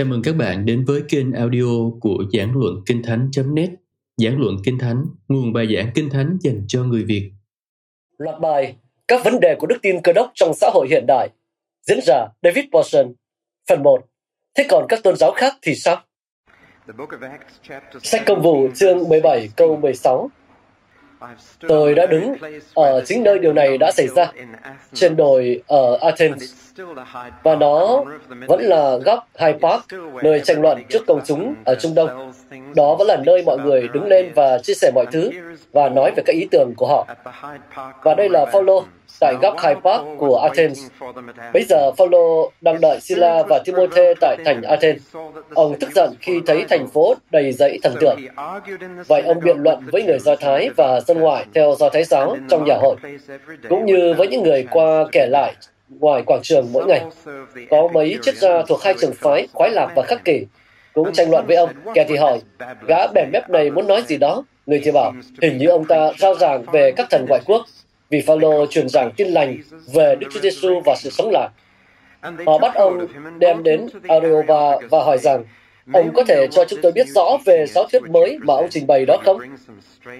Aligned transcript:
Chào 0.00 0.06
mừng 0.06 0.22
các 0.22 0.36
bạn 0.36 0.66
đến 0.66 0.84
với 0.84 1.02
kênh 1.08 1.32
audio 1.32 1.90
của 2.00 2.24
Giảng 2.32 2.52
Luận 2.56 2.74
Kinh 2.86 3.02
Thánh.net 3.02 3.70
Giảng 4.16 4.40
Luận 4.40 4.56
Kinh 4.64 4.78
Thánh, 4.78 5.04
nguồn 5.28 5.52
bài 5.52 5.66
giảng 5.76 5.90
Kinh 5.94 6.10
Thánh 6.10 6.38
dành 6.40 6.64
cho 6.68 6.84
người 6.84 7.04
Việt. 7.04 7.32
Loạt 8.18 8.40
bài 8.40 8.76
Các 9.08 9.24
vấn 9.24 9.40
đề 9.40 9.54
của 9.58 9.66
đức 9.66 9.76
tin 9.82 10.02
cơ 10.02 10.12
đốc 10.12 10.30
trong 10.34 10.54
xã 10.54 10.70
hội 10.74 10.86
hiện 10.90 11.04
đại 11.08 11.28
Diễn 11.86 11.98
giả 12.02 12.26
David 12.42 12.64
Paulson. 12.72 13.12
Phần 13.68 13.82
1 13.82 14.06
Thế 14.54 14.66
còn 14.70 14.86
các 14.88 15.02
tôn 15.02 15.16
giáo 15.16 15.32
khác 15.32 15.54
thì 15.62 15.74
sao? 15.74 16.02
Sách 18.02 18.22
công 18.26 18.42
vụ 18.42 18.68
chương 18.74 19.08
17 19.08 19.48
câu 19.56 19.76
16 19.76 20.30
Tôi 21.68 21.94
đã 21.94 22.06
đứng 22.06 22.34
ở 22.74 23.02
chính 23.06 23.22
nơi 23.22 23.38
điều 23.38 23.52
này 23.52 23.78
đã 23.78 23.90
xảy 23.92 24.08
ra, 24.08 24.32
trên 24.94 25.16
đồi 25.16 25.62
ở 25.66 25.98
Athens, 26.00 26.54
và 27.42 27.56
nó 27.56 28.04
vẫn 28.46 28.60
là 28.62 28.96
góc 28.96 29.28
Hyde 29.38 29.58
Park, 29.62 29.84
nơi 30.22 30.40
tranh 30.40 30.62
luận 30.62 30.82
trước 30.88 31.06
công 31.06 31.20
chúng 31.26 31.54
ở 31.64 31.74
Trung 31.74 31.94
Đông. 31.94 32.32
Đó 32.76 32.94
vẫn 32.94 33.06
là 33.06 33.16
nơi 33.26 33.42
mọi 33.46 33.58
người 33.58 33.88
đứng 33.92 34.06
lên 34.06 34.32
và 34.34 34.58
chia 34.58 34.74
sẻ 34.74 34.90
mọi 34.94 35.06
thứ 35.12 35.30
và 35.72 35.88
nói 35.88 36.12
về 36.16 36.22
các 36.26 36.32
ý 36.32 36.48
tưởng 36.50 36.72
của 36.76 36.86
họ. 36.86 37.06
Và 38.02 38.14
đây 38.14 38.28
là 38.28 38.46
Phaolô 38.52 38.84
tại 39.20 39.34
góc 39.42 39.56
Hyde 39.62 39.80
Park 39.84 40.04
của 40.18 40.38
Athens. 40.38 40.86
Bây 41.52 41.64
giờ 41.68 41.92
Phaolô 41.92 42.50
đang 42.60 42.80
đợi 42.80 43.00
Sila 43.00 43.42
và 43.42 43.58
Timothy 43.64 44.02
tại 44.20 44.36
thành 44.44 44.62
Athens. 44.62 45.02
Ông 45.54 45.74
tức 45.80 45.90
giận 45.94 46.14
khi 46.20 46.40
thấy 46.46 46.64
thành 46.68 46.88
phố 46.88 47.14
đầy 47.30 47.52
dẫy 47.52 47.78
thần 47.82 47.94
tượng. 48.00 48.18
Vậy 49.06 49.22
ông 49.22 49.40
biện 49.44 49.56
luận 49.58 49.78
với 49.92 50.02
người 50.02 50.18
Do 50.18 50.36
Thái 50.36 50.70
và 50.76 51.00
dân 51.00 51.18
ngoại 51.18 51.44
theo 51.54 51.74
Do 51.78 51.88
Thái 51.88 52.04
giáo 52.04 52.36
trong 52.48 52.64
nhà 52.64 52.74
hội, 52.80 52.96
cũng 53.68 53.86
như 53.86 54.14
với 54.18 54.28
những 54.28 54.42
người 54.42 54.66
qua 54.70 55.04
kể 55.12 55.26
lại 55.30 55.54
ngoài 55.88 56.22
quảng 56.26 56.42
trường 56.42 56.68
mỗi 56.72 56.86
ngày. 56.86 57.04
Có 57.70 57.88
mấy 57.88 58.18
triết 58.22 58.36
gia 58.36 58.62
thuộc 58.62 58.82
hai 58.82 58.94
trường 59.00 59.12
phái, 59.14 59.48
khoái 59.52 59.70
lạc 59.70 59.92
và 59.96 60.02
khắc 60.02 60.24
kỷ, 60.24 60.46
cũng 60.94 61.12
tranh 61.12 61.30
luận 61.30 61.46
với 61.46 61.56
ông. 61.56 61.70
Kẻ 61.94 62.04
thì 62.08 62.16
hỏi, 62.16 62.40
gã 62.86 63.06
bèn 63.06 63.30
mép 63.32 63.50
này 63.50 63.70
muốn 63.70 63.86
nói 63.86 64.02
gì 64.06 64.16
đó? 64.16 64.42
Người 64.66 64.80
thì 64.84 64.90
bảo, 64.90 65.12
hình 65.42 65.58
như 65.58 65.66
ông 65.66 65.84
ta 65.84 66.12
rao 66.18 66.34
giảng 66.34 66.62
về 66.72 66.92
các 66.96 67.06
thần 67.10 67.26
ngoại 67.28 67.40
quốc, 67.46 67.66
vì 68.10 68.20
Phaolô 68.20 68.66
truyền 68.66 68.88
giảng 68.88 69.10
tin 69.16 69.28
lành 69.28 69.56
về 69.92 70.14
Đức 70.14 70.26
Chúa 70.32 70.40
Giêsu 70.40 70.80
và 70.84 70.94
sự 70.98 71.10
sống 71.10 71.30
lại. 71.32 71.48
Họ 72.46 72.58
bắt 72.58 72.74
ông 72.74 73.06
đem 73.38 73.62
đến 73.62 73.86
Areopa 74.08 74.86
và 74.90 75.02
hỏi 75.04 75.18
rằng, 75.18 75.44
ông 75.92 76.12
có 76.14 76.24
thể 76.24 76.46
cho 76.50 76.64
chúng 76.64 76.78
tôi 76.82 76.92
biết 76.92 77.06
rõ 77.14 77.38
về 77.44 77.66
giáo 77.66 77.84
thuyết 77.92 78.02
mới 78.10 78.38
mà 78.42 78.54
ông 78.54 78.68
trình 78.70 78.86
bày 78.86 79.04
đó 79.06 79.16
không? 79.24 79.40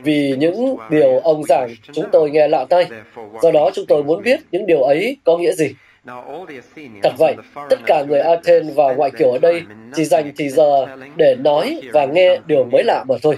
Vì 0.02 0.34
những 0.38 0.77
điều 0.91 1.19
ông 1.19 1.44
giảng 1.44 1.74
chúng 1.92 2.05
tôi 2.12 2.30
nghe 2.30 2.48
lạ 2.48 2.64
tai, 2.69 2.86
do 3.42 3.50
đó 3.50 3.70
chúng 3.74 3.86
tôi 3.86 4.02
muốn 4.02 4.22
biết 4.22 4.41
những 4.52 4.66
điều 4.66 4.82
ấy 4.82 5.16
có 5.25 5.38
nghĩa 5.38 5.52
gì. 5.52 5.75
Thật 7.02 7.12
vậy, 7.19 7.34
tất 7.70 7.77
cả 7.86 8.02
người 8.08 8.20
Athens 8.20 8.75
và 8.75 8.94
ngoại 8.94 9.10
kiểu 9.19 9.30
ở 9.30 9.38
đây 9.38 9.62
chỉ 9.94 10.04
dành 10.04 10.32
thì 10.36 10.48
giờ 10.48 10.86
để 11.16 11.34
nói 11.34 11.80
và 11.92 12.04
nghe 12.04 12.38
điều 12.47 12.64
mới 12.64 12.84
lạ 12.84 13.04
mà 13.08 13.14
thôi. 13.22 13.36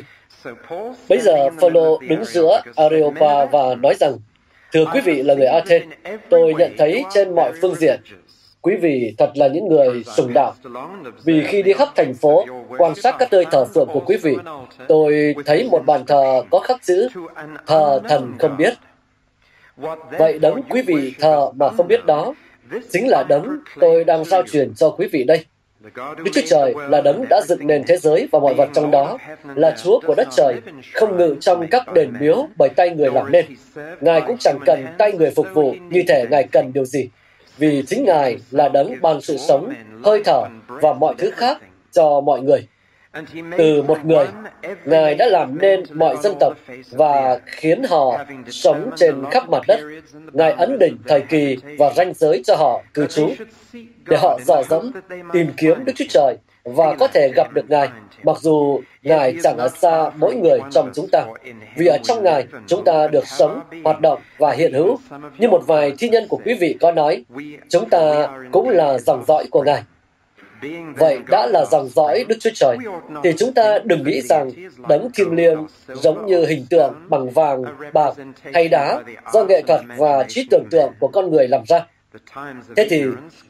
Bây 1.08 1.18
giờ 1.18 1.50
Phaolô 1.60 1.98
đứng 2.08 2.24
giữa 2.24 2.62
Areopa 2.76 3.44
và 3.44 3.74
nói 3.74 3.94
rằng, 4.00 4.12
Thưa 4.72 4.84
quý 4.94 5.00
vị 5.00 5.22
là 5.22 5.34
người 5.34 5.46
Athens, 5.46 5.84
tôi 6.30 6.54
nhận 6.54 6.74
thấy 6.78 7.04
trên 7.14 7.34
mọi 7.34 7.52
phương 7.60 7.74
diện 7.74 8.00
Quý 8.62 8.76
vị 8.76 9.14
thật 9.18 9.30
là 9.34 9.48
những 9.48 9.68
người 9.68 10.04
sùng 10.16 10.32
đạo. 10.34 10.54
Vì 11.24 11.42
khi 11.44 11.62
đi 11.62 11.72
khắp 11.72 11.88
thành 11.96 12.14
phố, 12.14 12.46
quan 12.78 12.94
sát 12.94 13.16
các 13.18 13.28
nơi 13.32 13.44
thờ 13.50 13.64
phượng 13.64 13.88
của 13.92 14.00
quý 14.06 14.16
vị, 14.16 14.36
tôi 14.88 15.34
thấy 15.46 15.68
một 15.70 15.82
bàn 15.86 16.04
thờ 16.06 16.42
có 16.50 16.58
khắc 16.58 16.82
chữ 16.82 17.08
thờ 17.66 18.00
thần 18.08 18.32
không 18.38 18.56
biết. 18.56 18.74
Vậy 20.18 20.38
đấng 20.38 20.62
quý 20.62 20.82
vị 20.82 21.14
thờ 21.20 21.50
mà 21.56 21.70
không 21.76 21.88
biết 21.88 22.06
đó, 22.06 22.34
chính 22.92 23.08
là 23.08 23.24
đấng 23.28 23.58
tôi 23.80 24.04
đang 24.04 24.24
giao 24.24 24.42
truyền 24.42 24.74
cho 24.74 24.90
quý 24.90 25.06
vị 25.12 25.24
đây. 25.24 25.44
Đức 26.16 26.30
Chúa 26.34 26.40
Trời 26.46 26.74
là 26.88 27.00
đấng 27.00 27.24
đã 27.30 27.40
dựng 27.48 27.66
nền 27.66 27.84
thế 27.86 27.96
giới 27.96 28.28
và 28.32 28.38
mọi 28.38 28.54
vật 28.54 28.68
trong 28.74 28.90
đó, 28.90 29.18
là 29.54 29.76
Chúa 29.82 30.00
của 30.06 30.14
đất 30.14 30.28
trời, 30.36 30.54
không 30.94 31.16
ngự 31.16 31.36
trong 31.40 31.66
các 31.70 31.92
đền 31.94 32.12
miếu 32.20 32.48
bởi 32.58 32.68
tay 32.68 32.90
người 32.90 33.10
làm 33.10 33.32
nên. 33.32 33.46
Ngài 34.00 34.20
cũng 34.20 34.36
chẳng 34.38 34.58
cần 34.66 34.86
tay 34.98 35.12
người 35.12 35.30
phục 35.30 35.46
vụ 35.54 35.74
như 35.90 36.02
thể 36.08 36.26
Ngài 36.30 36.44
cần 36.52 36.72
điều 36.74 36.84
gì 36.84 37.08
vì 37.58 37.82
chính 37.86 38.04
Ngài 38.04 38.36
là 38.50 38.68
đấng 38.68 38.94
ban 39.02 39.20
sự 39.20 39.36
sống, 39.36 39.72
hơi 40.04 40.22
thở 40.24 40.44
và 40.68 40.92
mọi 40.92 41.14
thứ 41.18 41.30
khác 41.30 41.58
cho 41.92 42.20
mọi 42.20 42.40
người. 42.40 42.66
Từ 43.58 43.82
một 43.82 44.04
người, 44.04 44.26
Ngài 44.84 45.14
đã 45.14 45.26
làm 45.26 45.58
nên 45.58 45.82
mọi 45.92 46.16
dân 46.22 46.34
tộc 46.40 46.56
và 46.90 47.40
khiến 47.46 47.82
họ 47.82 48.24
sống 48.48 48.90
trên 48.96 49.24
khắp 49.30 49.48
mặt 49.48 49.62
đất. 49.68 49.80
Ngài 50.32 50.52
ấn 50.52 50.78
định 50.78 50.96
thời 51.08 51.20
kỳ 51.20 51.56
và 51.78 51.92
ranh 51.96 52.14
giới 52.14 52.42
cho 52.46 52.56
họ 52.56 52.82
cư 52.94 53.06
trú, 53.06 53.30
để 54.06 54.16
họ 54.16 54.38
dò 54.46 54.62
dẫm, 54.68 54.92
tìm 55.32 55.46
kiếm 55.56 55.84
Đức 55.84 55.92
Chúa 55.96 56.04
Trời 56.08 56.36
và 56.64 56.94
có 56.94 57.06
thể 57.06 57.32
gặp 57.36 57.52
được 57.54 57.70
Ngài, 57.70 57.88
mặc 58.22 58.36
dù 58.40 58.80
Ngài 59.02 59.34
chẳng 59.42 59.56
ở 59.56 59.68
xa 59.68 60.10
mỗi 60.16 60.34
người 60.34 60.58
trong 60.70 60.90
chúng 60.94 61.08
ta. 61.12 61.24
Vì 61.76 61.86
ở 61.86 61.98
trong 62.02 62.22
Ngài, 62.22 62.46
chúng 62.66 62.84
ta 62.84 63.08
được 63.08 63.26
sống, 63.26 63.60
hoạt 63.84 64.00
động 64.00 64.20
và 64.38 64.52
hiện 64.52 64.72
hữu. 64.72 64.98
Như 65.38 65.48
một 65.48 65.62
vài 65.66 65.92
thi 65.98 66.08
nhân 66.08 66.26
của 66.28 66.40
quý 66.44 66.54
vị 66.60 66.76
có 66.80 66.92
nói, 66.92 67.24
chúng 67.68 67.88
ta 67.90 68.28
cũng 68.52 68.68
là 68.68 68.98
dòng 68.98 69.24
dõi 69.28 69.44
của 69.50 69.62
Ngài. 69.62 69.82
Vậy 70.96 71.18
đã 71.28 71.46
là 71.46 71.64
dòng 71.70 71.88
dõi 71.88 72.24
Đức 72.28 72.36
Chúa 72.40 72.50
Trời, 72.54 72.76
thì 73.24 73.32
chúng 73.38 73.54
ta 73.54 73.78
đừng 73.84 74.04
nghĩ 74.04 74.20
rằng 74.20 74.50
đấng 74.88 75.10
kim 75.10 75.36
liêng 75.36 75.66
giống 75.88 76.26
như 76.26 76.46
hình 76.46 76.66
tượng 76.70 76.94
bằng 77.08 77.30
vàng, 77.30 77.62
bạc 77.92 78.14
hay 78.54 78.68
đá 78.68 79.02
do 79.32 79.44
nghệ 79.44 79.62
thuật 79.62 79.80
và 79.96 80.24
trí 80.28 80.46
tưởng 80.50 80.64
tượng 80.70 80.92
của 81.00 81.08
con 81.08 81.30
người 81.30 81.48
làm 81.48 81.62
ra. 81.68 81.86
Thế 82.76 82.86
thì, 82.90 83.04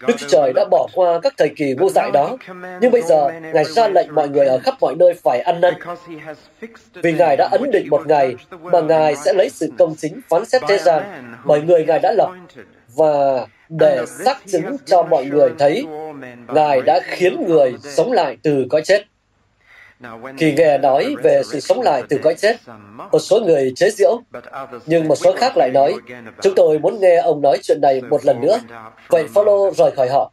Đức 0.06 0.14
Chúa 0.18 0.26
Trời 0.28 0.52
đã 0.52 0.64
bỏ 0.70 0.88
qua 0.94 1.20
các 1.22 1.34
thời 1.36 1.48
kỳ 1.56 1.74
vô 1.74 1.90
dại 1.90 2.10
đó, 2.10 2.36
nhưng 2.80 2.90
bây 2.90 3.02
giờ 3.02 3.28
Ngài 3.54 3.64
ra 3.64 3.88
lệnh 3.88 4.14
mọi 4.14 4.28
người 4.28 4.46
ở 4.46 4.58
khắp 4.58 4.74
mọi 4.80 4.94
nơi 4.94 5.14
phải 5.22 5.40
ăn 5.40 5.60
năn. 5.60 5.74
Vì 6.94 7.12
Ngài 7.12 7.36
đã 7.36 7.48
ấn 7.52 7.70
định 7.70 7.86
một 7.90 8.06
ngày 8.06 8.34
mà 8.62 8.80
Ngài 8.80 9.16
sẽ 9.16 9.32
lấy 9.32 9.48
sự 9.50 9.72
công 9.78 9.94
chính 9.98 10.20
phán 10.28 10.44
xét 10.44 10.62
thế 10.68 10.78
gian 10.78 11.02
bởi 11.44 11.62
người 11.62 11.84
Ngài 11.84 11.98
đã 11.98 12.12
lập 12.12 12.30
và 12.94 13.46
để 13.68 14.04
xác 14.06 14.38
chứng 14.46 14.76
cho 14.86 15.02
mọi 15.02 15.24
người 15.24 15.50
thấy 15.58 15.86
Ngài 16.48 16.82
đã 16.82 17.00
khiến 17.04 17.44
người 17.48 17.74
sống 17.82 18.12
lại 18.12 18.36
từ 18.42 18.66
cõi 18.70 18.82
chết. 18.84 19.02
Khi 20.36 20.52
nghe 20.52 20.78
nói 20.78 21.14
về 21.22 21.42
sự 21.44 21.60
sống 21.60 21.80
lại 21.80 22.02
từ 22.08 22.18
cõi 22.22 22.34
chết, 22.34 22.56
một 23.12 23.18
số 23.18 23.40
người 23.40 23.72
chế 23.76 23.90
giễu, 23.90 24.20
nhưng 24.86 25.08
một 25.08 25.14
số 25.14 25.32
khác 25.32 25.52
lại 25.56 25.70
nói, 25.74 25.94
chúng 26.42 26.54
tôi 26.56 26.78
muốn 26.78 27.00
nghe 27.00 27.16
ông 27.16 27.42
nói 27.42 27.58
chuyện 27.62 27.78
này 27.82 28.00
một 28.10 28.24
lần 28.24 28.40
nữa. 28.40 28.58
Vậy 29.08 29.24
Phaolô 29.34 29.70
rời 29.70 29.90
khỏi 29.90 30.08
họ. 30.08 30.32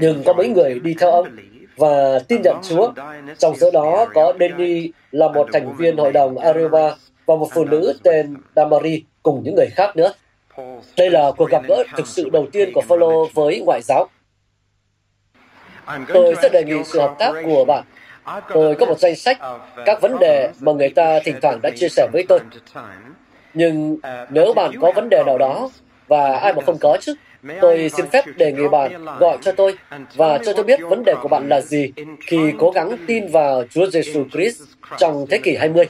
Nhưng 0.00 0.22
có 0.24 0.32
mấy 0.32 0.48
người 0.48 0.80
đi 0.80 0.94
theo 1.00 1.10
ông 1.10 1.36
và 1.76 2.18
tin 2.28 2.40
nhận 2.44 2.56
Chúa. 2.62 2.92
Trong 3.38 3.56
số 3.56 3.70
đó 3.70 4.06
có 4.14 4.32
Denny 4.40 4.92
là 5.10 5.28
một 5.28 5.48
thành 5.52 5.76
viên 5.76 5.96
hội 5.96 6.12
đồng 6.12 6.38
Areopa 6.38 6.88
và 7.26 7.36
một 7.36 7.48
phụ 7.52 7.64
nữ 7.64 7.94
tên 8.02 8.36
Damari 8.56 9.04
cùng 9.22 9.42
những 9.44 9.54
người 9.54 9.68
khác 9.74 9.96
nữa. 9.96 10.12
Đây 10.96 11.10
là 11.10 11.32
cuộc 11.36 11.50
gặp 11.50 11.62
gỡ 11.68 11.84
thực 11.96 12.06
sự 12.06 12.28
đầu 12.32 12.46
tiên 12.52 12.70
của 12.74 12.80
Phaolô 12.80 13.28
với 13.34 13.62
ngoại 13.66 13.80
giáo. 13.82 14.08
Tôi 16.08 16.34
rất 16.42 16.52
đề 16.52 16.64
nghị 16.64 16.84
sự 16.84 17.00
hợp 17.00 17.14
tác 17.18 17.32
của 17.44 17.64
bạn 17.64 17.84
Tôi 18.54 18.74
có 18.74 18.86
một 18.86 18.98
danh 18.98 19.16
sách 19.16 19.38
các 19.86 20.00
vấn 20.00 20.18
đề 20.18 20.50
mà 20.60 20.72
người 20.72 20.88
ta 20.88 21.20
thỉnh 21.24 21.36
thoảng 21.42 21.58
đã 21.62 21.70
chia 21.76 21.88
sẻ 21.88 22.08
với 22.12 22.24
tôi. 22.28 22.40
Nhưng 23.54 23.96
nếu 24.30 24.52
bạn 24.52 24.70
có 24.80 24.92
vấn 24.94 25.08
đề 25.08 25.22
nào 25.26 25.38
đó, 25.38 25.70
và 26.08 26.36
ai 26.36 26.52
mà 26.52 26.62
không 26.66 26.78
có 26.80 26.96
chứ, 27.00 27.14
tôi 27.60 27.90
xin 27.96 28.06
phép 28.06 28.24
đề 28.36 28.52
nghị 28.52 28.68
bạn 28.68 29.04
gọi 29.18 29.38
cho 29.40 29.52
tôi 29.52 29.78
và 30.14 30.38
cho 30.38 30.52
tôi 30.52 30.64
biết 30.64 30.80
vấn 30.88 31.02
đề 31.04 31.14
của 31.22 31.28
bạn 31.28 31.48
là 31.48 31.60
gì 31.60 31.92
khi 32.26 32.52
cố 32.58 32.70
gắng 32.70 32.96
tin 33.06 33.28
vào 33.28 33.64
Chúa 33.70 33.86
Giêsu 33.86 34.24
Christ 34.32 34.62
trong 34.98 35.26
thế 35.30 35.38
kỷ 35.38 35.56
20. 35.56 35.84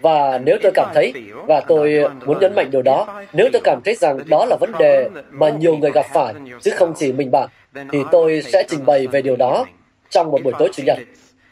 Và 0.00 0.38
nếu 0.38 0.56
tôi 0.62 0.72
cảm 0.74 0.88
thấy, 0.94 1.12
và 1.46 1.60
tôi 1.60 2.04
muốn 2.26 2.38
nhấn 2.40 2.54
mạnh 2.54 2.70
điều 2.70 2.82
đó, 2.82 3.22
nếu 3.32 3.48
tôi 3.52 3.62
cảm 3.64 3.80
thấy 3.84 3.94
rằng 3.94 4.18
đó 4.26 4.46
là 4.48 4.56
vấn 4.60 4.72
đề 4.78 5.08
mà 5.30 5.48
nhiều 5.50 5.76
người 5.76 5.90
gặp 5.90 6.06
phải, 6.14 6.34
chứ 6.62 6.70
không 6.70 6.94
chỉ 6.96 7.12
mình 7.12 7.30
bạn, 7.30 7.48
thì 7.92 7.98
tôi 8.12 8.42
sẽ 8.42 8.64
trình 8.68 8.86
bày 8.86 9.06
về 9.06 9.22
điều 9.22 9.36
đó 9.36 9.66
trong 10.10 10.30
một 10.30 10.42
buổi 10.44 10.52
tối 10.58 10.68
Chủ 10.72 10.82
nhật. 10.86 10.98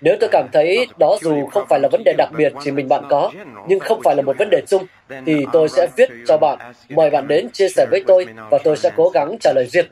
Nếu 0.00 0.16
tôi 0.20 0.28
cảm 0.32 0.48
thấy 0.52 0.86
đó 0.98 1.16
dù 1.20 1.46
không 1.46 1.64
phải 1.68 1.80
là 1.80 1.88
vấn 1.92 2.02
đề 2.04 2.14
đặc 2.18 2.28
biệt 2.36 2.52
chỉ 2.64 2.70
mình 2.70 2.88
bạn 2.88 3.04
có, 3.08 3.30
nhưng 3.68 3.80
không 3.80 4.00
phải 4.04 4.16
là 4.16 4.22
một 4.22 4.38
vấn 4.38 4.48
đề 4.50 4.60
chung, 4.68 4.86
thì 5.26 5.46
tôi 5.52 5.68
sẽ 5.68 5.86
viết 5.96 6.10
cho 6.26 6.38
bạn, 6.38 6.58
mời 6.88 7.10
bạn 7.10 7.28
đến 7.28 7.50
chia 7.50 7.68
sẻ 7.68 7.86
với 7.90 8.02
tôi 8.06 8.26
và 8.50 8.58
tôi 8.64 8.76
sẽ 8.76 8.90
cố 8.96 9.08
gắng 9.08 9.36
trả 9.40 9.52
lời 9.54 9.66
riêng. 9.66 9.86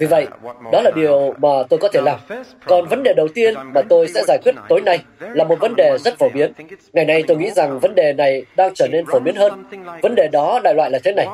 Vì 0.00 0.06
vậy, 0.06 0.26
đó 0.72 0.80
là 0.82 0.90
điều 0.94 1.34
mà 1.38 1.48
tôi 1.68 1.78
có 1.78 1.88
thể 1.92 2.00
làm. 2.00 2.20
Còn 2.66 2.86
vấn 2.86 3.02
đề 3.02 3.12
đầu 3.16 3.28
tiên 3.34 3.54
mà 3.74 3.82
tôi 3.88 4.08
sẽ 4.08 4.22
giải 4.28 4.38
quyết 4.44 4.54
tối 4.68 4.80
nay 4.80 4.98
là 5.20 5.44
một 5.44 5.60
vấn 5.60 5.74
đề 5.76 5.98
rất 6.04 6.18
phổ 6.18 6.28
biến. 6.28 6.52
Ngày 6.92 7.04
nay 7.04 7.24
tôi 7.26 7.36
nghĩ 7.36 7.50
rằng 7.50 7.78
vấn 7.78 7.94
đề 7.94 8.12
này 8.12 8.44
đang 8.56 8.74
trở 8.74 8.88
nên 8.88 9.04
phổ 9.06 9.18
biến 9.18 9.34
hơn. 9.36 9.64
Vấn 10.02 10.14
đề 10.14 10.28
đó 10.32 10.60
đại 10.64 10.74
loại 10.74 10.90
là 10.90 10.98
thế 11.04 11.12
này. 11.12 11.26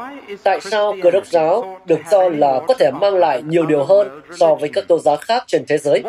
Tại 0.42 0.60
sao 0.60 0.94
cơ 1.02 1.10
đốc 1.10 1.26
giáo 1.26 1.80
được 1.86 2.00
cho 2.10 2.28
là 2.28 2.60
có 2.68 2.74
thể 2.74 2.90
mang 2.90 3.14
lại 3.14 3.42
nhiều 3.42 3.66
điều 3.66 3.84
hơn 3.84 4.20
so 4.38 4.54
với 4.54 4.68
các 4.68 4.88
tôn 4.88 5.00
giáo 5.00 5.16
khác 5.16 5.44
trên 5.46 5.64
thế 5.68 5.78
giới? 5.78 6.02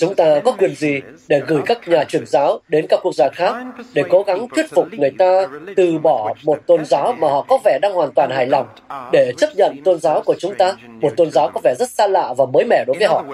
Chúng 0.00 0.14
ta 0.14 0.40
có 0.44 0.52
quyền 0.52 0.74
gì 0.74 1.00
để 1.28 1.40
gửi 1.46 1.62
các 1.66 1.88
nhà 1.88 2.04
truyền 2.04 2.26
giáo 2.26 2.58
đến 2.68 2.86
các 2.88 3.00
quốc 3.02 3.14
gia 3.14 3.28
khác 3.28 3.54
để 3.94 4.02
cố 4.08 4.22
gắng 4.22 4.48
thuyết 4.48 4.70
phục 4.70 4.86
người 4.92 5.12
ta 5.18 5.46
từ 5.76 5.98
bỏ 5.98 6.34
một 6.44 6.66
tôn 6.66 6.84
giáo 6.84 7.12
mà 7.12 7.28
họ 7.28 7.44
có 7.48 7.58
vẻ 7.64 7.78
đang 7.82 7.92
hoàn 7.92 8.12
toàn 8.12 8.30
hài 8.30 8.46
lòng 8.46 8.66
để 9.12 9.32
chấp 9.38 9.50
nhận 9.56 9.82
tôn 9.84 9.98
giáo 9.98 10.22
của 10.24 10.34
chúng 10.38 10.54
ta, 10.54 10.76
một 11.00 11.12
tôn 11.16 11.30
giáo 11.36 11.50
có 11.54 11.60
vẻ 11.64 11.74
rất 11.78 11.90
xa 11.90 12.06
lạ 12.06 12.34
và 12.38 12.46
mới 12.52 12.64
mẻ 12.64 12.84
đối 12.86 12.96
với 12.98 13.06
họ. 13.06 13.24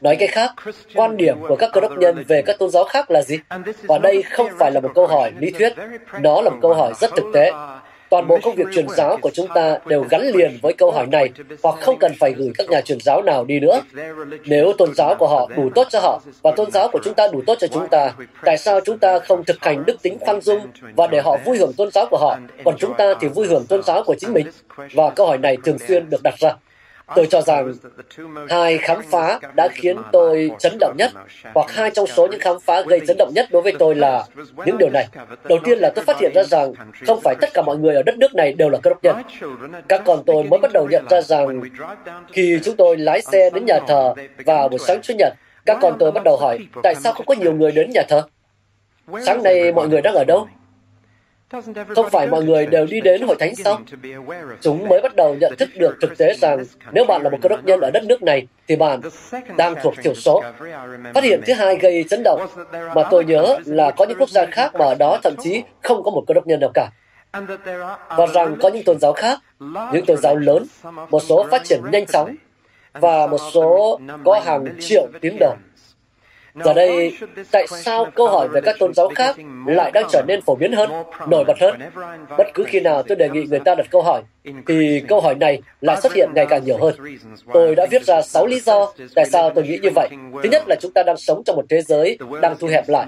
Nói 0.00 0.16
cách 0.16 0.30
khác, 0.32 0.52
quan 0.94 1.16
điểm 1.16 1.36
của 1.48 1.56
các 1.56 1.70
cơ 1.72 1.80
đốc 1.80 1.92
nhân 1.98 2.24
về 2.28 2.42
các 2.42 2.58
tôn 2.58 2.70
giáo 2.70 2.84
khác 2.84 3.10
là 3.10 3.22
gì? 3.22 3.38
Và 3.82 3.98
đây 3.98 4.22
không 4.22 4.48
phải 4.58 4.70
là 4.72 4.80
một 4.80 4.90
câu 4.94 5.06
hỏi 5.06 5.32
lý 5.38 5.50
thuyết, 5.50 5.72
nó 6.20 6.42
là 6.42 6.50
một 6.50 6.58
câu 6.62 6.74
hỏi 6.74 6.92
rất 7.00 7.10
thực 7.16 7.26
tế. 7.34 7.52
Toàn 8.10 8.26
bộ 8.28 8.38
công 8.42 8.54
việc 8.54 8.66
truyền 8.74 8.88
giáo 8.88 9.16
của 9.22 9.30
chúng 9.34 9.46
ta 9.54 9.78
đều 9.86 10.04
gắn 10.10 10.22
liền 10.22 10.58
với 10.62 10.72
câu 10.72 10.90
hỏi 10.90 11.06
này 11.06 11.28
hoặc 11.62 11.76
không 11.80 11.98
cần 11.98 12.12
phải 12.20 12.32
gửi 12.32 12.50
các 12.58 12.70
nhà 12.70 12.80
truyền 12.80 12.98
giáo 13.00 13.22
nào 13.22 13.44
đi 13.44 13.60
nữa. 13.60 13.80
Nếu 14.44 14.72
tôn 14.78 14.94
giáo 14.94 15.14
của 15.18 15.28
họ 15.28 15.48
đủ 15.56 15.70
tốt 15.74 15.86
cho 15.90 16.00
họ 16.00 16.20
và 16.42 16.50
tôn 16.56 16.70
giáo 16.70 16.88
của 16.92 17.00
chúng 17.04 17.14
ta 17.14 17.28
đủ 17.32 17.42
tốt 17.46 17.54
cho 17.60 17.66
chúng 17.66 17.88
ta, 17.88 18.12
tại 18.44 18.58
sao 18.58 18.80
chúng 18.84 18.98
ta 18.98 19.18
không 19.18 19.44
thực 19.44 19.64
hành 19.64 19.82
đức 19.86 20.02
tính 20.02 20.18
khoan 20.20 20.40
dung 20.40 20.60
và 20.96 21.06
để 21.06 21.20
họ 21.20 21.36
vui 21.44 21.58
hưởng 21.58 21.72
tôn 21.72 21.90
giáo 21.90 22.06
của 22.10 22.18
họ, 22.18 22.38
còn 22.64 22.74
chúng 22.78 22.94
ta 22.94 23.14
thì 23.20 23.28
vui 23.28 23.46
hưởng 23.46 23.66
tôn 23.68 23.82
giáo 23.82 24.02
của 24.06 24.14
chính 24.18 24.32
mình? 24.32 24.46
Và 24.94 25.10
câu 25.10 25.26
hỏi 25.26 25.38
này 25.38 25.56
thường 25.64 25.78
xuyên 25.78 26.10
được 26.10 26.20
đặt 26.24 26.34
ra. 26.38 26.50
Tôi 27.16 27.26
cho 27.26 27.40
rằng 27.40 27.72
hai 28.48 28.78
khám 28.78 29.02
phá 29.10 29.40
đã 29.54 29.68
khiến 29.72 29.96
tôi 30.12 30.50
chấn 30.58 30.76
động 30.80 30.94
nhất, 30.98 31.10
hoặc 31.54 31.70
hai 31.70 31.90
trong 31.90 32.06
số 32.06 32.26
những 32.26 32.40
khám 32.40 32.60
phá 32.60 32.82
gây 32.82 33.00
chấn 33.06 33.16
động 33.16 33.32
nhất 33.34 33.46
đối 33.50 33.62
với 33.62 33.72
tôi 33.78 33.94
là 33.94 34.24
những 34.66 34.78
điều 34.78 34.90
này. 34.90 35.08
Đầu 35.44 35.58
tiên 35.64 35.78
là 35.78 35.90
tôi 35.94 36.04
phát 36.04 36.20
hiện 36.20 36.32
ra 36.34 36.42
rằng 36.42 36.72
không 37.06 37.20
phải 37.24 37.34
tất 37.40 37.50
cả 37.54 37.62
mọi 37.62 37.76
người 37.76 37.94
ở 37.94 38.02
đất 38.02 38.18
nước 38.18 38.34
này 38.34 38.52
đều 38.52 38.68
là 38.68 38.78
cơ 38.82 38.90
đốc 38.90 39.02
nhân. 39.02 39.16
Các 39.88 40.02
con 40.04 40.22
tôi 40.26 40.44
mới 40.44 40.60
bắt 40.60 40.70
đầu 40.74 40.88
nhận 40.90 41.04
ra 41.10 41.20
rằng 41.20 41.60
khi 42.32 42.58
chúng 42.62 42.76
tôi 42.76 42.96
lái 42.96 43.22
xe 43.22 43.50
đến 43.50 43.64
nhà 43.66 43.78
thờ 43.88 44.14
vào 44.46 44.68
buổi 44.68 44.78
sáng 44.78 45.02
Chủ 45.02 45.14
nhật, 45.18 45.32
các 45.66 45.78
con 45.80 45.96
tôi 45.98 46.12
bắt 46.12 46.24
đầu 46.24 46.36
hỏi 46.36 46.58
tại 46.82 46.94
sao 46.94 47.12
không 47.12 47.26
có 47.26 47.34
nhiều 47.34 47.52
người 47.52 47.72
đến 47.72 47.90
nhà 47.94 48.02
thờ? 48.08 48.22
Sáng 49.26 49.42
nay 49.42 49.72
mọi 49.72 49.88
người 49.88 50.02
đang 50.02 50.14
ở 50.14 50.24
đâu? 50.24 50.48
Không 51.94 52.10
phải 52.10 52.26
mọi 52.26 52.44
người 52.44 52.66
đều 52.66 52.86
đi 52.86 53.00
đến 53.00 53.22
hội 53.22 53.36
thánh 53.38 53.54
sao? 53.54 53.80
Chúng 54.60 54.88
mới 54.88 55.00
bắt 55.02 55.16
đầu 55.16 55.36
nhận 55.40 55.54
thức 55.58 55.68
được 55.74 55.96
thực 56.00 56.18
tế 56.18 56.34
rằng 56.40 56.64
nếu 56.92 57.04
bạn 57.04 57.22
là 57.22 57.30
một 57.30 57.38
cơ 57.42 57.48
đốc 57.48 57.64
nhân 57.64 57.80
ở 57.80 57.90
đất 57.90 58.04
nước 58.04 58.22
này, 58.22 58.46
thì 58.68 58.76
bạn 58.76 59.00
đang 59.56 59.74
thuộc 59.82 59.94
thiểu 60.02 60.14
số. 60.14 60.42
Phát 61.14 61.24
hiện 61.24 61.40
thứ 61.46 61.52
hai 61.52 61.76
gây 61.76 62.04
chấn 62.10 62.22
động 62.24 62.46
mà 62.72 63.02
tôi 63.10 63.24
nhớ 63.24 63.58
là 63.64 63.90
có 63.90 64.04
những 64.04 64.18
quốc 64.18 64.30
gia 64.30 64.46
khác 64.46 64.74
mà 64.74 64.84
ở 64.84 64.94
đó 64.94 65.18
thậm 65.22 65.34
chí 65.42 65.62
không 65.82 66.02
có 66.04 66.10
một 66.10 66.24
cơ 66.26 66.34
đốc 66.34 66.46
nhân 66.46 66.60
nào 66.60 66.70
cả. 66.74 66.90
Và 68.08 68.26
rằng 68.34 68.56
có 68.62 68.68
những 68.68 68.84
tôn 68.84 68.98
giáo 68.98 69.12
khác, 69.12 69.38
những 69.92 70.06
tôn 70.06 70.16
giáo 70.16 70.36
lớn, 70.36 70.64
một 71.10 71.20
số 71.20 71.46
phát 71.50 71.64
triển 71.64 71.80
nhanh 71.92 72.06
chóng, 72.06 72.34
và 72.92 73.26
một 73.26 73.40
số 73.54 74.00
có 74.24 74.40
hàng 74.44 74.64
triệu 74.80 75.06
tín 75.20 75.36
đồ. 75.40 75.54
Giờ 76.54 76.74
đây, 76.74 77.16
tại 77.50 77.66
sao 77.66 78.06
câu 78.14 78.28
hỏi 78.28 78.48
về 78.48 78.60
các 78.60 78.76
tôn 78.78 78.94
giáo 78.94 79.08
khác 79.14 79.36
lại 79.66 79.90
đang 79.90 80.04
trở 80.12 80.22
nên 80.28 80.40
phổ 80.42 80.54
biến 80.54 80.72
hơn, 80.72 80.90
nổi 81.28 81.44
bật 81.44 81.60
hơn? 81.60 81.80
Bất 82.38 82.46
cứ 82.54 82.64
khi 82.66 82.80
nào 82.80 83.02
tôi 83.02 83.16
đề 83.16 83.28
nghị 83.28 83.44
người 83.50 83.60
ta 83.60 83.74
đặt 83.74 83.86
câu 83.90 84.02
hỏi, 84.02 84.22
thì 84.66 85.02
câu 85.08 85.20
hỏi 85.20 85.34
này 85.34 85.62
lại 85.80 86.00
xuất 86.02 86.12
hiện 86.14 86.30
ngày 86.34 86.46
càng 86.46 86.64
nhiều 86.64 86.78
hơn. 86.78 86.94
Tôi 87.52 87.74
đã 87.74 87.86
viết 87.90 88.04
ra 88.04 88.22
6 88.22 88.46
lý 88.46 88.60
do 88.60 88.92
tại 89.14 89.24
sao 89.26 89.50
tôi 89.50 89.64
nghĩ 89.64 89.78
như 89.82 89.90
vậy. 89.94 90.08
Thứ 90.42 90.48
nhất 90.52 90.62
là 90.68 90.76
chúng 90.80 90.92
ta 90.92 91.02
đang 91.02 91.16
sống 91.16 91.42
trong 91.44 91.56
một 91.56 91.64
thế 91.68 91.80
giới 91.80 92.18
đang 92.42 92.56
thu 92.58 92.68
hẹp 92.68 92.88
lại. 92.88 93.06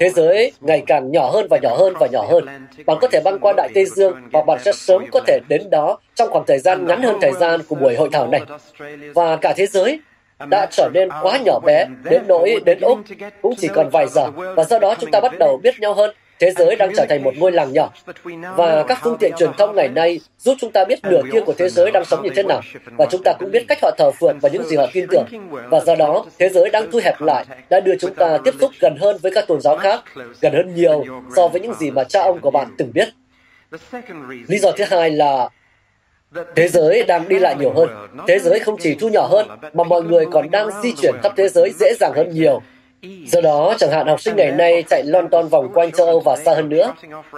Thế 0.00 0.10
giới 0.10 0.52
ngày 0.60 0.82
càng 0.86 1.10
nhỏ 1.12 1.30
hơn 1.30 1.46
và 1.50 1.58
nhỏ 1.62 1.76
hơn 1.76 1.94
và 2.00 2.06
nhỏ 2.06 2.26
hơn. 2.30 2.44
Bạn 2.86 2.96
có 3.00 3.08
thể 3.08 3.20
băng 3.24 3.38
qua 3.38 3.52
Đại 3.56 3.68
Tây 3.74 3.84
Dương 3.86 4.14
hoặc 4.32 4.46
bạn 4.46 4.58
sẽ 4.64 4.72
sớm 4.72 5.04
có 5.12 5.20
thể 5.26 5.38
đến 5.48 5.70
đó 5.70 5.98
trong 6.14 6.30
khoảng 6.30 6.44
thời 6.46 6.58
gian 6.58 6.86
ngắn 6.86 7.02
hơn 7.02 7.18
thời 7.20 7.32
gian 7.32 7.60
của 7.68 7.76
buổi 7.76 7.96
hội 7.96 8.08
thảo 8.12 8.26
này. 8.26 8.40
Và 9.14 9.36
cả 9.36 9.52
thế 9.56 9.66
giới 9.66 10.00
đã 10.38 10.66
trở 10.70 10.90
nên 10.94 11.08
quá 11.22 11.38
nhỏ 11.44 11.60
bé 11.66 11.86
đến 12.04 12.22
nỗi 12.28 12.60
đến 12.64 12.80
Úc 12.80 12.98
cũng 13.42 13.54
chỉ 13.58 13.68
còn 13.68 13.88
vài 13.92 14.06
giờ 14.08 14.30
và 14.30 14.64
do 14.64 14.78
đó 14.78 14.94
chúng 15.00 15.10
ta 15.10 15.20
bắt 15.20 15.32
đầu 15.38 15.60
biết 15.62 15.80
nhau 15.80 15.94
hơn. 15.94 16.14
Thế 16.38 16.50
giới 16.50 16.76
đang 16.76 16.92
trở 16.96 17.06
thành 17.08 17.22
một 17.22 17.34
ngôi 17.36 17.52
làng 17.52 17.72
nhỏ. 17.72 17.92
và 18.56 18.84
các 18.88 18.98
phương 19.02 19.16
tiện 19.20 19.32
truyền 19.38 19.50
thông 19.58 19.76
ngày 19.76 19.88
nay 19.88 20.20
giúp 20.38 20.54
chúng 20.60 20.72
ta 20.72 20.84
biết 20.84 20.98
nửa 21.02 21.22
kia 21.32 21.40
của 21.40 21.54
thế 21.58 21.68
giới 21.68 21.90
đang 21.90 22.04
sống 22.04 22.22
như 22.22 22.30
thế 22.36 22.42
nào. 22.42 22.60
và 22.96 23.06
chúng 23.10 23.22
ta 23.24 23.32
cũng 23.38 23.50
biết 23.50 23.64
cách 23.68 23.78
họ 23.82 23.90
thờ 23.98 24.10
phượng 24.20 24.38
và 24.42 24.48
những 24.48 24.64
gì 24.64 24.76
họ 24.76 24.86
tin 24.92 25.06
tưởng. 25.10 25.24
Và 25.70 25.80
do 25.80 25.94
đó 25.94 26.24
thế 26.38 26.48
giới 26.48 26.70
đang 26.70 26.90
thu 26.90 27.00
hẹp 27.04 27.20
lại 27.20 27.44
đã 27.70 27.80
đưa 27.80 27.96
chúng 28.00 28.14
ta 28.14 28.38
tiếp 28.44 28.54
xúc 28.60 28.70
gần 28.80 28.96
hơn 29.00 29.16
với 29.22 29.32
các 29.34 29.46
tôn 29.46 29.60
giáo 29.60 29.76
khác 29.76 30.04
gần 30.40 30.52
hơn 30.52 30.74
nhiều 30.74 31.04
so 31.36 31.48
với 31.48 31.60
những 31.60 31.74
gì 31.74 31.90
mà 31.90 32.04
cha 32.04 32.22
ông 32.22 32.40
của 32.40 32.50
bạn 32.50 32.68
từng 32.78 32.92
biết. 32.94 33.08
Lý 34.48 34.58
do 34.58 34.72
thứ 34.72 34.84
hai 34.90 35.10
là 35.10 35.48
Thế 36.56 36.68
giới 36.68 37.02
đang 37.02 37.28
đi 37.28 37.38
lại 37.38 37.56
nhiều 37.56 37.72
hơn. 37.72 37.88
Thế 38.26 38.38
giới 38.38 38.58
không 38.58 38.76
chỉ 38.80 38.94
thu 38.94 39.08
nhỏ 39.08 39.26
hơn, 39.26 39.48
mà 39.74 39.84
mọi 39.84 40.02
người 40.02 40.26
còn 40.32 40.50
đang 40.50 40.68
di 40.82 40.94
chuyển 41.02 41.14
khắp 41.22 41.32
thế 41.36 41.48
giới 41.48 41.72
dễ 41.80 41.94
dàng 42.00 42.12
hơn 42.16 42.30
nhiều. 42.30 42.62
Do 43.26 43.40
đó, 43.40 43.74
chẳng 43.78 43.90
hạn 43.90 44.06
học 44.06 44.20
sinh 44.20 44.36
ngày 44.36 44.52
nay 44.52 44.84
chạy 44.88 45.02
London 45.04 45.48
vòng 45.48 45.72
quanh 45.74 45.92
châu 45.92 46.06
Âu 46.06 46.20
và 46.20 46.36
xa 46.36 46.54
hơn 46.54 46.68
nữa, 46.68 46.94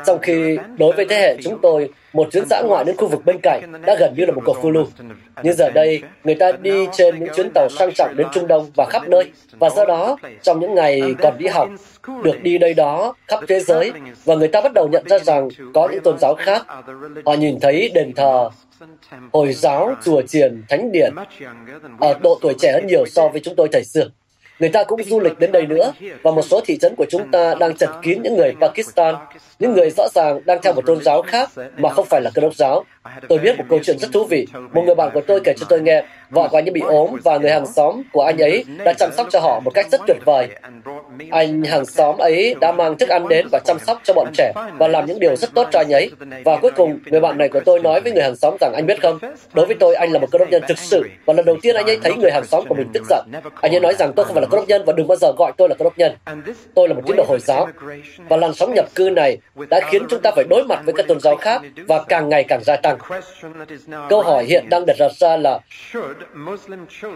trong 0.06 0.18
khi 0.22 0.58
đối 0.78 0.92
với 0.92 1.06
thế 1.08 1.16
hệ 1.16 1.36
chúng 1.42 1.58
tôi, 1.62 1.88
một 2.12 2.28
chuyến 2.32 2.44
dã 2.50 2.62
ngoại 2.62 2.84
đến 2.84 2.96
khu 2.96 3.08
vực 3.08 3.24
bên 3.24 3.36
cạnh 3.42 3.72
đã 3.86 3.96
gần 4.00 4.14
như 4.16 4.24
là 4.24 4.32
một 4.32 4.42
cuộc 4.44 4.62
phiêu 4.62 4.70
lưu. 4.70 4.84
Nhưng 5.42 5.54
giờ 5.54 5.70
đây, 5.70 6.02
người 6.24 6.34
ta 6.34 6.52
đi 6.52 6.86
trên 6.92 7.18
những 7.18 7.34
chuyến 7.34 7.50
tàu 7.54 7.68
sang 7.78 7.92
trọng 7.94 8.16
đến 8.16 8.26
Trung 8.32 8.46
Đông 8.46 8.70
và 8.76 8.86
khắp 8.90 9.08
nơi, 9.08 9.30
và 9.58 9.70
do 9.70 9.84
đó, 9.84 10.16
trong 10.42 10.60
những 10.60 10.74
ngày 10.74 11.02
còn 11.18 11.38
đi 11.38 11.46
học, 11.46 11.68
được 12.22 12.42
đi 12.42 12.58
đây 12.58 12.74
đó 12.74 13.14
khắp 13.28 13.40
thế 13.48 13.60
giới, 13.60 13.92
và 14.24 14.34
người 14.34 14.48
ta 14.48 14.60
bắt 14.60 14.72
đầu 14.72 14.88
nhận 14.88 15.08
ra 15.08 15.18
rằng 15.18 15.48
có 15.74 15.88
những 15.92 16.02
tôn 16.02 16.18
giáo 16.18 16.34
khác. 16.38 16.66
Họ 17.24 17.34
nhìn 17.34 17.60
thấy 17.60 17.90
đền 17.94 18.12
thờ, 18.12 18.50
Hồi 19.32 19.52
giáo, 19.52 19.94
chùa 20.04 20.22
chiền, 20.22 20.62
thánh 20.68 20.92
điện 20.92 21.14
ở 22.00 22.14
độ 22.22 22.38
tuổi 22.42 22.54
trẻ 22.58 22.72
hơn 22.72 22.86
nhiều 22.86 23.06
so 23.06 23.28
với 23.28 23.40
chúng 23.40 23.54
tôi 23.56 23.68
thời 23.72 23.84
xưa. 23.84 24.08
Người 24.58 24.69
ta 24.69 24.85
cũng 24.85 25.03
du 25.05 25.20
lịch 25.20 25.38
đến 25.38 25.53
đây 25.53 25.67
nữa, 25.67 25.93
và 26.23 26.31
một 26.31 26.43
số 26.43 26.61
thị 26.67 26.79
trấn 26.79 26.94
của 26.97 27.06
chúng 27.11 27.31
ta 27.31 27.55
đang 27.55 27.76
chật 27.76 27.91
kín 28.03 28.23
những 28.23 28.37
người 28.37 28.55
Pakistan, 28.61 29.14
những 29.58 29.75
người 29.75 29.91
rõ 29.91 30.08
ràng 30.14 30.41
đang 30.44 30.58
theo 30.62 30.73
một 30.73 30.82
tôn 30.87 31.03
giáo 31.05 31.23
khác 31.23 31.50
mà 31.76 31.88
không 31.88 32.06
phải 32.06 32.20
là 32.20 32.31
cơ 32.35 32.43
đốc 32.43 32.55
giáo. 32.55 32.85
Tôi 33.29 33.38
biết 33.38 33.58
một 33.58 33.64
câu 33.69 33.79
chuyện 33.82 33.99
rất 33.99 34.08
thú 34.12 34.25
vị. 34.25 34.47
Một 34.73 34.82
người 34.87 34.94
bạn 34.94 35.11
của 35.14 35.20
tôi 35.20 35.41
kể 35.44 35.55
cho 35.61 35.67
tôi 35.69 35.81
nghe, 35.81 36.05
vợ 36.31 36.49
của 36.50 36.58
anh 36.58 36.64
ấy 36.64 36.70
bị 36.70 36.81
ốm 36.81 37.17
và 37.25 37.38
người 37.38 37.50
hàng 37.50 37.67
xóm 37.67 38.03
của 38.12 38.23
anh 38.23 38.38
ấy 38.38 38.64
đã 38.85 38.93
chăm 38.93 39.11
sóc 39.17 39.26
cho 39.31 39.41
họ 39.41 39.61
một 39.61 39.70
cách 39.75 39.87
rất 39.91 40.00
tuyệt 40.06 40.17
vời. 40.26 40.49
Anh 41.31 41.62
hàng 41.62 41.87
xóm 41.87 42.19
ấy 42.19 42.55
đã 42.61 42.73
mang 42.73 42.99
thức 42.99 43.09
ăn 43.09 43.29
đến 43.29 43.47
và 43.52 43.61
chăm 43.64 43.79
sóc 43.79 44.00
cho 44.05 44.14
bọn 44.14 44.29
trẻ 44.37 44.52
và 44.79 44.88
làm 44.88 45.06
những 45.06 45.20
điều 45.20 45.37
rất 45.37 45.55
tốt 45.55 45.69
cho 45.73 45.79
anh 45.79 45.93
ấy. 45.93 46.11
Và 46.44 46.56
cuối 46.56 46.70
cùng, 46.76 46.99
người 47.06 47.20
bạn 47.20 47.38
này 47.38 47.49
của 47.49 47.61
tôi 47.64 47.81
nói 47.81 48.00
với 48.00 48.12
người 48.12 48.23
hàng 48.23 48.37
xóm 48.37 48.56
rằng 48.61 48.73
anh 48.75 48.87
biết 48.87 49.02
không, 49.02 49.19
đối 49.52 49.67
với 49.67 49.76
tôi 49.81 49.94
anh 49.94 50.12
là 50.12 50.19
một 50.19 50.29
cơ 50.31 50.38
đốc 50.38 50.50
nhân 50.50 50.62
thực 50.69 50.79
sự 50.79 51.02
và 51.25 51.35
lần 51.35 51.44
đầu 51.44 51.56
tiên 51.62 51.76
anh 51.76 51.87
ấy 51.87 51.99
thấy 52.02 52.14
người 52.14 52.31
hàng 52.31 52.47
xóm 52.47 52.64
của 52.69 52.75
mình 52.75 52.88
tức 52.93 53.02
giận. 53.09 53.25
Anh 53.61 53.75
ấy 53.75 53.81
nói 53.81 53.94
rằng 53.99 54.12
tôi 54.17 54.25
không 54.25 54.35
phải 54.35 54.43
là 54.43 54.45
cơ 54.50 54.56
đốc 54.56 54.69
nhân 54.69 54.82
và 54.87 54.93
đừng 54.96 55.06
bao 55.06 55.16
giờ 55.16 55.32
gọi 55.38 55.52
tôi 55.56 55.69
là 55.69 55.75
cơ 55.78 55.82
đốc 55.82 55.98
nhân. 55.98 56.12
Tôi 56.75 56.88
là 56.88 56.94
một 56.94 57.02
tín 57.06 57.16
đồ 57.16 57.25
Hồi 57.28 57.38
giáo 57.40 57.69
và 58.28 58.37
làn 58.37 58.54
sóng 58.54 58.75
nhập 58.75 58.87
cư 58.94 59.10
này 59.10 59.38
đã 59.71 59.80
khiến 59.90 60.02
chúng 60.11 60.21
ta 60.23 60.30
phải 60.37 60.44
đối 60.50 60.64
mặt 60.64 60.82
với 60.85 60.94
các 60.97 61.06
tôn 61.09 61.21
giáo 61.21 61.37
khác 61.37 61.62
và 61.88 62.04
càng 62.09 62.28
ngày 62.28 62.44
càng 62.49 62.61
gia 62.64 62.76
tăng. 62.76 62.99
Câu 64.09 64.23
hỏi 64.23 64.44
hiện 64.44 64.68
đang 64.68 64.87
đặt 64.87 64.97
ra 65.21 65.37
là, 65.37 65.59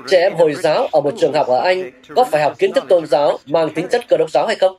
trẻ 0.09 0.19
em 0.23 0.35
Hồi 0.35 0.55
giáo 0.55 0.88
ở 0.93 1.00
một 1.00 1.14
trường 1.19 1.33
học 1.33 1.47
ở 1.47 1.59
Anh 1.59 1.90
có 2.16 2.25
phải 2.25 2.43
học 2.43 2.59
kiến 2.59 2.73
thức 2.73 2.85
tôn 2.88 3.07
giáo 3.07 3.38
mang 3.47 3.75
tính 3.75 3.88
chất 3.88 4.09
cơ 4.09 4.16
đốc 4.16 4.31
giáo 4.31 4.47
hay 4.47 4.57
không? 4.57 4.76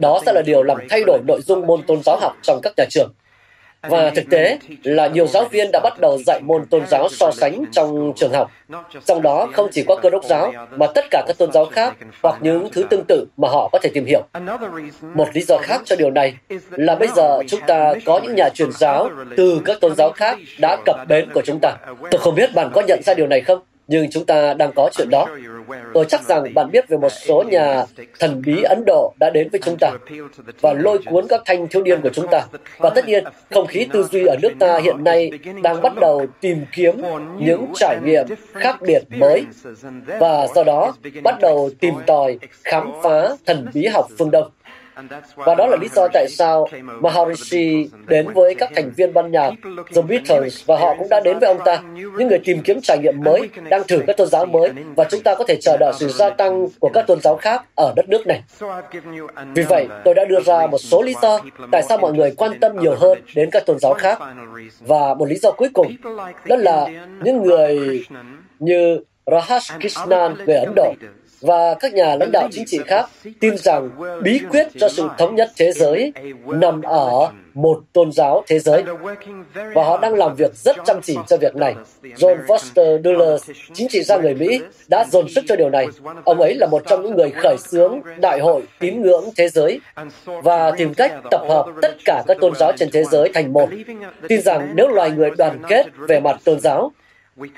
Đó 0.00 0.20
sẽ 0.26 0.32
là 0.32 0.42
điều 0.46 0.62
làm 0.62 0.78
thay 0.90 1.02
đổi 1.06 1.18
nội 1.28 1.40
dung 1.46 1.66
môn 1.66 1.82
tôn 1.82 2.02
giáo 2.04 2.18
học 2.20 2.36
trong 2.42 2.60
các 2.62 2.72
nhà 2.76 2.84
trường. 2.90 3.12
Và 3.88 4.10
thực 4.10 4.30
tế 4.30 4.58
là 4.82 5.06
nhiều 5.06 5.26
giáo 5.26 5.44
viên 5.44 5.70
đã 5.72 5.80
bắt 5.80 6.00
đầu 6.00 6.18
dạy 6.26 6.40
môn 6.42 6.66
tôn 6.66 6.86
giáo 6.86 7.08
so 7.08 7.30
sánh 7.30 7.64
trong 7.72 8.12
trường 8.16 8.32
học. 8.32 8.50
Trong 9.04 9.22
đó 9.22 9.48
không 9.52 9.68
chỉ 9.72 9.84
có 9.88 9.96
cơ 9.96 10.10
đốc 10.10 10.24
giáo, 10.24 10.52
mà 10.76 10.86
tất 10.94 11.04
cả 11.10 11.24
các 11.26 11.38
tôn 11.38 11.52
giáo 11.52 11.64
khác 11.64 11.96
hoặc 12.22 12.36
những 12.40 12.68
thứ 12.72 12.84
tương 12.90 13.04
tự 13.08 13.26
mà 13.36 13.48
họ 13.48 13.68
có 13.72 13.78
thể 13.82 13.90
tìm 13.94 14.04
hiểu. 14.04 14.22
Một 15.14 15.28
lý 15.34 15.42
do 15.42 15.58
khác 15.62 15.82
cho 15.84 15.96
điều 15.96 16.10
này 16.10 16.34
là 16.70 16.94
bây 16.94 17.08
giờ 17.16 17.38
chúng 17.48 17.60
ta 17.66 17.94
có 18.04 18.20
những 18.22 18.34
nhà 18.34 18.48
truyền 18.54 18.72
giáo 18.72 19.10
từ 19.36 19.62
các 19.64 19.80
tôn 19.80 19.94
giáo 19.96 20.12
khác 20.12 20.38
đã 20.60 20.76
cập 20.84 20.96
bến 21.08 21.28
của 21.34 21.42
chúng 21.44 21.58
ta. 21.62 21.76
Tôi 22.10 22.20
không 22.20 22.34
biết 22.34 22.54
bạn 22.54 22.70
có 22.74 22.82
nhận 22.88 23.00
ra 23.02 23.14
điều 23.14 23.26
này 23.26 23.40
không? 23.40 23.58
Nhưng 23.92 24.10
chúng 24.10 24.24
ta 24.24 24.54
đang 24.54 24.72
có 24.76 24.90
chuyện 24.94 25.08
đó. 25.10 25.28
Tôi 25.94 26.04
chắc 26.08 26.22
rằng 26.22 26.54
bạn 26.54 26.70
biết 26.70 26.88
về 26.88 26.96
một 26.96 27.08
số 27.08 27.42
nhà 27.42 27.84
thần 28.18 28.42
bí 28.46 28.62
Ấn 28.62 28.82
Độ 28.86 29.12
đã 29.20 29.30
đến 29.30 29.48
với 29.52 29.60
chúng 29.64 29.76
ta 29.80 29.90
và 30.60 30.72
lôi 30.72 30.98
cuốn 30.98 31.26
các 31.28 31.42
thanh 31.44 31.68
thiếu 31.68 31.82
niên 31.82 32.00
của 32.00 32.10
chúng 32.12 32.26
ta. 32.30 32.42
Và 32.78 32.90
tất 32.90 33.06
nhiên, 33.06 33.24
không 33.50 33.66
khí 33.66 33.86
tư 33.92 34.04
duy 34.10 34.26
ở 34.26 34.36
nước 34.42 34.52
ta 34.58 34.78
hiện 34.78 35.04
nay 35.04 35.30
đang 35.62 35.82
bắt 35.82 35.92
đầu 36.00 36.26
tìm 36.40 36.64
kiếm 36.72 37.02
những 37.38 37.72
trải 37.74 37.98
nghiệm 38.04 38.26
khác 38.52 38.76
biệt 38.82 39.02
mới 39.08 39.44
và 40.20 40.46
do 40.54 40.64
đó 40.64 40.94
bắt 41.22 41.34
đầu 41.40 41.70
tìm 41.80 41.94
tòi, 42.06 42.38
khám 42.64 42.92
phá 43.02 43.28
thần 43.46 43.66
bí 43.74 43.86
học 43.86 44.06
phương 44.18 44.30
Đông. 44.30 44.50
Và 45.36 45.54
đó 45.54 45.66
là 45.66 45.76
lý 45.80 45.88
do 45.94 46.08
tại 46.12 46.26
sao 46.28 46.68
Maharishi 47.00 47.88
đến 48.06 48.28
với 48.34 48.54
các 48.54 48.70
thành 48.74 48.90
viên 48.96 49.14
ban 49.14 49.32
nhạc 49.32 49.50
The 49.94 50.02
Beatles 50.02 50.66
và 50.66 50.76
họ 50.78 50.94
cũng 50.98 51.08
đã 51.08 51.20
đến 51.20 51.38
với 51.38 51.48
ông 51.48 51.60
ta, 51.64 51.82
những 51.94 52.28
người 52.28 52.38
tìm 52.44 52.60
kiếm 52.64 52.80
trải 52.82 52.98
nghiệm 52.98 53.14
mới, 53.24 53.48
đang 53.68 53.82
thử 53.88 54.02
các 54.06 54.16
tôn 54.16 54.28
giáo 54.28 54.46
mới 54.46 54.70
và 54.96 55.04
chúng 55.04 55.20
ta 55.22 55.34
có 55.34 55.44
thể 55.48 55.56
chờ 55.60 55.76
đợi 55.76 55.92
sự 55.96 56.08
gia 56.08 56.30
tăng 56.30 56.66
của 56.80 56.90
các 56.94 57.06
tôn 57.06 57.20
giáo 57.20 57.36
khác 57.36 57.64
ở 57.74 57.92
đất 57.96 58.08
nước 58.08 58.26
này. 58.26 58.42
Vì 59.54 59.62
vậy, 59.62 59.88
tôi 60.04 60.14
đã 60.14 60.24
đưa 60.24 60.40
ra 60.40 60.66
một 60.66 60.78
số 60.78 61.02
lý 61.02 61.14
do 61.22 61.40
tại 61.72 61.82
sao 61.82 61.98
mọi 61.98 62.12
người 62.12 62.34
quan 62.36 62.60
tâm 62.60 62.72
nhiều 62.80 62.94
hơn 62.94 63.18
đến 63.34 63.48
các 63.52 63.66
tôn 63.66 63.78
giáo 63.78 63.94
khác. 63.94 64.18
Và 64.80 65.14
một 65.14 65.28
lý 65.28 65.36
do 65.36 65.50
cuối 65.50 65.68
cùng, 65.74 65.96
đó 66.46 66.56
là 66.56 66.86
những 67.22 67.42
người 67.42 68.04
như 68.58 69.00
Rahash 69.26 69.72
Krishnan 69.80 70.34
người 70.46 70.56
Ấn 70.56 70.72
Độ 70.76 70.94
và 71.42 71.74
các 71.80 71.94
nhà 71.94 72.16
lãnh 72.16 72.32
đạo 72.32 72.48
chính 72.52 72.64
trị 72.66 72.78
khác 72.86 73.06
tin 73.40 73.56
rằng 73.56 73.90
bí 74.22 74.40
quyết 74.50 74.68
cho 74.78 74.88
sự 74.88 75.08
thống 75.18 75.34
nhất 75.34 75.50
thế 75.56 75.72
giới 75.72 76.12
nằm 76.46 76.82
ở 76.82 77.30
một 77.54 77.80
tôn 77.92 78.12
giáo 78.12 78.44
thế 78.46 78.58
giới 78.58 78.82
và 79.74 79.84
họ 79.84 79.98
đang 79.98 80.14
làm 80.14 80.34
việc 80.36 80.54
rất 80.54 80.76
chăm 80.84 81.00
chỉ 81.02 81.16
cho 81.28 81.36
việc 81.36 81.56
này. 81.56 81.74
John 82.02 82.46
Foster 82.46 83.02
Dulles, 83.02 83.50
chính 83.74 83.88
trị 83.88 84.02
gia 84.02 84.16
người 84.16 84.34
Mỹ, 84.34 84.60
đã 84.88 85.04
dồn 85.10 85.28
sức 85.28 85.44
cho 85.48 85.56
điều 85.56 85.70
này. 85.70 85.86
Ông 86.24 86.40
ấy 86.40 86.54
là 86.54 86.66
một 86.66 86.82
trong 86.88 87.02
những 87.02 87.16
người 87.16 87.30
khởi 87.30 87.56
xướng 87.58 88.00
Đại 88.20 88.40
hội 88.40 88.62
tín 88.78 89.02
ngưỡng 89.02 89.24
thế 89.36 89.48
giới 89.48 89.80
và 90.24 90.70
tìm 90.70 90.94
cách 90.94 91.12
tập 91.30 91.40
hợp 91.48 91.66
tất 91.82 91.96
cả 92.04 92.22
các 92.26 92.36
tôn 92.40 92.52
giáo 92.54 92.72
trên 92.76 92.88
thế 92.92 93.04
giới 93.04 93.30
thành 93.34 93.52
một. 93.52 93.68
Tin 94.28 94.40
rằng 94.40 94.72
nếu 94.74 94.88
loài 94.88 95.10
người 95.10 95.30
đoàn 95.38 95.62
kết 95.68 95.86
về 96.08 96.20
mặt 96.20 96.40
tôn 96.44 96.60
giáo, 96.60 96.92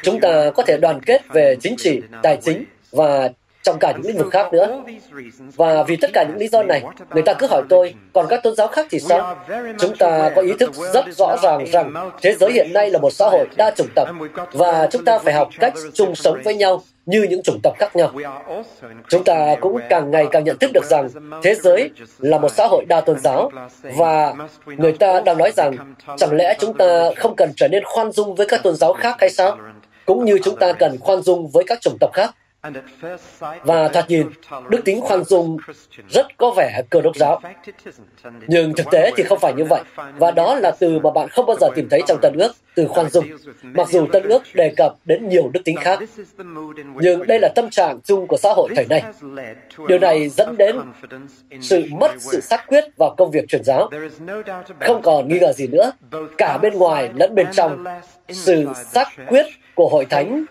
chúng 0.03 0.21
ta 0.21 0.51
có 0.51 0.63
thể 0.63 0.77
đoàn 0.77 1.01
kết 1.07 1.23
về 1.33 1.57
chính 1.61 1.75
trị, 1.77 2.01
tài 2.23 2.39
chính 2.43 2.65
và 2.91 3.31
trong 3.65 3.79
cả 3.79 3.93
những 3.93 4.07
lĩnh 4.07 4.19
vực 4.19 4.33
khác 4.33 4.53
nữa. 4.53 4.83
Và 5.57 5.83
vì 5.83 5.97
tất 5.97 6.11
cả 6.13 6.25
những 6.29 6.39
lý 6.39 6.49
do 6.49 6.63
này, 6.63 6.83
người 7.11 7.23
ta 7.23 7.35
cứ 7.35 7.47
hỏi 7.47 7.63
tôi, 7.69 7.95
còn 8.13 8.27
các 8.29 8.43
tôn 8.43 8.55
giáo 8.55 8.69
khác 8.69 8.87
thì 8.91 9.01
sao? 9.01 9.37
Chúng 9.79 9.97
ta 9.97 10.31
có 10.37 10.43
ý 10.43 10.53
thức 10.61 10.73
rất 10.93 11.05
rõ 11.17 11.37
ràng 11.43 11.65
rằng 11.73 12.11
thế 12.23 12.35
giới 12.41 12.53
hiện 12.53 12.71
nay 12.75 12.91
là 12.91 12.99
một 12.99 13.11
xã 13.11 13.29
hội 13.29 13.47
đa 13.57 13.71
chủng 13.77 13.89
tộc 13.95 14.09
và 14.53 14.89
chúng 14.91 15.05
ta 15.05 15.19
phải 15.19 15.35
học 15.35 15.49
cách 15.59 15.73
chung 15.95 16.15
sống 16.15 16.39
với 16.45 16.55
nhau 16.55 16.83
như 17.07 17.23
những 17.23 17.43
chủng 17.43 17.61
tộc 17.63 17.75
khác 17.79 17.97
nhau. 17.97 18.13
Chúng 19.09 19.25
ta 19.25 19.55
cũng 19.61 19.79
càng 19.89 20.11
ngày 20.11 20.27
càng 20.33 20.45
nhận 20.45 20.59
thức 20.59 20.71
được 20.75 20.85
rằng 20.85 21.09
thế 21.43 21.55
giới 21.55 21.91
là 22.19 22.39
một 22.39 22.53
xã 22.53 22.67
hội 22.67 22.85
đa 22.89 23.01
tôn 23.01 23.19
giáo 23.19 23.51
và 23.83 24.35
người 24.67 24.93
ta 24.93 25.21
đang 25.21 25.39
nói 25.39 25.53
rằng 25.57 25.95
chẳng 26.17 26.33
lẽ 26.33 26.57
chúng 26.61 26.77
ta 26.77 27.11
không 27.17 27.37
cần 27.37 27.53
trở 27.57 27.69
nên 27.69 27.85
khoan 27.85 28.13
dung 28.13 28.35
với 28.35 28.47
các 28.47 28.63
tôn 28.63 28.75
giáo 28.75 28.93
khác 28.93 29.17
hay 29.19 29.31
sao? 29.31 29.59
Cũng 30.07 30.25
như 30.25 30.39
chúng 30.45 30.57
ta 30.57 30.73
cần 30.73 30.99
khoan 31.01 31.23
dung 31.23 31.49
với 31.49 31.65
các 31.67 31.81
chủng 31.81 31.97
tộc 32.01 32.11
khác. 32.13 32.35
Và 33.65 33.89
thoạt 33.89 34.11
nhìn, 34.11 34.27
đức 34.69 34.81
tính 34.85 35.01
khoan 35.01 35.25
dung 35.25 35.57
rất 36.09 36.27
có 36.37 36.51
vẻ 36.57 36.83
cơ 36.91 37.01
đốc 37.01 37.17
giáo. 37.17 37.41
Nhưng 38.47 38.73
thực 38.75 38.87
tế 38.91 39.11
thì 39.17 39.23
không 39.23 39.39
phải 39.39 39.53
như 39.55 39.65
vậy. 39.65 39.83
Và 40.19 40.31
đó 40.31 40.55
là 40.55 40.71
từ 40.81 40.99
mà 40.99 41.11
bạn 41.11 41.29
không 41.29 41.47
bao 41.47 41.57
giờ 41.61 41.69
tìm 41.75 41.89
thấy 41.91 42.01
trong 42.07 42.19
Tân 42.23 42.33
ước, 42.39 42.53
từ 42.75 42.87
khoan 42.87 43.11
dung. 43.11 43.25
Mặc 43.63 43.89
dù 43.89 44.07
Tân 44.13 44.23
ước 44.23 44.43
đề 44.55 44.75
cập 44.77 44.95
đến 45.05 45.29
nhiều 45.29 45.51
đức 45.53 45.61
tính 45.65 45.77
khác. 45.77 45.99
Nhưng 46.95 47.27
đây 47.27 47.39
là 47.41 47.49
tâm 47.55 47.71
trạng 47.71 48.01
chung 48.05 48.27
của 48.27 48.37
xã 48.37 48.53
hội 48.57 48.69
thời 48.77 48.87
nay. 48.91 49.03
Điều 49.89 49.99
này 49.99 50.29
dẫn 50.29 50.57
đến 50.57 50.77
sự 51.61 51.85
mất 51.91 52.13
sự 52.19 52.41
xác 52.41 52.67
quyết 52.69 52.85
vào 52.97 53.15
công 53.19 53.31
việc 53.31 53.49
truyền 53.49 53.65
giáo. 53.65 53.91
Không 54.81 55.03
còn 55.03 55.29
nghi 55.29 55.39
ngờ 55.39 55.53
gì 55.53 55.67
nữa. 55.67 55.91
Cả 56.39 56.59
bên 56.59 56.75
ngoài 56.75 57.11
lẫn 57.15 57.35
bên 57.35 57.47
trong, 57.53 57.85
sự 58.29 58.67
xác 58.93 59.09
quyết 59.29 59.47
của 59.75 59.89
hội 59.89 60.05
thánh 60.05 60.45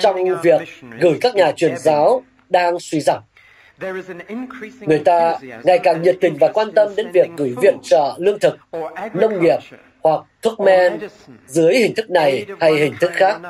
trong 0.00 0.16
việc 0.42 0.60
gửi 1.00 1.18
các 1.20 1.34
nhà 1.34 1.52
truyền 1.56 1.76
giáo 1.76 2.22
đang 2.48 2.78
suy 2.80 3.00
giảm. 3.00 3.22
Người 4.80 4.98
ta 4.98 5.38
ngày 5.64 5.78
càng 5.78 6.02
nhiệt 6.02 6.16
tình 6.20 6.36
và 6.40 6.48
quan 6.48 6.72
tâm 6.72 6.88
đến 6.96 7.10
việc 7.12 7.28
gửi 7.36 7.54
viện 7.62 7.78
trợ 7.82 8.14
lương 8.18 8.38
thực, 8.38 8.58
nông 9.14 9.42
nghiệp 9.42 9.58
hoặc 10.02 10.20
thuốc 10.42 10.60
men 10.60 10.98
dưới 11.46 11.76
hình 11.76 11.94
thức 11.94 12.10
này 12.10 12.46
hay 12.60 12.74
hình 12.74 12.94
thức 13.00 13.10
khác. 13.14 13.40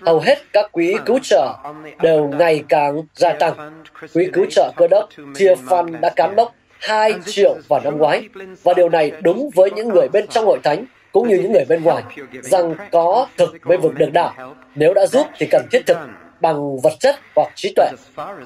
Hầu 0.00 0.20
hết 0.20 0.38
các 0.52 0.72
quỹ 0.72 0.96
cứu 1.06 1.18
trợ 1.22 1.56
đều 2.02 2.28
ngày 2.28 2.64
càng 2.68 3.02
gia 3.14 3.32
tăng. 3.32 3.82
Quỹ 4.14 4.28
cứu 4.32 4.46
trợ 4.50 4.72
cơ 4.76 4.86
đốc 4.90 5.08
chia 5.34 5.54
Fund 5.54 6.00
đã 6.00 6.10
cán 6.16 6.36
mốc 6.36 6.54
2 6.80 7.14
triệu 7.26 7.56
vào 7.68 7.80
năm 7.84 7.98
ngoái, 7.98 8.28
và 8.62 8.72
điều 8.76 8.88
này 8.88 9.12
đúng 9.22 9.50
với 9.54 9.70
những 9.70 9.88
người 9.88 10.08
bên 10.12 10.26
trong 10.26 10.44
hội 10.44 10.58
thánh 10.62 10.84
cũng 11.12 11.28
như 11.28 11.36
những 11.36 11.52
người 11.52 11.64
bên 11.68 11.82
ngoài, 11.82 12.02
rằng 12.32 12.74
có 12.92 13.26
thực 13.36 13.66
mới 13.66 13.76
vực 13.76 13.94
được 13.94 14.12
đạo. 14.12 14.54
Nếu 14.74 14.94
đã 14.94 15.06
giúp 15.06 15.26
thì 15.38 15.46
cần 15.50 15.66
thiết 15.70 15.86
thực 15.86 15.98
bằng 16.40 16.80
vật 16.80 16.92
chất 17.00 17.16
hoặc 17.36 17.48
trí 17.54 17.72
tuệ. 17.76 17.88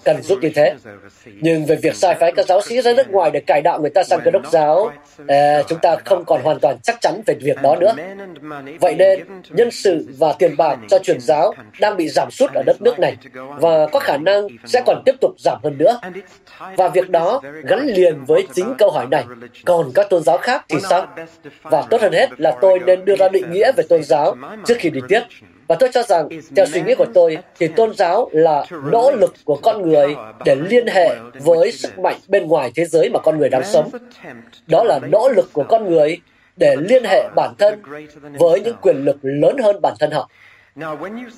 Cần 0.04 0.22
giúp 0.22 0.38
như 0.42 0.50
thế. 0.54 0.74
Nhưng 1.40 1.64
về 1.64 1.76
việc 1.76 1.94
sai 1.94 2.14
phái 2.14 2.32
các 2.36 2.46
giáo 2.46 2.60
sĩ 2.60 2.80
ra 2.82 2.92
nước 2.92 3.10
ngoài 3.10 3.30
để 3.30 3.40
cải 3.46 3.60
đạo 3.64 3.80
người 3.80 3.90
ta 3.90 4.02
sang 4.02 4.20
cơ 4.24 4.30
đốc 4.30 4.42
giáo 4.52 4.90
à, 5.28 5.62
chúng 5.68 5.78
ta 5.78 5.96
không 6.04 6.24
còn 6.24 6.42
hoàn 6.42 6.58
toàn 6.60 6.76
chắc 6.82 7.00
chắn 7.00 7.22
về 7.26 7.34
việc 7.34 7.62
đó 7.62 7.76
nữa. 7.76 7.94
Vậy 8.80 8.94
nên 8.94 9.20
nhân 9.50 9.70
sự 9.70 10.08
và 10.18 10.32
tiền 10.38 10.56
bạc 10.56 10.78
cho 10.90 10.98
truyền 10.98 11.20
giáo 11.20 11.54
đang 11.80 11.96
bị 11.96 12.08
giảm 12.08 12.30
sút 12.30 12.50
ở 12.54 12.62
đất 12.66 12.82
nước 12.82 12.98
này 12.98 13.16
và 13.34 13.86
có 13.86 13.98
khả 13.98 14.16
năng 14.16 14.46
sẽ 14.66 14.82
còn 14.86 15.02
tiếp 15.04 15.14
tục 15.20 15.30
giảm 15.38 15.58
hơn 15.62 15.78
nữa. 15.78 16.00
Và 16.76 16.88
việc 16.88 17.10
đó 17.10 17.40
gắn 17.64 17.86
liền 17.86 18.24
với 18.24 18.46
chính 18.54 18.74
câu 18.78 18.90
hỏi 18.90 19.06
này. 19.10 19.24
Còn 19.64 19.90
các 19.94 20.10
tôn 20.10 20.22
giáo 20.22 20.38
khác 20.38 20.64
thì 20.68 20.78
sao? 20.90 21.06
Và 21.62 21.82
tốt 21.90 22.00
hơn 22.00 22.12
hết 22.12 22.40
là 22.40 22.56
tôi 22.60 22.78
nên 22.86 23.04
đưa 23.04 23.16
ra 23.16 23.28
định 23.28 23.50
nghĩa 23.50 23.72
về 23.72 23.84
tôn 23.88 24.02
giáo 24.02 24.36
trước 24.66 24.74
khi 24.78 24.90
đi 24.90 25.00
tiếp 25.08 25.20
và 25.66 25.76
tôi 25.80 25.90
cho 25.92 26.02
rằng, 26.02 26.28
theo 26.56 26.66
suy 26.66 26.82
nghĩ 26.82 26.94
của 26.94 27.06
tôi, 27.14 27.38
thì 27.58 27.68
tôn 27.68 27.94
giáo 27.94 28.28
là 28.32 28.64
nỗ 28.84 29.10
lực 29.10 29.34
của 29.44 29.58
con 29.62 29.90
người 29.90 30.14
để 30.44 30.54
liên 30.54 30.86
hệ 30.86 31.16
với 31.40 31.72
sức 31.72 31.98
mạnh 31.98 32.16
bên 32.28 32.46
ngoài 32.46 32.72
thế 32.74 32.84
giới 32.84 33.10
mà 33.10 33.20
con 33.20 33.38
người 33.38 33.48
đang 33.48 33.64
sống. 33.64 33.90
Đó 34.66 34.84
là 34.84 35.00
nỗ 35.12 35.28
lực 35.28 35.52
của 35.52 35.64
con 35.68 35.90
người 35.90 36.20
để 36.56 36.76
liên 36.76 37.04
hệ 37.04 37.28
bản 37.36 37.54
thân 37.58 37.82
với 38.38 38.60
những 38.60 38.76
quyền 38.82 39.04
lực 39.04 39.16
lớn 39.22 39.56
hơn 39.62 39.80
bản 39.82 39.94
thân 40.00 40.10
họ. 40.10 40.30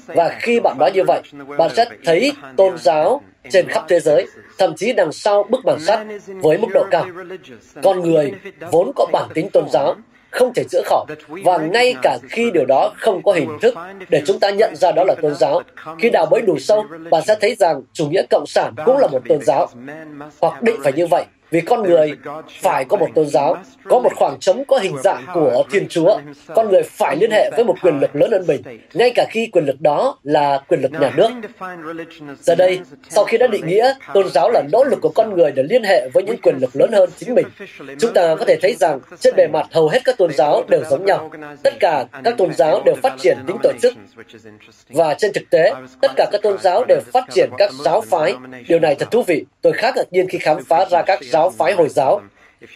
Và 0.06 0.38
khi 0.40 0.60
bạn 0.60 0.76
nói 0.78 0.90
như 0.94 1.04
vậy, 1.06 1.20
bạn 1.58 1.70
sẽ 1.76 1.84
thấy 2.04 2.32
tôn 2.56 2.78
giáo 2.78 3.22
trên 3.50 3.68
khắp 3.68 3.84
thế 3.88 4.00
giới, 4.00 4.26
thậm 4.58 4.74
chí 4.76 4.92
đằng 4.92 5.12
sau 5.12 5.42
bức 5.42 5.64
màn 5.64 5.80
sắt 5.80 5.98
với 6.26 6.58
mức 6.58 6.68
độ 6.74 6.86
cao. 6.90 7.06
Con 7.82 8.00
người 8.00 8.32
vốn 8.70 8.92
có 8.96 9.06
bản 9.12 9.28
tính 9.34 9.48
tôn 9.52 9.68
giáo, 9.72 9.94
không 10.36 10.52
thể 10.54 10.64
chữa 10.70 10.82
khỏi. 10.84 11.06
Và 11.28 11.58
ngay 11.58 11.94
cả 12.02 12.18
khi 12.30 12.50
điều 12.50 12.64
đó 12.68 12.92
không 12.96 13.22
có 13.22 13.32
hình 13.32 13.58
thức 13.62 13.74
để 14.08 14.22
chúng 14.26 14.40
ta 14.40 14.50
nhận 14.50 14.76
ra 14.76 14.92
đó 14.92 15.04
là 15.04 15.14
tôn 15.22 15.34
giáo, 15.34 15.62
khi 15.98 16.10
đào 16.10 16.26
bới 16.30 16.42
đủ 16.42 16.58
sâu, 16.58 16.84
bạn 17.10 17.22
sẽ 17.26 17.36
thấy 17.40 17.54
rằng 17.54 17.82
chủ 17.92 18.08
nghĩa 18.08 18.22
cộng 18.30 18.46
sản 18.46 18.74
cũng 18.84 18.98
là 18.98 19.06
một 19.06 19.22
tôn 19.28 19.38
giáo. 19.42 19.66
Hoặc 20.40 20.62
định 20.62 20.76
phải 20.82 20.92
như 20.92 21.06
vậy 21.06 21.24
vì 21.50 21.60
con 21.60 21.82
người 21.82 22.12
phải 22.60 22.84
có 22.84 22.96
một 22.96 23.08
tôn 23.14 23.26
giáo, 23.26 23.56
có 23.84 24.00
một 24.00 24.12
khoảng 24.16 24.38
trống 24.40 24.64
có 24.68 24.78
hình 24.78 24.96
dạng 25.04 25.24
của 25.34 25.64
Thiên 25.70 25.88
Chúa. 25.88 26.18
Con 26.54 26.68
người 26.68 26.82
phải 26.82 27.16
liên 27.16 27.30
hệ 27.30 27.50
với 27.56 27.64
một 27.64 27.74
quyền 27.82 28.00
lực 28.00 28.16
lớn 28.16 28.30
hơn 28.32 28.44
mình, 28.48 28.62
ngay 28.94 29.12
cả 29.14 29.26
khi 29.30 29.48
quyền 29.52 29.64
lực 29.64 29.80
đó 29.80 30.18
là 30.22 30.62
quyền 30.68 30.80
lực 30.80 30.92
nhà 30.92 31.12
nước. 31.16 31.30
Giờ 32.40 32.54
đây, 32.54 32.80
sau 33.08 33.24
khi 33.24 33.38
đã 33.38 33.46
định 33.46 33.66
nghĩa 33.66 33.94
tôn 34.14 34.28
giáo 34.34 34.50
là 34.50 34.62
nỗ 34.72 34.84
lực 34.84 34.98
của 35.02 35.12
con 35.14 35.36
người 35.36 35.52
để 35.52 35.62
liên 35.62 35.84
hệ 35.84 36.08
với 36.14 36.22
những 36.22 36.36
quyền 36.42 36.56
lực 36.60 36.70
lớn 36.74 36.90
hơn 36.92 37.10
chính 37.16 37.34
mình, 37.34 37.46
chúng 37.98 38.12
ta 38.14 38.34
có 38.38 38.44
thể 38.44 38.56
thấy 38.62 38.74
rằng 38.80 39.00
trên 39.20 39.34
bề 39.36 39.46
mặt 39.46 39.66
hầu 39.72 39.88
hết 39.88 40.00
các 40.04 40.18
tôn 40.18 40.32
giáo 40.32 40.64
đều 40.68 40.84
giống 40.90 41.04
nhau. 41.04 41.30
Tất 41.62 41.74
cả 41.80 42.04
các 42.24 42.34
tôn 42.38 42.54
giáo 42.54 42.82
đều 42.84 42.94
phát 43.02 43.14
triển 43.18 43.38
tính 43.46 43.56
tổ 43.62 43.72
chức. 43.82 43.94
Và 44.88 45.14
trên 45.14 45.32
thực 45.32 45.50
tế, 45.50 45.72
tất 46.00 46.10
cả 46.16 46.26
các 46.32 46.42
tôn 46.42 46.58
giáo 46.58 46.84
đều 46.88 47.00
phát 47.12 47.24
triển 47.34 47.50
các 47.58 47.70
giáo 47.84 48.00
phái. 48.00 48.34
Điều 48.68 48.78
này 48.78 48.94
thật 48.94 49.10
thú 49.10 49.22
vị. 49.22 49.44
Tôi 49.62 49.72
khá 49.72 49.92
ngạc 49.96 50.12
nhiên 50.12 50.28
khi 50.28 50.38
khám 50.38 50.64
phá 50.64 50.84
ra 50.90 51.02
các 51.06 51.18
giáo 51.22 51.35
phái 51.58 51.72
Hồi 51.72 51.88
giáo, 51.88 52.20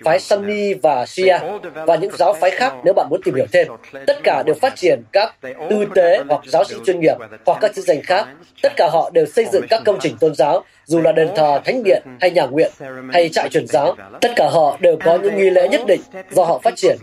phái 0.05 0.21
Sunni 0.21 0.75
và 0.75 1.07
Shia 1.07 1.39
và 1.87 1.97
những 1.97 2.17
giáo 2.17 2.33
phái 2.33 2.51
khác 2.51 2.75
nếu 2.85 2.95
bạn 2.95 3.07
muốn 3.11 3.21
tìm 3.25 3.35
hiểu 3.35 3.47
thêm. 3.53 3.67
Tất 4.07 4.19
cả 4.23 4.43
đều 4.47 4.55
phát 4.55 4.77
triển 4.77 5.03
các 5.13 5.37
tư 5.71 5.85
tế 5.95 6.23
hoặc 6.29 6.41
giáo 6.47 6.65
sĩ 6.65 6.77
chuyên 6.87 7.01
nghiệp 7.01 7.15
hoặc 7.47 7.59
các 7.61 7.75
chức 7.75 7.85
danh 7.85 8.03
khác. 8.03 8.29
Tất 8.63 8.73
cả 8.77 8.89
họ 8.93 9.11
đều 9.11 9.27
xây 9.27 9.47
dựng 9.53 9.67
các 9.71 9.83
công 9.85 9.99
trình 10.01 10.17
tôn 10.21 10.35
giáo, 10.35 10.65
dù 10.85 11.01
là 11.01 11.13
đền 11.13 11.29
thờ, 11.37 11.61
thánh 11.65 11.83
điện 11.83 12.03
hay 12.21 12.31
nhà 12.31 12.47
nguyện 12.47 12.73
hay 13.13 13.29
trại 13.29 13.49
truyền 13.49 13.67
giáo. 13.67 13.97
Tất 14.21 14.33
cả 14.37 14.49
họ 14.53 14.79
đều 14.81 14.97
có 15.05 15.19
những 15.23 15.37
nghi 15.37 15.51
lễ 15.51 15.69
nhất 15.69 15.81
định 15.87 16.01
do 16.31 16.45
họ 16.45 16.59
phát 16.59 16.77
triển. 16.77 16.99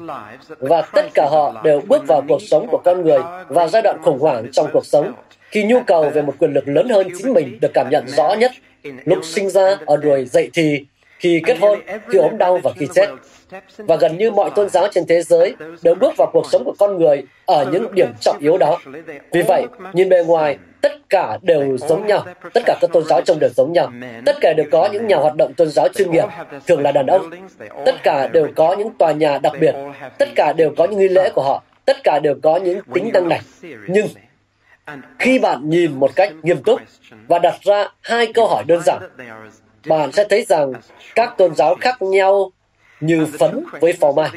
Và 0.60 0.82
tất 0.82 1.06
cả 1.14 1.28
họ 1.32 1.62
đều 1.64 1.82
bước 1.82 2.04
vào 2.08 2.22
cuộc 2.28 2.42
sống 2.42 2.68
của 2.72 2.82
con 2.86 3.06
người 3.06 3.20
vào 3.48 3.68
giai 3.68 3.82
đoạn 3.82 4.02
khủng 4.04 4.20
hoảng 4.20 4.48
trong 4.52 4.68
cuộc 4.74 4.86
sống 4.86 5.14
khi 5.52 5.64
nhu 5.64 5.80
cầu 5.88 6.10
về 6.10 6.22
một 6.22 6.34
quyền 6.40 6.54
lực 6.54 6.68
lớn 6.68 6.90
hơn 6.90 7.08
chính 7.18 7.34
mình 7.34 7.58
được 7.62 7.72
cảm 7.74 7.90
nhận 7.90 8.08
rõ 8.08 8.34
nhất 8.34 8.52
lúc 9.06 9.20
sinh 9.24 9.50
ra 9.50 9.78
ở 9.86 9.98
đuổi 9.98 10.26
dậy 10.26 10.50
thì 10.54 10.86
khi 11.20 11.42
kết 11.46 11.58
hôn, 11.60 11.80
khi 12.10 12.18
ốm 12.18 12.38
đau 12.38 12.60
và 12.64 12.72
khi 12.76 12.88
chết. 12.94 13.10
Và 13.78 13.96
gần 13.96 14.18
như 14.18 14.32
mọi 14.32 14.50
tôn 14.56 14.70
giáo 14.70 14.88
trên 14.92 15.06
thế 15.08 15.22
giới 15.22 15.56
đều 15.82 15.96
bước 15.96 16.14
vào 16.18 16.30
cuộc 16.34 16.52
sống 16.52 16.64
của 16.66 16.76
con 16.80 16.98
người 16.98 17.24
ở 17.46 17.66
những 17.72 17.96
điểm 17.96 18.10
trọng 18.22 18.38
yếu 18.40 18.58
đó. 18.58 18.80
Vì 19.32 19.42
vậy, 19.42 19.66
nhìn 19.94 20.10
bề 20.10 20.24
ngoài, 20.24 20.58
tất 20.82 20.92
cả 21.10 21.38
đều 21.42 21.78
giống 21.78 22.08
nhau, 22.08 22.26
tất 22.54 22.64
cả 22.66 22.78
các 22.82 22.92
tôn 22.94 23.04
giáo 23.04 23.22
trông 23.22 23.40
đều 23.40 23.50
giống 23.56 23.74
nhau. 23.74 23.92
Tất 24.26 24.36
cả 24.42 24.54
đều 24.58 24.66
có 24.72 24.90
những 24.92 25.08
nhà 25.08 25.16
hoạt 25.16 25.36
động 25.36 25.54
tôn 25.54 25.70
giáo 25.70 25.88
chuyên 25.88 26.12
nghiệp, 26.12 26.26
thường 26.68 26.82
là 26.82 26.92
đàn 26.92 27.06
ông. 27.08 27.30
Tất 27.86 27.96
cả 28.04 28.28
đều 28.28 28.48
có 28.56 28.76
những 28.80 28.90
tòa 29.00 29.12
nhà 29.12 29.38
đặc 29.38 29.54
biệt, 29.60 29.76
tất 30.18 30.30
cả 30.36 30.54
đều 30.58 30.74
có 30.78 30.86
những 30.86 31.00
nghi 31.00 31.08
lễ 31.08 31.30
của 31.36 31.44
họ, 31.44 31.64
tất 31.86 31.98
cả 32.04 32.20
đều 32.24 32.36
có 32.44 32.58
những 32.58 32.80
tính 32.94 33.10
năng 33.14 33.30
này. 33.30 33.42
Nhưng 33.88 34.08
khi 35.20 35.40
bạn 35.40 35.70
nhìn 35.70 36.00
một 36.00 36.12
cách 36.16 36.34
nghiêm 36.44 36.64
túc 36.64 36.82
và 37.28 37.40
đặt 37.40 37.56
ra 37.62 37.88
hai 38.02 38.34
câu 38.34 38.48
hỏi 38.48 38.64
đơn 38.68 38.82
giản 38.86 39.02
bạn 39.88 40.12
sẽ 40.12 40.24
thấy 40.30 40.46
rằng 40.50 40.74
các 41.16 41.38
tôn 41.38 41.56
giáo 41.56 41.76
khác 41.82 42.02
nhau 42.02 42.52
như 43.00 43.28
phấn 43.40 43.64
với 43.80 43.94
phò 43.94 44.12
mai. 44.12 44.30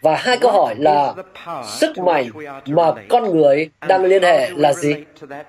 Và 0.00 0.16
hai 0.16 0.36
câu 0.36 0.52
hỏi 0.52 0.74
là 0.78 1.14
sức 1.66 1.98
mạnh 1.98 2.30
mà 2.66 2.92
con 3.08 3.36
người 3.36 3.70
đang 3.88 4.04
liên 4.04 4.22
hệ 4.22 4.50
là 4.56 4.72
gì? 4.72 4.94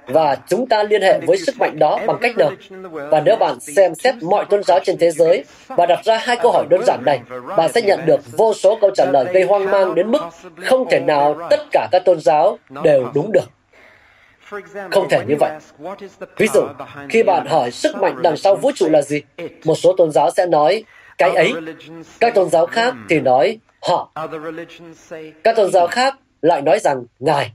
Và 0.07 0.37
chúng 0.47 0.67
ta 0.67 0.83
liên 0.83 1.01
hệ 1.01 1.19
với 1.27 1.37
sức 1.37 1.55
mạnh 1.59 1.79
đó 1.79 1.99
bằng 2.07 2.17
cách 2.21 2.37
nào? 2.37 2.51
Và 2.91 3.21
nếu 3.25 3.35
bạn 3.35 3.59
xem 3.59 3.95
xét 3.95 4.15
mọi 4.23 4.45
tôn 4.45 4.63
giáo 4.63 4.79
trên 4.83 4.97
thế 4.97 5.11
giới 5.11 5.43
và 5.67 5.85
đặt 5.85 6.05
ra 6.05 6.17
hai 6.17 6.37
câu 6.41 6.51
hỏi 6.51 6.65
đơn 6.69 6.81
giản 6.85 6.99
này, 7.05 7.19
bạn 7.57 7.71
sẽ 7.71 7.81
nhận 7.81 8.05
được 8.05 8.19
vô 8.37 8.53
số 8.53 8.77
câu 8.81 8.91
trả 8.95 9.05
lời 9.05 9.25
gây 9.33 9.43
hoang 9.43 9.71
mang 9.71 9.95
đến 9.95 10.11
mức 10.11 10.21
không 10.63 10.89
thể 10.89 10.99
nào 10.99 11.35
tất 11.49 11.59
cả 11.71 11.87
các 11.91 12.01
tôn 12.05 12.19
giáo 12.19 12.57
đều 12.83 13.11
đúng 13.13 13.31
được. 13.31 13.49
Không 14.91 15.09
thể 15.09 15.25
như 15.27 15.35
vậy. 15.39 15.51
Ví 16.37 16.47
dụ, 16.53 16.61
khi 17.09 17.23
bạn 17.23 17.47
hỏi 17.47 17.71
sức 17.71 17.95
mạnh 17.95 18.15
đằng 18.23 18.37
sau 18.37 18.55
vũ 18.55 18.71
trụ 18.75 18.89
là 18.89 19.01
gì, 19.01 19.21
một 19.65 19.75
số 19.75 19.93
tôn 19.97 20.11
giáo 20.11 20.31
sẽ 20.31 20.45
nói 20.45 20.83
cái 21.17 21.35
ấy. 21.35 21.53
Các 22.19 22.33
tôn 22.35 22.49
giáo 22.49 22.65
khác 22.65 22.93
thì 23.09 23.19
nói 23.19 23.59
họ. 23.81 24.11
Các 25.43 25.55
tôn 25.55 25.71
giáo 25.71 25.87
khác 25.87 26.15
lại 26.41 26.61
nói 26.61 26.79
rằng 26.79 27.03
Ngài. 27.19 27.53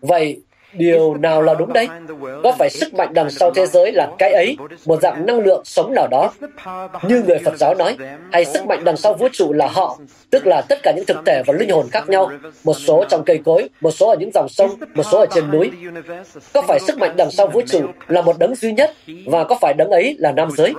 Vậy 0.00 0.42
điều 0.72 1.14
nào 1.14 1.42
là 1.42 1.54
đúng 1.54 1.72
đấy? 1.72 1.88
Có 2.42 2.52
phải 2.58 2.70
sức 2.70 2.94
mạnh 2.94 3.14
đằng 3.14 3.30
sau 3.30 3.50
thế 3.50 3.66
giới 3.66 3.92
là 3.92 4.08
cái 4.18 4.32
ấy, 4.32 4.56
một 4.86 5.00
dạng 5.02 5.26
năng 5.26 5.38
lượng 5.38 5.62
sống 5.64 5.92
nào 5.94 6.08
đó, 6.10 6.32
như 7.02 7.22
người 7.22 7.38
Phật 7.44 7.56
giáo 7.56 7.74
nói, 7.74 7.96
hay 8.32 8.44
sức 8.44 8.66
mạnh 8.66 8.84
đằng 8.84 8.96
sau 8.96 9.14
vũ 9.14 9.28
trụ 9.32 9.52
là 9.52 9.66
họ, 9.66 9.98
tức 10.30 10.46
là 10.46 10.62
tất 10.68 10.78
cả 10.82 10.92
những 10.96 11.06
thực 11.06 11.16
thể 11.26 11.42
và 11.46 11.54
linh 11.58 11.70
hồn 11.70 11.86
khác 11.92 12.08
nhau, 12.08 12.30
một 12.64 12.74
số 12.74 13.04
trong 13.08 13.24
cây 13.24 13.40
cối, 13.44 13.68
một 13.80 13.90
số 13.90 14.08
ở 14.08 14.16
những 14.18 14.30
dòng 14.34 14.48
sông, 14.48 14.70
một 14.94 15.02
số 15.12 15.18
ở 15.18 15.26
trên 15.34 15.50
núi. 15.50 15.70
Có 16.52 16.62
phải 16.62 16.80
sức 16.80 16.98
mạnh 16.98 17.14
đằng 17.16 17.30
sau 17.30 17.46
vũ 17.46 17.60
trụ 17.66 17.80
là 18.08 18.22
một 18.22 18.38
đấng 18.38 18.54
duy 18.54 18.72
nhất, 18.72 18.94
và 19.26 19.44
có 19.44 19.58
phải 19.60 19.74
đấng 19.74 19.90
ấy 19.90 20.16
là 20.18 20.32
nam 20.32 20.50
giới? 20.50 20.74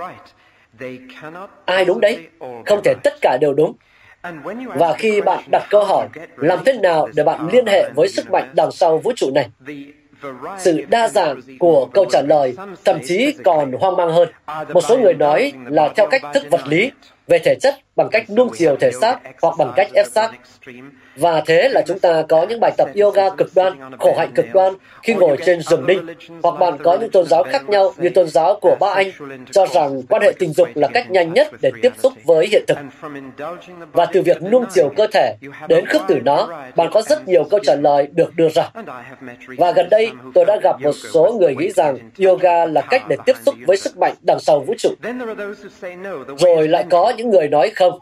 Ai 1.64 1.84
đúng 1.84 2.00
đấy? 2.00 2.18
Không 2.66 2.80
thể 2.84 2.94
tất 3.04 3.12
cả 3.20 3.38
đều 3.40 3.54
đúng. 3.54 3.72
Và 4.74 4.92
khi 4.98 5.20
bạn 5.20 5.44
đặt 5.50 5.62
câu 5.70 5.84
hỏi, 5.84 6.08
làm 6.36 6.58
thế 6.64 6.72
nào 6.72 7.08
để 7.14 7.24
bạn 7.24 7.48
liên 7.52 7.66
hệ 7.66 7.90
với 7.94 8.08
sức 8.08 8.30
mạnh 8.30 8.50
đằng 8.56 8.72
sau 8.72 8.98
vũ 8.98 9.12
trụ 9.16 9.30
này? 9.34 9.48
Sự 10.58 10.84
đa 10.88 11.08
dạng 11.08 11.40
của 11.58 11.86
câu 11.94 12.04
trả 12.10 12.22
lời 12.22 12.56
thậm 12.84 12.98
chí 13.04 13.34
còn 13.44 13.72
hoang 13.72 13.96
mang 13.96 14.10
hơn. 14.10 14.28
Một 14.72 14.80
số 14.80 14.98
người 14.98 15.14
nói 15.14 15.52
là 15.66 15.88
theo 15.96 16.06
cách 16.06 16.22
thức 16.34 16.44
vật 16.50 16.60
lý, 16.68 16.90
về 17.28 17.38
thể 17.38 17.54
chất 17.60 17.74
bằng 17.96 18.08
cách 18.10 18.30
nuông 18.30 18.50
chiều 18.56 18.76
thể 18.76 18.90
xác 19.00 19.18
hoặc 19.42 19.54
bằng 19.58 19.72
cách 19.76 19.88
ép 19.94 20.06
xác. 20.06 20.30
Và 21.16 21.42
thế 21.46 21.68
là 21.68 21.82
chúng 21.86 21.98
ta 21.98 22.22
có 22.28 22.46
những 22.48 22.60
bài 22.60 22.72
tập 22.76 22.88
yoga 23.00 23.30
cực 23.30 23.50
đoan, 23.54 23.72
khổ 23.98 24.14
hạnh 24.18 24.32
cực 24.34 24.46
đoan 24.52 24.74
khi 25.02 25.14
ngồi 25.14 25.36
trên 25.46 25.60
giường 25.62 25.86
đinh. 25.86 26.06
Hoặc 26.42 26.58
bạn 26.58 26.78
có 26.82 26.96
những 27.00 27.10
tôn 27.10 27.26
giáo 27.26 27.42
khác 27.42 27.68
nhau 27.68 27.92
như 27.96 28.08
tôn 28.08 28.28
giáo 28.28 28.58
của 28.60 28.76
ba 28.80 28.88
anh 28.94 29.10
cho 29.50 29.66
rằng 29.66 30.02
quan 30.08 30.22
hệ 30.22 30.32
tình 30.38 30.52
dục 30.52 30.68
là 30.74 30.88
cách 30.88 31.10
nhanh 31.10 31.32
nhất 31.32 31.48
để 31.62 31.70
tiếp 31.82 31.92
xúc 32.02 32.12
với 32.24 32.46
hiện 32.46 32.64
thực. 32.68 32.78
Và 33.92 34.06
từ 34.06 34.22
việc 34.22 34.42
nuông 34.42 34.64
chiều 34.74 34.88
cơ 34.96 35.06
thể 35.12 35.34
đến 35.68 35.86
khước 35.86 36.02
từ 36.08 36.18
nó, 36.24 36.48
bạn 36.76 36.88
có 36.92 37.02
rất 37.02 37.28
nhiều 37.28 37.44
câu 37.50 37.60
trả 37.62 37.74
lời 37.74 38.08
được 38.12 38.36
đưa 38.36 38.48
ra. 38.48 38.70
Và 39.58 39.72
gần 39.72 39.88
đây, 39.90 40.10
tôi 40.34 40.44
đã 40.44 40.56
gặp 40.62 40.80
một 40.80 40.94
số 41.12 41.36
người 41.40 41.54
nghĩ 41.56 41.70
rằng 41.70 41.98
yoga 42.24 42.66
là 42.66 42.80
cách 42.80 43.02
để 43.08 43.16
tiếp 43.26 43.36
xúc 43.46 43.54
với 43.66 43.76
sức 43.76 43.98
mạnh 43.98 44.14
đằng 44.26 44.40
sau 44.40 44.60
vũ 44.60 44.74
trụ. 44.78 44.90
Rồi 46.38 46.68
lại 46.68 46.84
có 46.90 47.12
những 47.16 47.30
người 47.30 47.48
nói 47.48 47.70
không, 47.70 47.98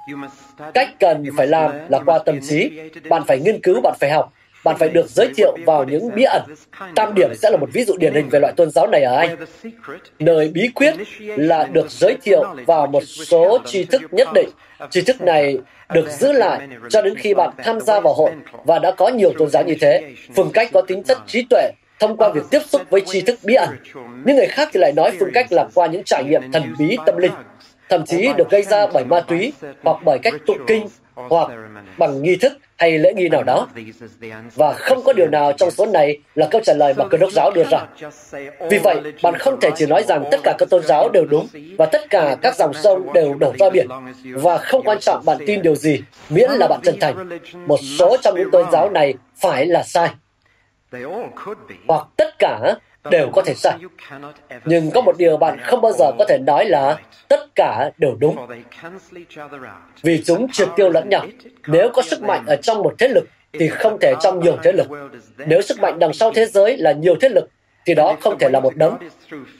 cách 0.74 0.88
cần 1.00 1.24
phải 1.36 1.46
làm 1.46 1.70
là 1.88 1.98
qua 1.98 2.18
tâm 2.18 2.40
trí 2.48 2.70
bạn 3.08 3.22
phải 3.26 3.40
nghiên 3.40 3.60
cứu, 3.60 3.80
bạn 3.80 3.94
phải 4.00 4.10
học 4.10 4.32
bạn 4.64 4.76
phải 4.78 4.88
được 4.88 5.08
giới 5.08 5.28
thiệu 5.36 5.56
vào 5.66 5.84
những 5.84 6.10
bí 6.14 6.22
ẩn. 6.22 6.42
Tam 6.94 7.14
điểm 7.14 7.34
sẽ 7.34 7.50
là 7.50 7.56
một 7.56 7.68
ví 7.72 7.84
dụ 7.84 7.96
điển 7.96 8.14
hình 8.14 8.28
về 8.28 8.40
loại 8.40 8.52
tôn 8.56 8.70
giáo 8.70 8.86
này 8.86 9.02
ở 9.02 9.16
Anh. 9.16 9.36
Nơi 10.18 10.48
bí 10.48 10.68
quyết 10.74 10.94
là 11.20 11.64
được 11.64 11.90
giới 11.90 12.16
thiệu 12.22 12.44
vào 12.66 12.86
một 12.86 13.02
số 13.04 13.58
tri 13.66 13.84
thức 13.84 14.02
nhất 14.10 14.28
định. 14.34 14.48
Tri 14.90 15.02
thức 15.02 15.20
này 15.20 15.58
được 15.92 16.10
giữ 16.10 16.32
lại 16.32 16.68
cho 16.88 17.02
đến 17.02 17.14
khi 17.16 17.34
bạn 17.34 17.50
tham 17.58 17.80
gia 17.80 18.00
vào 18.00 18.14
hội 18.14 18.30
và 18.64 18.78
đã 18.78 18.90
có 18.90 19.08
nhiều 19.08 19.32
tôn 19.38 19.50
giáo 19.50 19.64
như 19.64 19.74
thế. 19.80 20.14
Phương 20.36 20.50
cách 20.54 20.70
có 20.72 20.80
tính 20.80 21.02
chất 21.02 21.18
trí 21.26 21.46
tuệ 21.50 21.70
thông 21.98 22.16
qua 22.16 22.28
việc 22.28 22.44
tiếp 22.50 22.60
xúc 22.68 22.82
với 22.90 23.00
tri 23.06 23.20
thức 23.20 23.38
bí 23.42 23.54
ẩn. 23.54 23.68
Những 24.24 24.36
người 24.36 24.46
khác 24.46 24.68
thì 24.72 24.80
lại 24.80 24.92
nói 24.96 25.10
phương 25.20 25.30
cách 25.34 25.52
là 25.52 25.68
qua 25.74 25.86
những 25.86 26.02
trải 26.04 26.24
nghiệm 26.24 26.52
thần 26.52 26.74
bí 26.78 26.96
tâm 27.06 27.16
linh 27.16 27.32
thậm 27.90 28.04
chí 28.06 28.28
được 28.36 28.50
gây 28.50 28.62
ra 28.62 28.86
bởi 28.92 29.04
ma 29.04 29.20
túy 29.20 29.52
hoặc 29.82 29.96
bởi 30.04 30.18
cách 30.22 30.34
tụng 30.46 30.64
kinh 30.66 30.86
hoặc 31.14 31.48
bằng 31.98 32.22
nghi 32.22 32.36
thức 32.36 32.52
hay 32.76 32.98
lễ 32.98 33.12
nghi 33.16 33.28
nào 33.28 33.42
đó. 33.42 33.68
Và 34.54 34.72
không 34.72 35.02
có 35.04 35.12
điều 35.12 35.28
nào 35.28 35.52
trong 35.52 35.70
số 35.70 35.86
này 35.86 36.18
là 36.34 36.48
câu 36.50 36.60
trả 36.64 36.74
lời 36.74 36.94
mà 36.96 37.04
cơ 37.08 37.18
đốc 37.18 37.32
giáo 37.32 37.50
đưa 37.54 37.64
ra. 37.70 37.86
Vì 38.70 38.78
vậy, 38.78 39.00
bạn 39.22 39.34
không 39.38 39.60
thể 39.60 39.70
chỉ 39.76 39.86
nói 39.86 40.02
rằng 40.02 40.24
tất 40.30 40.40
cả 40.44 40.54
các 40.58 40.68
tôn 40.70 40.82
giáo 40.82 41.08
đều 41.12 41.24
đúng 41.24 41.46
và 41.78 41.86
tất 41.86 42.10
cả 42.10 42.36
các 42.42 42.56
dòng 42.56 42.74
sông 42.74 43.12
đều 43.12 43.34
đổ 43.34 43.52
ra 43.58 43.70
biển 43.70 43.86
và 44.34 44.58
không 44.58 44.82
quan 44.82 44.98
trọng 45.00 45.24
bạn 45.24 45.38
tin 45.46 45.62
điều 45.62 45.74
gì, 45.74 46.02
miễn 46.28 46.50
là 46.50 46.68
bạn 46.68 46.80
chân 46.82 46.96
thành. 47.00 47.38
Một 47.66 47.78
số 47.98 48.16
trong 48.22 48.34
những 48.36 48.50
tôn 48.50 48.66
giáo 48.72 48.90
này 48.90 49.14
phải 49.36 49.66
là 49.66 49.82
sai. 49.82 50.08
Hoặc 51.88 52.06
tất 52.16 52.38
cả 52.38 52.74
đều 53.10 53.30
có 53.32 53.42
thể 53.42 53.54
sai. 53.54 53.78
Nhưng 54.64 54.90
có 54.90 55.00
một 55.00 55.18
điều 55.18 55.36
bạn 55.36 55.58
không 55.62 55.80
bao 55.80 55.92
giờ 55.92 56.12
có 56.18 56.24
thể 56.28 56.38
nói 56.46 56.64
là 56.64 56.98
tất 57.28 57.54
cả 57.54 57.90
đều 57.98 58.16
đúng. 58.20 58.36
Vì 60.02 60.22
chúng 60.24 60.48
triệt 60.52 60.68
tiêu 60.76 60.90
lẫn 60.90 61.08
nhau. 61.08 61.26
Nếu 61.66 61.90
có 61.94 62.02
sức 62.02 62.22
mạnh 62.22 62.44
ở 62.46 62.56
trong 62.56 62.82
một 62.82 62.94
thế 62.98 63.08
lực, 63.08 63.24
thì 63.52 63.68
không 63.68 63.98
thể 64.00 64.14
trong 64.20 64.40
nhiều 64.40 64.56
thế 64.62 64.72
lực. 64.72 64.86
Nếu 65.36 65.62
sức 65.62 65.80
mạnh 65.80 65.98
đằng 65.98 66.12
sau 66.12 66.32
thế 66.32 66.46
giới 66.46 66.76
là 66.76 66.92
nhiều 66.92 67.14
thế 67.20 67.28
lực, 67.28 67.48
thì 67.86 67.94
đó 67.94 68.16
không 68.20 68.38
thể 68.38 68.48
là 68.48 68.60
một 68.60 68.76
đấng. 68.76 68.96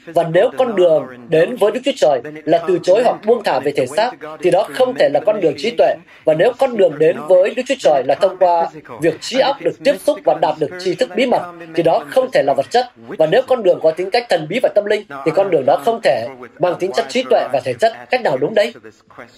Và 0.05 0.23
nếu 0.33 0.49
con 0.57 0.75
đường 0.75 1.07
đến 1.29 1.55
với 1.55 1.71
Đức 1.71 1.79
Chúa 1.85 1.91
Trời 1.95 2.21
là 2.43 2.63
từ 2.67 2.79
chối 2.83 3.03
hoặc 3.03 3.25
buông 3.25 3.43
thả 3.43 3.59
về 3.59 3.71
thể 3.71 3.85
xác, 3.85 4.11
thì 4.41 4.51
đó 4.51 4.67
không 4.73 4.93
thể 4.95 5.09
là 5.13 5.19
con 5.25 5.41
đường 5.41 5.53
trí 5.57 5.71
tuệ. 5.77 5.95
Và 6.25 6.33
nếu 6.33 6.51
con 6.59 6.77
đường 6.77 6.99
đến 6.99 7.17
với 7.29 7.53
Đức 7.55 7.63
Chúa 7.67 7.75
Trời 7.79 8.03
là 8.07 8.15
thông 8.15 8.37
qua 8.37 8.69
việc 9.01 9.21
trí 9.21 9.39
óc 9.39 9.55
được 9.61 9.83
tiếp 9.83 9.95
xúc 9.99 10.19
và 10.25 10.37
đạt 10.41 10.55
được 10.59 10.69
tri 10.79 10.95
thức 10.95 11.09
bí 11.15 11.25
mật, 11.25 11.41
thì 11.75 11.83
đó 11.83 12.05
không 12.09 12.31
thể 12.31 12.43
là 12.43 12.53
vật 12.53 12.65
chất. 12.69 12.85
Và 13.17 13.27
nếu 13.27 13.41
con 13.47 13.63
đường 13.63 13.79
có 13.83 13.91
tính 13.91 14.09
cách 14.11 14.25
thần 14.29 14.47
bí 14.49 14.59
và 14.63 14.69
tâm 14.75 14.85
linh, 14.85 15.05
thì 15.25 15.31
con 15.35 15.49
đường 15.49 15.63
đó 15.65 15.81
không 15.85 15.99
thể 16.03 16.27
mang 16.59 16.75
tính 16.79 16.91
chất 16.91 17.05
trí 17.09 17.23
tuệ 17.29 17.47
và 17.53 17.61
thể 17.63 17.73
chất. 17.73 17.93
Cách 18.09 18.21
nào 18.21 18.37
đúng 18.37 18.53
đấy? 18.53 18.73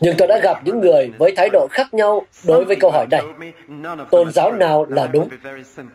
Nhưng 0.01 0.15
tôi 0.17 0.27
đã 0.27 0.37
gặp 0.37 0.59
những 0.65 0.79
người 0.79 1.11
với 1.17 1.33
thái 1.35 1.49
độ 1.49 1.67
khác 1.71 1.93
nhau 1.93 2.25
đối 2.47 2.65
với 2.65 2.75
câu 2.75 2.91
hỏi 2.91 3.05
này. 3.11 3.21
Tôn 4.11 4.31
giáo 4.31 4.51
nào 4.51 4.85
là 4.89 5.07
đúng? 5.07 5.29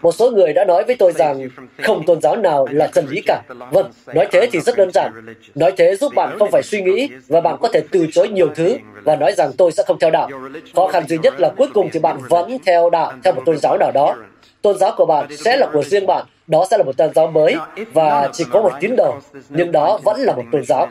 Một 0.02 0.12
số 0.12 0.30
người 0.30 0.52
đã 0.52 0.64
nói 0.64 0.84
với 0.84 0.96
tôi 0.98 1.12
rằng 1.12 1.48
không 1.82 2.06
tôn 2.06 2.20
giáo 2.20 2.36
nào 2.36 2.66
là 2.70 2.77
là 2.78 2.86
chân 2.86 3.06
lý 3.08 3.22
cả. 3.26 3.42
Vâng, 3.70 3.90
nói 4.06 4.28
thế 4.32 4.48
thì 4.52 4.60
rất 4.60 4.76
đơn 4.76 4.90
giản. 4.94 5.12
Nói 5.54 5.72
thế 5.76 5.96
giúp 5.96 6.12
bạn 6.14 6.38
không 6.38 6.50
phải 6.50 6.62
suy 6.62 6.82
nghĩ 6.82 7.08
và 7.28 7.40
bạn 7.40 7.56
có 7.60 7.68
thể 7.72 7.80
từ 7.90 8.06
chối 8.12 8.28
nhiều 8.28 8.48
thứ 8.54 8.76
và 9.04 9.16
nói 9.16 9.32
rằng 9.32 9.50
tôi 9.58 9.72
sẽ 9.72 9.82
không 9.86 9.98
theo 9.98 10.10
đạo. 10.10 10.28
Khó 10.74 10.88
khăn 10.88 11.08
duy 11.08 11.18
nhất 11.18 11.34
là 11.38 11.50
cuối 11.56 11.68
cùng 11.74 11.88
thì 11.92 12.00
bạn 12.00 12.18
vẫn 12.28 12.58
theo 12.66 12.90
đạo, 12.90 13.12
theo 13.24 13.32
một 13.32 13.42
tôn 13.46 13.58
giáo 13.58 13.76
nào 13.80 13.90
đó. 13.94 14.16
Tôn 14.62 14.78
giáo 14.78 14.94
của 14.96 15.06
bạn 15.06 15.36
sẽ 15.36 15.56
là 15.56 15.66
của 15.72 15.82
riêng 15.82 16.06
bạn 16.06 16.26
đó 16.48 16.66
sẽ 16.70 16.78
là 16.78 16.84
một 16.84 16.96
tôn 16.96 17.14
giáo 17.14 17.26
mới 17.26 17.56
và 17.92 18.28
chỉ 18.32 18.44
có 18.50 18.62
một 18.62 18.72
tín 18.80 18.96
đồ, 18.96 19.14
nhưng 19.48 19.72
đó 19.72 19.98
vẫn 20.04 20.20
là 20.20 20.32
một 20.32 20.42
tôn 20.52 20.62
giáo. 20.64 20.86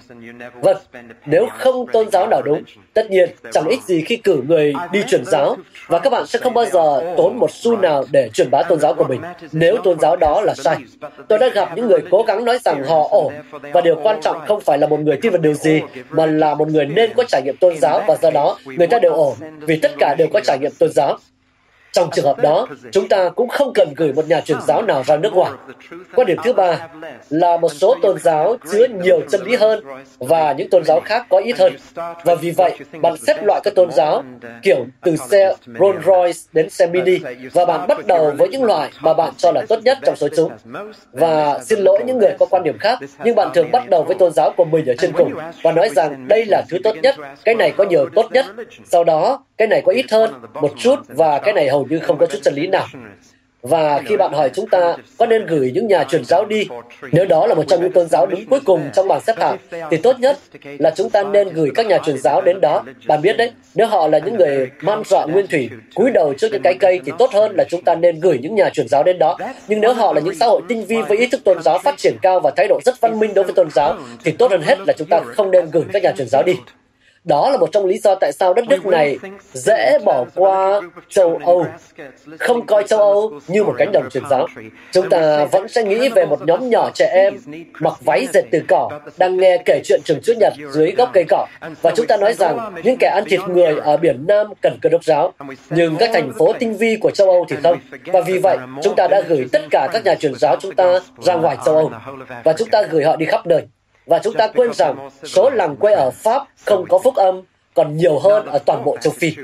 Vâng, 0.62 0.78
nếu 1.26 1.48
không 1.58 1.88
tôn 1.94 2.10
giáo 2.12 2.28
nào 2.28 2.42
đúng, 2.46 2.64
tất 2.94 3.12
nhiên 3.12 3.30
chẳng 3.52 3.68
ích 3.68 3.84
gì 3.84 4.02
khi 4.02 4.16
cử 4.16 4.42
người 4.48 4.74
đi 4.92 5.04
truyền 5.08 5.26
giáo 5.26 5.56
và 5.88 6.00
các 6.00 6.10
bạn 6.10 6.28
sẽ 6.28 6.40
không 6.40 6.54
bao 6.54 6.66
giờ 6.66 7.14
tốn 7.18 7.40
một 7.40 7.52
xu 7.52 7.78
nào 7.78 8.04
để 8.12 8.30
truyền 8.34 8.52
bá 8.52 8.64
tôn 8.64 8.80
giáo 8.80 8.94
của 8.94 9.04
mình 9.04 9.22
nếu 9.52 9.78
tôn 9.84 10.00
giáo 10.00 10.16
đó 10.16 10.42
là 10.42 10.54
sai. 10.56 10.78
Tôi 11.28 11.40
đã 11.40 11.50
gặp 11.50 11.70
những 11.76 11.88
người 11.88 12.00
cố 12.12 12.24
gắng 12.28 12.46
nói 12.46 12.60
rằng 12.66 12.84
họ 12.84 13.08
ổn 13.12 13.34
và 13.74 13.82
điều 13.82 13.96
quan 14.04 14.22
trọng 14.22 14.46
không 14.48 14.62
phải 14.62 14.78
là 14.78 14.88
một 14.88 15.00
người 15.00 15.18
tin 15.22 15.32
vào 15.32 15.42
điều 15.42 15.54
gì 15.54 15.82
mà 16.10 16.26
là 16.26 16.56
một 16.56 16.68
người 16.68 16.86
nên 16.86 17.14
có 17.14 17.24
trải 17.28 17.42
nghiệm 17.42 17.58
tôn 17.58 17.78
giáo 17.78 18.04
và 18.08 18.16
do 18.22 18.32
đó 18.32 18.58
người 18.66 18.88
ta 18.88 19.00
đều 19.00 19.14
ổn 19.14 19.34
vì 19.60 19.80
tất 19.80 19.92
cả 20.00 20.16
đều 20.18 20.28
có 20.34 20.40
trải 20.44 20.60
nghiệm 20.60 20.72
tôn 20.80 20.90
giáo. 20.92 21.18
Trong 21.98 22.10
trường 22.14 22.26
hợp 22.26 22.40
đó, 22.40 22.68
chúng 22.92 23.08
ta 23.08 23.30
cũng 23.30 23.50
không 23.50 23.74
cần 23.74 23.94
gửi 23.96 24.14
một 24.14 24.28
nhà 24.28 24.42
truyền 24.42 24.58
giáo 24.68 24.82
nào 24.82 25.04
ra 25.04 25.18
nước 25.18 25.34
ngoài. 25.34 25.52
Quan 26.16 26.28
điểm 26.28 26.38
thứ 26.44 26.54
ba 26.54 26.88
là 27.30 27.58
một 27.58 27.70
số 27.74 27.96
tôn 28.02 28.20
giáo 28.20 28.56
chứa 28.72 28.88
nhiều 29.04 29.22
chân 29.30 29.42
lý 29.44 29.56
hơn 29.56 29.84
và 30.20 30.54
những 30.54 30.70
tôn 30.70 30.84
giáo 30.84 31.00
khác 31.00 31.26
có 31.30 31.38
ít 31.38 31.58
hơn. 31.60 31.74
Và 32.24 32.36
vì 32.36 32.52
vậy, 32.52 32.78
bạn 33.02 33.18
xếp 33.18 33.44
loại 33.44 33.62
các 33.64 33.76
tôn 33.76 33.92
giáo 33.92 34.24
kiểu 34.62 34.86
từ 35.02 35.16
xe 35.16 35.56
Rolls 35.80 36.06
Royce 36.06 36.40
đến 36.54 36.70
xe 36.70 36.88
Mini 36.88 37.20
và 37.54 37.66
bạn 37.66 37.88
bắt 37.88 38.08
đầu 38.08 38.34
với 38.38 38.50
những 38.50 38.64
loại 38.64 38.90
mà 39.02 39.14
bạn 39.14 39.34
cho 39.38 39.52
là 39.52 39.66
tốt 39.70 39.80
nhất 39.84 39.98
trong 40.06 40.16
số 40.16 40.28
chúng. 40.36 40.52
Và 41.12 41.60
xin 41.60 41.80
lỗi 41.80 42.00
những 42.06 42.18
người 42.18 42.32
có 42.40 42.46
quan 42.46 42.64
điểm 42.64 42.78
khác, 42.80 43.00
nhưng 43.24 43.36
bạn 43.36 43.50
thường 43.54 43.72
bắt 43.72 43.90
đầu 43.90 44.04
với 44.04 44.16
tôn 44.16 44.32
giáo 44.34 44.52
của 44.58 44.66
mình 44.66 44.86
ở 44.86 44.94
trên 44.98 45.12
cùng 45.12 45.34
và 45.64 45.72
nói 45.72 45.90
rằng 45.90 46.28
đây 46.28 46.46
là 46.46 46.64
thứ 46.70 46.78
tốt 46.84 46.96
nhất, 47.02 47.16
cái 47.46 47.56
này 47.56 47.72
có 47.78 47.84
nhiều 47.84 48.10
tốt 48.16 48.32
nhất. 48.32 48.46
Sau 48.86 49.04
đó, 49.04 49.44
cái 49.58 49.68
này 49.68 49.82
có 49.86 49.92
ít 49.92 50.06
hơn 50.12 50.34
một 50.54 50.72
chút 50.78 50.96
và 51.08 51.40
cái 51.40 51.54
này 51.54 51.70
hầu 51.70 51.87
như 51.90 52.00
không 52.00 52.18
có 52.18 52.26
chút 52.26 52.40
chân 52.44 52.54
lý 52.54 52.68
nào. 52.68 52.88
Và 53.62 54.02
khi 54.06 54.18
bạn 54.18 54.34
hỏi 54.34 54.50
chúng 54.54 54.68
ta 54.70 54.96
có 55.18 55.26
nên 55.26 55.46
gửi 55.46 55.72
những 55.74 55.88
nhà 55.88 56.04
truyền 56.04 56.26
giáo 56.26 56.46
đi, 56.46 56.68
nếu 57.12 57.26
đó 57.26 57.48
là 57.48 57.56
một 57.56 57.64
trong 57.68 57.82
những 57.82 57.92
tôn 57.92 58.08
giáo 58.08 58.26
đứng 58.26 58.46
cuối 58.46 58.60
cùng 58.66 58.90
trong 58.94 59.08
bảng 59.08 59.22
xếp 59.22 59.34
hạng, 59.38 59.58
thì 59.92 59.98
tốt 59.98 60.20
nhất 60.20 60.38
là 60.62 60.94
chúng 60.96 61.10
ta 61.10 61.24
nên 61.24 61.50
gửi 61.50 61.72
các 61.76 61.86
nhà 61.86 61.98
truyền 62.06 62.18
giáo 62.18 62.42
đến 62.42 62.62
đó. 62.62 62.84
Bạn 63.08 63.22
biết 63.22 63.38
đấy, 63.38 63.52
nếu 63.76 63.88
họ 63.88 64.08
là 64.08 64.20
những 64.20 64.36
người 64.36 64.70
man 64.82 65.04
dọa 65.06 65.26
nguyên 65.26 65.48
thủy, 65.48 65.70
cúi 65.96 66.12
đầu 66.12 66.34
trước 66.34 66.48
những 66.52 66.62
cái 66.62 66.74
cây 66.80 67.00
thì 67.06 67.12
tốt 67.18 67.30
hơn 67.34 67.56
là 67.56 67.64
chúng 67.70 67.84
ta 67.84 67.96
nên 67.96 68.20
gửi 68.20 68.40
những 68.42 68.56
nhà 68.56 68.70
truyền 68.70 68.88
giáo 68.88 69.04
đến 69.04 69.20
đó. 69.20 69.38
Nhưng 69.68 69.82
nếu 69.82 69.94
họ 69.94 70.14
là 70.14 70.22
những 70.22 70.36
xã 70.36 70.46
hội 70.46 70.62
tinh 70.68 70.86
vi 70.86 70.98
với 71.08 71.18
ý 71.18 71.28
thức 71.28 71.44
tôn 71.44 71.64
giáo 71.64 71.80
phát 71.80 71.98
triển 71.98 72.18
cao 72.22 72.40
và 72.40 72.52
thái 72.58 72.68
độ 72.68 72.80
rất 72.86 73.02
văn 73.02 73.20
minh 73.20 73.34
đối 73.34 73.46
với 73.46 73.54
tôn 73.54 73.70
giáo, 73.70 73.96
thì 74.24 74.32
tốt 74.32 74.52
hơn 74.52 74.62
hết 74.62 74.76
là 74.88 74.94
chúng 74.98 75.08
ta 75.08 75.20
không 75.20 75.52
nên 75.52 75.70
gửi 75.72 75.84
các 75.94 76.04
nhà 76.04 76.12
truyền 76.18 76.28
giáo 76.28 76.44
đi. 76.44 76.54
Đó 77.28 77.50
là 77.50 77.58
một 77.58 77.70
trong 77.72 77.86
lý 77.86 77.98
do 77.98 78.16
tại 78.16 78.32
sao 78.32 78.54
đất 78.54 78.66
nước 78.70 78.86
này 78.86 79.18
dễ 79.54 80.00
bỏ 80.06 80.26
qua 80.36 80.82
châu 81.10 81.40
Âu, 81.46 81.66
không 82.40 82.66
coi 82.66 82.84
châu 82.84 83.00
Âu 83.00 83.40
như 83.48 83.64
một 83.64 83.76
cánh 83.78 83.92
đồng 83.92 84.10
truyền 84.10 84.24
giáo. 84.30 84.48
Chúng 84.92 85.10
ta 85.10 85.46
vẫn 85.46 85.68
sẽ 85.68 85.84
nghĩ 85.84 86.10
về 86.10 86.26
một 86.26 86.40
nhóm 86.46 86.70
nhỏ 86.70 86.90
trẻ 86.94 87.10
em 87.14 87.38
mặc 87.80 87.94
váy 88.02 88.28
dệt 88.34 88.44
từ 88.52 88.62
cỏ 88.68 88.90
đang 89.18 89.38
nghe 89.38 89.58
kể 89.66 89.82
chuyện 89.84 90.02
trường 90.06 90.20
Chúa 90.24 90.34
Nhật 90.40 90.54
dưới 90.72 90.92
gốc 90.92 91.10
cây 91.14 91.24
cỏ. 91.30 91.48
Và 91.82 91.92
chúng 91.96 92.08
ta 92.08 92.18
nói 92.18 92.34
rằng 92.34 92.76
những 92.84 92.98
kẻ 93.00 93.08
ăn 93.08 93.24
thịt 93.28 93.40
người 93.48 93.76
ở 93.80 93.98
biển 93.98 94.26
Nam 94.28 94.48
cần 94.62 94.80
cơ 94.82 94.90
đốc 94.90 95.04
giáo. 95.04 95.34
Nhưng 95.70 95.96
các 95.96 96.10
thành 96.14 96.32
phố 96.40 96.54
tinh 96.60 96.78
vi 96.78 96.98
của 97.02 97.12
châu 97.12 97.30
Âu 97.30 97.46
thì 97.50 97.56
không. 97.64 97.80
Và 98.06 98.22
vì 98.22 98.38
vậy, 98.38 98.58
chúng 98.84 98.96
ta 98.96 99.08
đã 99.08 99.22
gửi 99.22 99.46
tất 99.52 99.62
cả 99.72 99.88
các 99.94 100.06
nhà 100.06 100.16
truyền 100.16 100.36
giáo 100.36 100.56
chúng 100.60 100.76
ta 100.76 101.00
ra 101.18 101.34
ngoài 101.34 101.58
châu 101.66 101.76
Âu. 101.76 101.92
Và 102.44 102.54
chúng 102.54 102.70
ta 102.70 102.82
gửi 102.82 103.04
họ 103.04 103.16
đi 103.16 103.26
khắp 103.26 103.48
nơi. 103.48 103.62
Và 104.08 104.20
chúng 104.24 104.34
ta 104.34 104.48
quên 104.48 104.74
rằng 104.74 105.10
số 105.24 105.50
làng 105.50 105.76
quê 105.76 105.94
ở 105.94 106.12
Pháp 106.12 106.44
không 106.66 106.86
có 106.90 107.00
phúc 107.00 107.16
âm 107.16 107.42
còn 107.74 107.98
nhiều 107.98 108.20
hơn 108.20 108.46
ở 108.46 108.60
toàn 108.66 108.84
bộ 108.86 108.98
châu 109.02 109.14
Phi. 109.14 109.36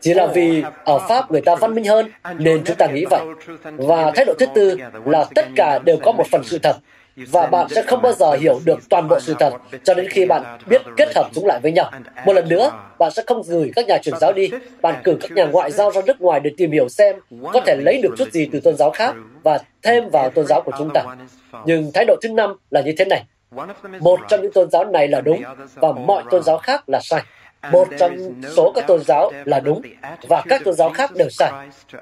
Chỉ 0.00 0.14
là 0.14 0.26
vì 0.26 0.62
ở 0.84 0.98
Pháp 0.98 1.30
người 1.30 1.40
ta 1.40 1.54
văn 1.56 1.74
minh 1.74 1.84
hơn 1.84 2.10
nên 2.38 2.64
chúng 2.64 2.76
ta 2.76 2.86
nghĩ 2.86 3.04
vậy. 3.10 3.20
Và 3.64 4.12
thái 4.14 4.24
độ 4.24 4.34
thứ 4.38 4.46
tư 4.54 4.76
là 5.04 5.24
tất 5.34 5.46
cả 5.56 5.78
đều 5.78 5.96
có 5.96 6.12
một 6.12 6.26
phần 6.30 6.44
sự 6.44 6.58
thật 6.58 6.76
và 7.16 7.46
bạn 7.46 7.68
sẽ 7.68 7.82
không 7.82 8.02
bao 8.02 8.12
giờ 8.12 8.32
hiểu 8.32 8.60
được 8.64 8.78
toàn 8.88 9.08
bộ 9.08 9.20
sự 9.20 9.34
thật 9.38 9.52
cho 9.84 9.94
đến 9.94 10.08
khi 10.08 10.26
bạn 10.26 10.58
biết 10.66 10.82
kết 10.96 11.08
hợp 11.14 11.30
chúng 11.34 11.46
lại 11.46 11.60
với 11.62 11.72
nhau. 11.72 11.90
Một 12.26 12.32
lần 12.32 12.48
nữa, 12.48 12.72
bạn 12.98 13.10
sẽ 13.10 13.22
không 13.26 13.42
gửi 13.48 13.72
các 13.74 13.86
nhà 13.86 13.98
truyền 13.98 14.18
giáo 14.20 14.32
đi. 14.32 14.50
Bạn 14.82 15.00
cử 15.04 15.16
các 15.20 15.32
nhà 15.32 15.44
ngoại 15.44 15.70
giao 15.70 15.90
ra 15.90 16.00
nước 16.06 16.20
ngoài 16.20 16.40
để 16.40 16.50
tìm 16.56 16.70
hiểu 16.70 16.88
xem 16.88 17.16
có 17.52 17.60
thể 17.66 17.76
lấy 17.76 18.00
được 18.02 18.14
chút 18.18 18.32
gì 18.32 18.48
từ 18.52 18.60
tôn 18.60 18.76
giáo 18.76 18.90
khác 18.90 19.14
và 19.42 19.58
thêm 19.82 20.08
vào 20.08 20.30
tôn 20.30 20.46
giáo 20.46 20.62
của 20.62 20.72
chúng 20.78 20.90
ta. 20.94 21.04
Nhưng 21.66 21.90
thái 21.94 22.04
độ 22.04 22.16
thứ 22.22 22.28
năm 22.28 22.56
là 22.70 22.80
như 22.80 22.92
thế 22.98 23.04
này. 23.04 23.24
Một 24.00 24.20
trong 24.28 24.42
những 24.42 24.52
tôn 24.52 24.70
giáo 24.70 24.84
này 24.84 25.08
là 25.08 25.20
đúng 25.20 25.42
và 25.74 25.92
mọi 25.92 26.22
tôn 26.30 26.42
giáo 26.42 26.58
khác 26.58 26.88
là 26.88 27.00
sai. 27.02 27.22
Một 27.72 27.88
trong 27.98 28.16
số 28.56 28.72
các 28.74 28.86
tôn 28.86 29.00
giáo 29.04 29.30
là 29.44 29.60
đúng 29.60 29.82
và 30.28 30.42
các 30.48 30.62
tôn 30.64 30.74
giáo 30.74 30.90
khác 30.90 31.10
đều 31.14 31.28
sai. 31.30 31.52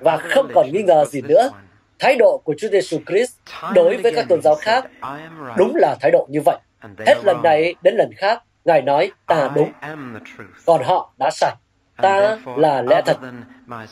Và 0.00 0.16
không 0.16 0.48
còn 0.54 0.72
nghi 0.72 0.82
ngờ 0.82 1.04
gì 1.04 1.22
nữa, 1.22 1.50
thái 1.98 2.16
độ 2.18 2.40
của 2.44 2.54
Chúa 2.58 2.68
Giêsu 2.68 2.98
Christ 3.06 3.32
đối 3.74 3.96
với 3.96 4.12
các 4.16 4.26
tôn 4.28 4.42
giáo 4.42 4.54
khác 4.54 4.84
đúng 5.56 5.76
là 5.76 5.96
thái 6.00 6.10
độ 6.10 6.26
như 6.30 6.40
vậy. 6.44 6.58
Hết 7.06 7.14
lần 7.24 7.42
này 7.42 7.74
đến 7.82 7.94
lần 7.96 8.10
khác, 8.16 8.42
Ngài 8.64 8.82
nói 8.82 9.12
ta 9.26 9.50
đúng, 9.54 9.72
còn 10.66 10.82
họ 10.84 11.12
đã 11.18 11.30
sai. 11.32 11.54
Ta 11.96 12.38
là 12.56 12.82
lẽ 12.82 13.02
thật. 13.06 13.16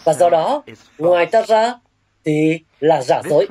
Và 0.04 0.12
do 0.12 0.30
đó, 0.30 0.62
ngoài 0.98 1.26
ta 1.26 1.42
ra, 1.42 1.74
thì 2.24 2.60
là 2.80 3.02
giả 3.02 3.22
dối. 3.30 3.46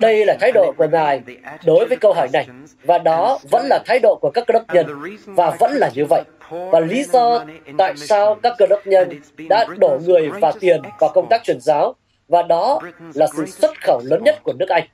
Đây 0.00 0.26
là 0.26 0.36
thái 0.40 0.52
độ 0.52 0.72
của 0.76 0.88
Ngài 0.92 1.22
đối 1.64 1.86
với 1.86 1.96
câu 1.96 2.12
hỏi 2.12 2.28
này, 2.32 2.46
và 2.82 2.98
đó 2.98 3.38
vẫn 3.50 3.66
là 3.66 3.78
thái 3.86 3.98
độ 3.98 4.18
của 4.20 4.30
các 4.30 4.44
cơ 4.46 4.52
đốc 4.52 4.74
nhân, 4.74 4.86
và 5.26 5.56
vẫn 5.58 5.72
là 5.72 5.90
như 5.94 6.04
vậy. 6.04 6.22
Và 6.50 6.80
lý 6.80 7.04
do 7.04 7.44
tại 7.78 7.96
sao 7.96 8.34
các 8.42 8.52
cơ 8.58 8.66
đốc 8.66 8.86
nhân 8.86 9.20
đã 9.48 9.66
đổ 9.78 9.98
người 10.06 10.30
và 10.40 10.52
tiền 10.60 10.82
vào 11.00 11.10
công 11.14 11.26
tác 11.30 11.44
truyền 11.44 11.60
giáo 11.60 11.94
và 12.28 12.42
đó 12.42 12.80
là 13.14 13.26
sự 13.36 13.46
xuất 13.46 13.70
khẩu 13.80 14.00
lớn 14.04 14.24
nhất 14.24 14.38
của 14.42 14.52
nước 14.52 14.68
Anh. 14.68 14.88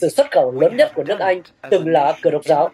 Sự 0.00 0.08
xuất 0.08 0.26
khẩu 0.30 0.60
lớn 0.60 0.76
nhất 0.76 0.92
của 0.94 1.04
nước 1.04 1.18
Anh 1.20 1.42
từng 1.70 1.88
là 1.88 2.12
cơ 2.22 2.30
đốc 2.30 2.44
giáo. 2.44 2.70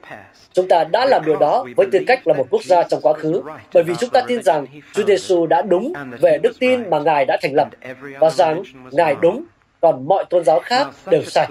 Chúng 0.52 0.68
ta 0.68 0.84
đã 0.84 1.06
làm 1.06 1.22
điều 1.26 1.36
đó 1.36 1.66
với 1.76 1.86
tư 1.92 1.98
cách 2.06 2.26
là 2.26 2.34
một 2.34 2.46
quốc 2.50 2.64
gia 2.64 2.82
trong 2.82 3.00
quá 3.00 3.12
khứ, 3.12 3.42
bởi 3.74 3.82
vì 3.82 3.94
chúng 4.00 4.10
ta 4.10 4.22
tin 4.26 4.42
rằng 4.42 4.66
Chúa 4.94 5.04
Giêsu 5.04 5.46
đã 5.46 5.62
đúng 5.62 5.92
về 6.20 6.38
đức 6.42 6.52
tin 6.60 6.90
mà 6.90 6.98
Ngài 6.98 7.24
đã 7.24 7.38
thành 7.42 7.54
lập, 7.54 7.68
và 8.20 8.30
rằng 8.30 8.62
Ngài 8.92 9.14
đúng 9.22 9.44
còn 9.82 10.08
mọi 10.08 10.24
tôn 10.30 10.44
giáo 10.44 10.60
khác 10.60 10.86
đều 11.06 11.22
sai. 11.22 11.48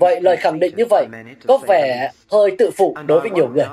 Vậy 0.00 0.20
lời 0.20 0.36
khẳng 0.36 0.60
định 0.60 0.74
như 0.76 0.84
vậy 0.90 1.06
có 1.48 1.58
vẻ 1.58 2.10
hơi 2.30 2.50
tự 2.58 2.70
phụ 2.76 2.96
đối 3.06 3.20
với 3.20 3.30
nhiều 3.30 3.48
người. 3.48 3.64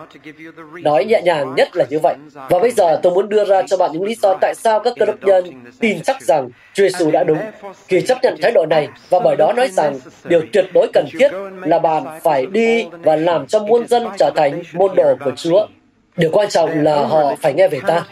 Nói 0.83 1.05
nhẹ 1.05 1.21
nhàng 1.21 1.53
nhất 1.55 1.67
là 1.73 1.85
như 1.89 1.99
vậy. 1.99 2.15
Và 2.33 2.59
bây 2.59 2.71
giờ 2.71 2.99
tôi 3.03 3.13
muốn 3.13 3.29
đưa 3.29 3.45
ra 3.45 3.61
cho 3.67 3.77
bạn 3.77 3.91
những 3.93 4.03
lý 4.03 4.15
do 4.21 4.37
tại 4.41 4.53
sao 4.55 4.79
các 4.79 4.93
cơ 4.99 5.05
đốc 5.05 5.23
nhân 5.23 5.45
tin 5.79 6.01
chắc 6.01 6.21
rằng 6.21 6.49
Chúa 6.73 6.83
Giêsu 6.83 7.11
đã 7.11 7.23
đúng. 7.23 7.37
Khi 7.87 8.01
chấp 8.01 8.17
nhận 8.21 8.35
thái 8.41 8.51
độ 8.51 8.65
này 8.65 8.87
và 9.09 9.19
bởi 9.19 9.35
đó 9.35 9.53
nói 9.53 9.67
rằng 9.67 9.99
điều 10.23 10.41
tuyệt 10.53 10.65
đối 10.73 10.87
cần 10.93 11.05
thiết 11.19 11.31
là 11.61 11.79
bạn 11.79 12.03
phải 12.23 12.45
đi 12.45 12.85
và 12.91 13.15
làm 13.15 13.47
cho 13.47 13.59
muôn 13.59 13.87
dân 13.87 14.07
trở 14.17 14.31
thành 14.35 14.61
môn 14.73 14.95
đồ 14.95 15.15
của 15.25 15.31
Chúa. 15.35 15.67
Điều 16.17 16.29
quan 16.33 16.49
trọng 16.49 16.83
là 16.83 17.05
họ 17.05 17.35
phải 17.41 17.53
nghe 17.53 17.67
về 17.67 17.79
ta. 17.87 18.05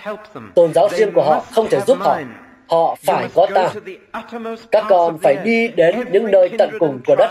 Tôn 0.56 0.74
giáo 0.74 0.90
riêng 0.92 1.12
của 1.14 1.24
họ 1.24 1.44
không 1.52 1.68
thể 1.70 1.80
giúp 1.88 1.98
họ, 2.00 2.20
họ 2.70 2.96
phải 3.04 3.28
có 3.34 3.48
ta. 3.56 3.70
Các 4.72 4.86
con 4.90 5.18
phải 5.18 5.36
đi 5.44 5.68
đến 5.68 5.96
những 6.12 6.32
nơi 6.32 6.50
tận 6.58 6.70
cùng 6.80 7.00
của 7.08 7.16
đất, 7.16 7.30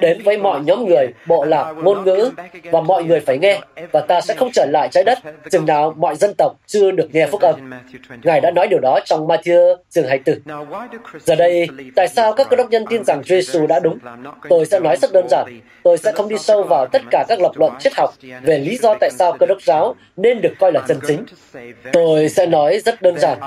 đến 0.00 0.22
với 0.24 0.38
mọi 0.38 0.60
nhóm 0.60 0.84
người, 0.84 1.06
bộ 1.26 1.44
lạc, 1.44 1.72
ngôn 1.72 2.04
ngữ, 2.04 2.30
và 2.64 2.80
mọi 2.80 3.04
người 3.04 3.20
phải 3.20 3.38
nghe, 3.38 3.60
và 3.92 4.00
ta 4.00 4.20
sẽ 4.20 4.34
không 4.34 4.50
trở 4.52 4.66
lại 4.72 4.88
trái 4.92 5.04
đất 5.04 5.18
chừng 5.50 5.66
nào 5.66 5.94
mọi 5.96 6.16
dân 6.16 6.34
tộc 6.38 6.52
chưa 6.66 6.90
được 6.90 7.08
nghe 7.12 7.26
phúc 7.26 7.40
âm. 7.40 7.70
Ngài 8.22 8.40
đã 8.40 8.50
nói 8.50 8.68
điều 8.68 8.80
đó 8.80 9.00
trong 9.04 9.26
Matthew 9.26 9.76
chương 9.90 10.06
24. 10.06 10.40
Giờ 11.20 11.34
đây, 11.34 11.68
tại 11.96 12.08
sao 12.08 12.32
các 12.32 12.46
cơ 12.50 12.56
đốc 12.56 12.70
nhân 12.70 12.84
tin 12.90 13.04
rằng 13.04 13.22
Giêsu 13.24 13.66
đã 13.66 13.80
đúng? 13.80 13.98
Tôi 14.48 14.66
sẽ 14.66 14.80
nói 14.80 14.96
rất 14.96 15.12
đơn 15.12 15.26
giản. 15.30 15.60
Tôi 15.82 15.98
sẽ 15.98 16.12
không 16.12 16.28
đi 16.28 16.38
sâu 16.38 16.62
vào 16.62 16.86
tất 16.86 17.02
cả 17.10 17.24
các 17.28 17.40
lập 17.40 17.52
luận 17.54 17.72
triết 17.78 17.92
học 17.96 18.14
về 18.42 18.58
lý 18.58 18.76
do 18.76 18.94
tại 19.00 19.10
sao 19.10 19.32
cơ 19.32 19.46
đốc 19.46 19.62
giáo 19.62 19.94
nên 20.16 20.40
được 20.40 20.52
coi 20.58 20.72
là 20.72 20.80
chân 20.88 20.98
chính. 21.06 21.24
Tôi 21.92 22.28
sẽ 22.28 22.46
nói 22.46 22.78
rất 22.78 23.02
đơn 23.02 23.18
giản 23.18 23.38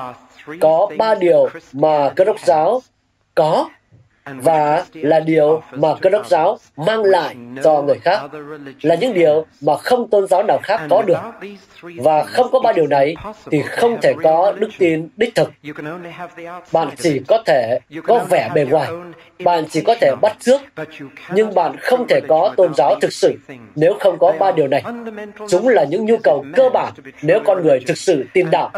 có 0.60 0.89
ba 0.97 1.15
điều 1.15 1.49
mà 1.73 2.13
cơ 2.15 2.23
đốc 2.23 2.39
giáo 2.45 2.82
có 3.36 3.69
và 4.25 4.86
là 4.93 5.19
điều 5.19 5.62
mà 5.71 5.89
cơ 6.01 6.10
đốc 6.10 6.27
giáo 6.27 6.57
mang 6.77 7.03
lại 7.03 7.36
cho 7.63 7.81
người 7.81 7.99
khác, 7.99 8.21
là 8.81 8.95
những 8.95 9.13
điều 9.13 9.45
mà 9.62 9.77
không 9.77 10.10
tôn 10.10 10.27
giáo 10.27 10.43
nào 10.43 10.60
khác 10.63 10.81
có 10.89 11.01
được. 11.01 11.19
Và 11.81 12.23
không 12.23 12.47
có 12.51 12.60
ba 12.60 12.71
điều 12.71 12.88
này 12.88 13.15
thì 13.51 13.62
không 13.62 14.01
thể 14.01 14.13
có 14.23 14.51
đức 14.51 14.69
tin 14.77 15.07
đích 15.17 15.36
thực. 15.36 15.51
Bạn 16.71 16.89
chỉ 16.97 17.21
có 17.27 17.43
thể 17.45 17.79
có 18.03 18.25
vẻ 18.29 18.49
bề 18.55 18.65
ngoài, 18.65 18.89
bạn 19.43 19.63
chỉ 19.69 19.81
có 19.81 19.95
thể 20.01 20.12
bắt 20.21 20.38
trước 20.39 20.62
nhưng 21.34 21.53
bạn 21.53 21.75
không 21.79 22.07
thể 22.07 22.19
có 22.27 22.53
tôn 22.57 22.73
giáo 22.73 22.95
thực 23.01 23.13
sự 23.13 23.34
nếu 23.75 23.93
không 23.99 24.17
có 24.19 24.34
ba 24.39 24.51
điều 24.51 24.67
này. 24.67 24.84
Chúng 25.49 25.67
là 25.67 25.84
những 25.84 26.05
nhu 26.05 26.17
cầu 26.23 26.45
cơ 26.55 26.69
bản 26.69 26.93
nếu 27.21 27.39
con 27.45 27.63
người 27.63 27.79
thực 27.88 27.97
sự 27.97 28.25
tin 28.34 28.51
đạo, 28.51 28.71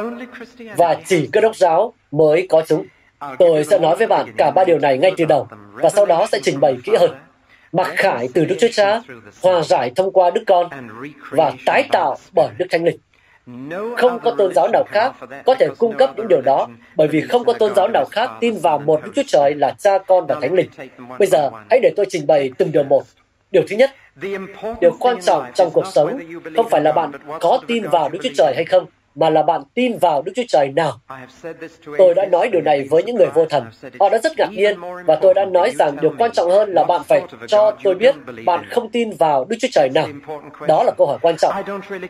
và 0.75 0.95
chỉ 1.06 1.29
cơ 1.32 1.41
đốc 1.41 1.56
giáo 1.56 1.93
mới 2.12 2.47
có 2.49 2.63
chúng. 2.67 2.86
Tôi 3.40 3.64
sẽ 3.64 3.80
nói 3.80 3.96
với 3.96 4.08
bạn 4.08 4.34
cả 4.38 4.52
ba 4.52 4.64
điều 4.64 4.80
này 4.80 4.98
ngay 4.98 5.12
từ 5.18 5.26
đầu, 5.26 5.48
và 5.72 5.90
sau 5.90 6.06
đó 6.06 6.26
sẽ 6.32 6.40
trình 6.44 6.60
bày 6.60 6.78
kỹ 6.84 6.92
hơn. 7.00 7.12
Mặc 7.72 7.88
khải 7.96 8.28
từ 8.34 8.46
Đức 8.46 8.56
Chúa 8.60 8.68
Cha, 8.74 9.02
hòa 9.42 9.62
giải 9.62 9.92
thông 9.96 10.12
qua 10.12 10.30
Đức 10.30 10.44
Con, 10.48 10.70
và 11.32 11.52
tái 11.66 11.84
tạo 11.92 12.18
bởi 12.32 12.50
Đức 12.58 12.66
Thánh 12.72 12.84
Linh. 12.84 12.98
Không 13.98 14.20
có 14.24 14.32
tôn 14.38 14.54
giáo 14.54 14.68
nào 14.74 14.84
khác 14.88 15.14
có 15.46 15.56
thể 15.56 15.68
cung 15.78 15.98
cấp 15.98 16.14
những 16.18 16.28
điều 16.28 16.42
đó, 16.42 16.68
bởi 16.96 17.08
vì 17.08 17.22
không 17.22 17.46
có 17.46 17.54
tôn 17.54 17.76
giáo 17.76 17.88
nào 17.88 18.06
khác 18.12 18.30
tin 18.40 18.58
vào 18.58 18.80
một 18.80 19.02
Đức 19.04 19.12
Chúa 19.16 19.24
Trời 19.28 19.56
là 19.56 19.76
Cha, 19.80 19.98
Con 19.98 20.26
và 20.28 20.36
Thánh 20.42 20.54
Linh. 20.54 20.70
Bây 21.20 21.28
giờ, 21.28 21.50
hãy 21.70 21.80
để 21.84 21.94
tôi 21.96 22.06
trình 22.10 22.28
bày 22.28 22.52
từng 22.58 22.72
điều 22.72 22.84
một. 22.84 23.04
Điều 23.52 23.64
thứ 23.70 23.76
nhất, 23.76 23.92
điều 24.82 24.98
quan 25.00 25.22
trọng 25.22 25.46
trong 25.54 25.72
cuộc 25.72 25.88
sống 25.88 26.20
không 26.56 26.70
phải 26.70 26.82
là 26.82 26.92
bạn 26.92 27.12
có 27.42 27.60
tin 27.68 27.90
vào 27.90 28.10
Đức 28.10 28.20
Chúa 28.24 28.30
Trời 28.38 28.54
hay 28.56 28.66
không, 28.66 28.86
mà 29.15 29.30
là 29.30 29.43
bạn 29.43 29.62
tin 29.73 29.97
vào 29.97 30.21
Đức 30.21 30.32
Chúa 30.36 30.43
Trời 30.47 30.69
nào. 30.76 30.99
Tôi 31.97 32.13
đã 32.13 32.26
nói 32.26 32.49
điều 32.49 32.62
này 32.62 32.88
với 32.89 33.04
những 33.04 33.15
người 33.15 33.28
vô 33.34 33.45
thần. 33.45 33.63
Họ 33.99 34.10
đã 34.10 34.17
rất 34.23 34.32
ngạc 34.38 34.52
nhiên 34.52 34.80
và 35.06 35.15
tôi 35.15 35.34
đã 35.34 35.45
nói 35.45 35.71
rằng 35.80 35.97
điều 36.02 36.12
quan 36.17 36.32
trọng 36.32 36.52
hơn 36.52 36.73
là 36.73 36.84
bạn 36.84 37.02
phải 37.04 37.21
cho 37.47 37.71
tôi 37.84 37.95
biết 37.95 38.15
bạn 38.45 38.65
không 38.71 38.89
tin 38.89 39.12
vào 39.19 39.45
Đức 39.49 39.58
Chúa 39.62 39.67
Trời 39.71 39.89
nào. 39.89 40.08
Đó 40.67 40.84
là 40.84 40.91
câu 40.97 41.08
hỏi 41.08 41.17
quan 41.21 41.38
trọng. 41.38 41.54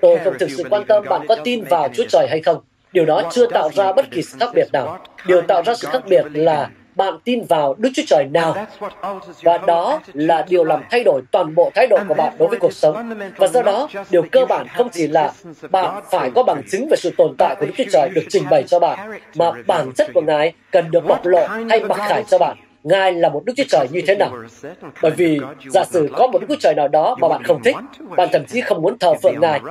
Tôi 0.01 0.19
không 0.23 0.33
thực 0.39 0.49
sự 0.57 0.63
quan 0.69 0.85
tâm 0.85 1.03
bạn 1.09 1.25
có 1.27 1.35
tin 1.43 1.63
vào 1.63 1.89
Chúa 1.93 2.05
Trời 2.09 2.27
hay 2.29 2.41
không. 2.41 2.57
Điều 2.91 3.05
đó 3.05 3.29
chưa 3.31 3.45
tạo 3.45 3.69
ra 3.73 3.93
bất 3.93 4.11
kỳ 4.11 4.21
sự 4.21 4.37
khác 4.39 4.49
biệt 4.55 4.67
nào. 4.73 4.99
Điều 5.27 5.41
tạo 5.41 5.63
ra 5.65 5.75
sự 5.75 5.87
khác 5.91 6.03
biệt 6.07 6.25
là 6.33 6.69
bạn 6.95 7.17
tin 7.23 7.45
vào 7.49 7.75
Đức 7.77 7.89
Chúa 7.95 8.03
Trời 8.07 8.25
nào. 8.31 8.55
Và 9.43 9.57
đó 9.57 9.99
là 10.13 10.45
điều 10.49 10.63
làm 10.63 10.83
thay 10.91 11.03
đổi 11.03 11.21
toàn 11.31 11.55
bộ 11.55 11.71
thái 11.75 11.87
độ 11.87 11.97
của 12.07 12.13
bạn 12.13 12.33
đối 12.39 12.47
với 12.47 12.59
cuộc 12.59 12.73
sống. 12.73 13.13
Và 13.37 13.47
do 13.47 13.61
đó, 13.61 13.89
điều 14.09 14.23
cơ 14.31 14.45
bản 14.45 14.67
không 14.67 14.89
chỉ 14.89 15.07
là 15.07 15.31
bạn 15.71 16.01
phải 16.11 16.31
có 16.35 16.43
bằng 16.43 16.61
chứng 16.71 16.87
về 16.91 16.97
sự 16.97 17.11
tồn 17.17 17.35
tại 17.37 17.55
của 17.59 17.65
Đức 17.65 17.73
Chúa 17.77 17.83
Trời 17.91 18.09
được 18.09 18.23
trình 18.29 18.43
bày 18.51 18.63
cho 18.63 18.79
bạn, 18.79 19.11
mà 19.35 19.51
bản 19.67 19.91
chất 19.95 20.07
của 20.13 20.21
Ngài 20.21 20.53
cần 20.71 20.91
được 20.91 21.05
bộc 21.07 21.25
lộ 21.25 21.47
hay 21.69 21.79
mặc 21.79 21.97
khải 21.97 22.23
cho 22.23 22.37
bạn. 22.37 22.57
Ngài 22.83 23.13
là 23.13 23.29
một 23.29 23.45
Đức 23.45 23.53
Chúa 23.57 23.63
Trời 23.69 23.87
như 23.91 24.01
thế 24.07 24.15
nào? 24.15 24.31
Bởi 25.01 25.11
vì 25.11 25.39
giả 25.69 25.83
sử 25.83 26.09
có 26.17 26.27
một 26.27 26.39
Đức 26.39 26.47
Chúa 26.49 26.59
Trời 26.59 26.73
nào 26.75 26.87
đó 26.87 27.15
mà 27.21 27.27
bạn 27.27 27.43
không 27.43 27.63
thích, 27.63 27.75
bạn 28.17 28.29
thậm 28.31 28.45
chí 28.45 28.61
không 28.61 28.81
muốn 28.81 28.99
thờ 28.99 29.13
phượng 29.23 29.39
Ngài, 29.39 29.61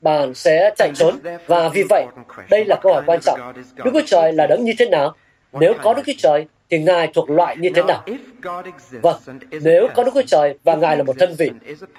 bạn 0.00 0.34
sẽ 0.34 0.70
chạy 0.76 0.90
trốn. 0.94 1.14
Và 1.46 1.68
vì 1.68 1.82
vậy, 1.82 2.06
đây 2.50 2.64
là 2.64 2.76
câu 2.76 2.92
hỏi 2.92 3.02
quan 3.06 3.20
trọng. 3.20 3.52
Đức 3.84 3.90
Chúa 3.94 4.02
Trời 4.06 4.32
là 4.32 4.46
đấng 4.46 4.64
như 4.64 4.72
thế 4.78 4.86
nào? 4.86 5.14
Nếu 5.60 5.74
có 5.82 5.94
Đức 5.94 6.02
Chúa 6.06 6.12
Trời, 6.18 6.46
thì 6.70 6.78
Ngài 6.78 7.10
thuộc 7.14 7.30
loại 7.30 7.56
như 7.56 7.70
thế 7.74 7.82
nào? 7.82 8.02
Vâng, 9.02 9.16
nếu 9.62 9.88
có 9.94 10.04
Đức 10.04 10.10
Chúa 10.14 10.22
Trời 10.26 10.54
và 10.64 10.74
Ngài 10.74 10.96
là 10.96 11.02
một 11.02 11.16
thân 11.18 11.34
vị, 11.38 11.50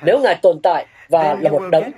nếu 0.04 0.20
Ngài 0.20 0.36
tồn 0.36 0.60
tại 0.64 0.86
và 1.10 1.38
là 1.42 1.50
một 1.52 1.62
đấng, 1.72 1.92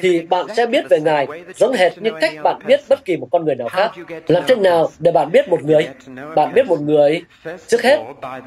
thì 0.00 0.20
bạn 0.20 0.46
sẽ 0.56 0.66
biết 0.66 0.84
về 0.90 1.00
Ngài 1.00 1.26
giống 1.54 1.72
hệt 1.72 1.92
như 1.98 2.10
cách 2.20 2.32
bạn 2.42 2.58
biết 2.66 2.80
bất 2.88 3.04
kỳ 3.04 3.16
một 3.16 3.28
con 3.30 3.44
người 3.44 3.54
nào 3.54 3.68
khác. 3.68 3.90
Làm 4.26 4.42
thế 4.46 4.54
nào 4.54 4.90
để 4.98 5.12
bạn 5.12 5.32
biết 5.32 5.48
một 5.48 5.64
người? 5.64 5.88
Bạn 6.34 6.52
biết 6.54 6.66
một 6.66 6.80
người 6.80 7.22
trước 7.68 7.82
hết 7.82 7.98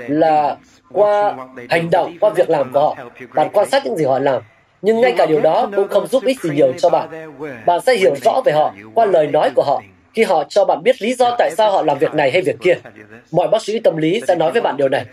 là 0.08 0.58
qua 0.94 1.36
hành 1.70 1.90
động, 1.92 2.18
qua 2.20 2.30
việc 2.30 2.50
làm 2.50 2.72
của 2.74 2.80
họ. 2.80 2.96
Bạn 3.34 3.50
quan 3.54 3.70
sát 3.70 3.86
những 3.86 3.98
gì 3.98 4.06
họ 4.06 4.20
làm. 4.20 4.42
Nhưng 4.82 5.02
ngay 5.02 5.14
cả 5.18 5.26
điều 5.26 5.42
đó 5.42 5.70
cũng 5.76 5.88
không 5.88 6.08
giúp 6.08 6.24
ích 6.24 6.42
gì 6.42 6.50
nhiều 6.50 6.74
cho 6.78 6.90
bạn. 6.90 7.10
Bạn 7.66 7.82
sẽ 7.82 7.96
hiểu 7.96 8.16
rõ 8.24 8.42
về 8.46 8.52
họ 8.52 8.74
qua 8.94 9.06
lời 9.06 9.28
nói 9.28 9.50
của 9.56 9.64
họ 9.64 9.82
khi 10.16 10.24
họ 10.24 10.44
cho 10.50 10.66
bạn 10.66 10.84
biết 10.84 11.02
lý 11.02 11.14
do 11.14 11.36
tại 11.38 11.52
sao 11.58 11.72
họ 11.72 11.82
làm 11.82 11.98
việc 12.00 12.14
này 12.14 12.32
hay 12.32 12.42
việc 12.42 12.56
kia. 12.62 12.74
Mọi 13.32 13.48
bác 13.48 13.62
sĩ 13.62 13.80
tâm 13.80 13.98
lý 13.98 14.22
sẽ 14.28 14.36
nói 14.36 14.52
với 14.52 14.62
bạn 14.62 14.78
điều 14.78 14.90
này, 14.90 15.06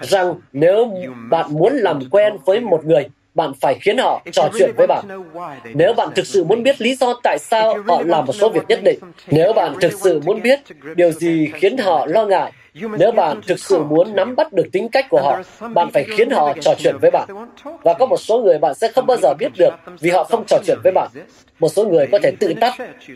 rằng 0.00 0.34
nếu 0.52 0.92
bạn 1.30 1.46
muốn 1.48 1.72
làm 1.72 2.00
quen 2.10 2.36
với 2.44 2.60
một 2.60 2.84
người, 2.84 3.08
bạn 3.34 3.52
phải 3.60 3.78
khiến 3.80 3.98
họ 3.98 4.22
trò 4.32 4.48
chuyện 4.58 4.70
với 4.76 4.86
bạn. 4.86 5.04
Nếu 5.74 5.94
bạn 5.94 6.08
thực 6.14 6.26
sự 6.26 6.44
muốn 6.44 6.62
biết 6.62 6.80
lý 6.80 6.94
do 6.94 7.20
tại 7.22 7.38
sao 7.38 7.74
họ 7.86 8.02
làm 8.06 8.24
một 8.26 8.32
số 8.32 8.48
việc 8.48 8.62
nhất 8.68 8.80
định, 8.82 8.98
nếu 9.26 9.52
bạn 9.52 9.74
thực 9.80 9.92
sự 9.92 10.20
muốn 10.24 10.42
biết 10.42 10.60
điều 10.96 11.12
gì 11.12 11.48
khiến 11.54 11.78
họ 11.78 12.06
lo 12.06 12.26
ngại, 12.26 12.52
nếu 12.98 13.12
bạn 13.12 13.40
thực 13.46 13.58
sự 13.58 13.84
muốn 13.84 14.16
nắm 14.16 14.36
bắt 14.36 14.52
được 14.52 14.66
tính 14.72 14.88
cách 14.88 15.06
của 15.10 15.20
họ, 15.20 15.42
bạn 15.74 15.90
phải 15.90 16.04
khiến 16.04 16.30
họ 16.30 16.52
trò 16.60 16.74
chuyện 16.78 16.96
với 17.00 17.10
bạn. 17.10 17.28
Và 17.82 17.94
có 17.94 18.06
một 18.06 18.20
số 18.20 18.40
người 18.40 18.58
bạn 18.58 18.74
sẽ 18.74 18.88
không 18.94 19.06
bao 19.06 19.16
giờ 19.16 19.34
biết 19.38 19.52
được 19.58 19.74
vì 20.00 20.10
họ 20.10 20.24
không 20.24 20.44
trò 20.46 20.58
chuyện 20.66 20.78
với 20.84 20.92
bạn. 20.92 21.08
Một 21.60 21.68
số 21.68 21.84
người 21.84 22.06
có 22.12 22.18
thể 22.22 22.32
tự 22.40 22.54
tắt, 22.60 22.74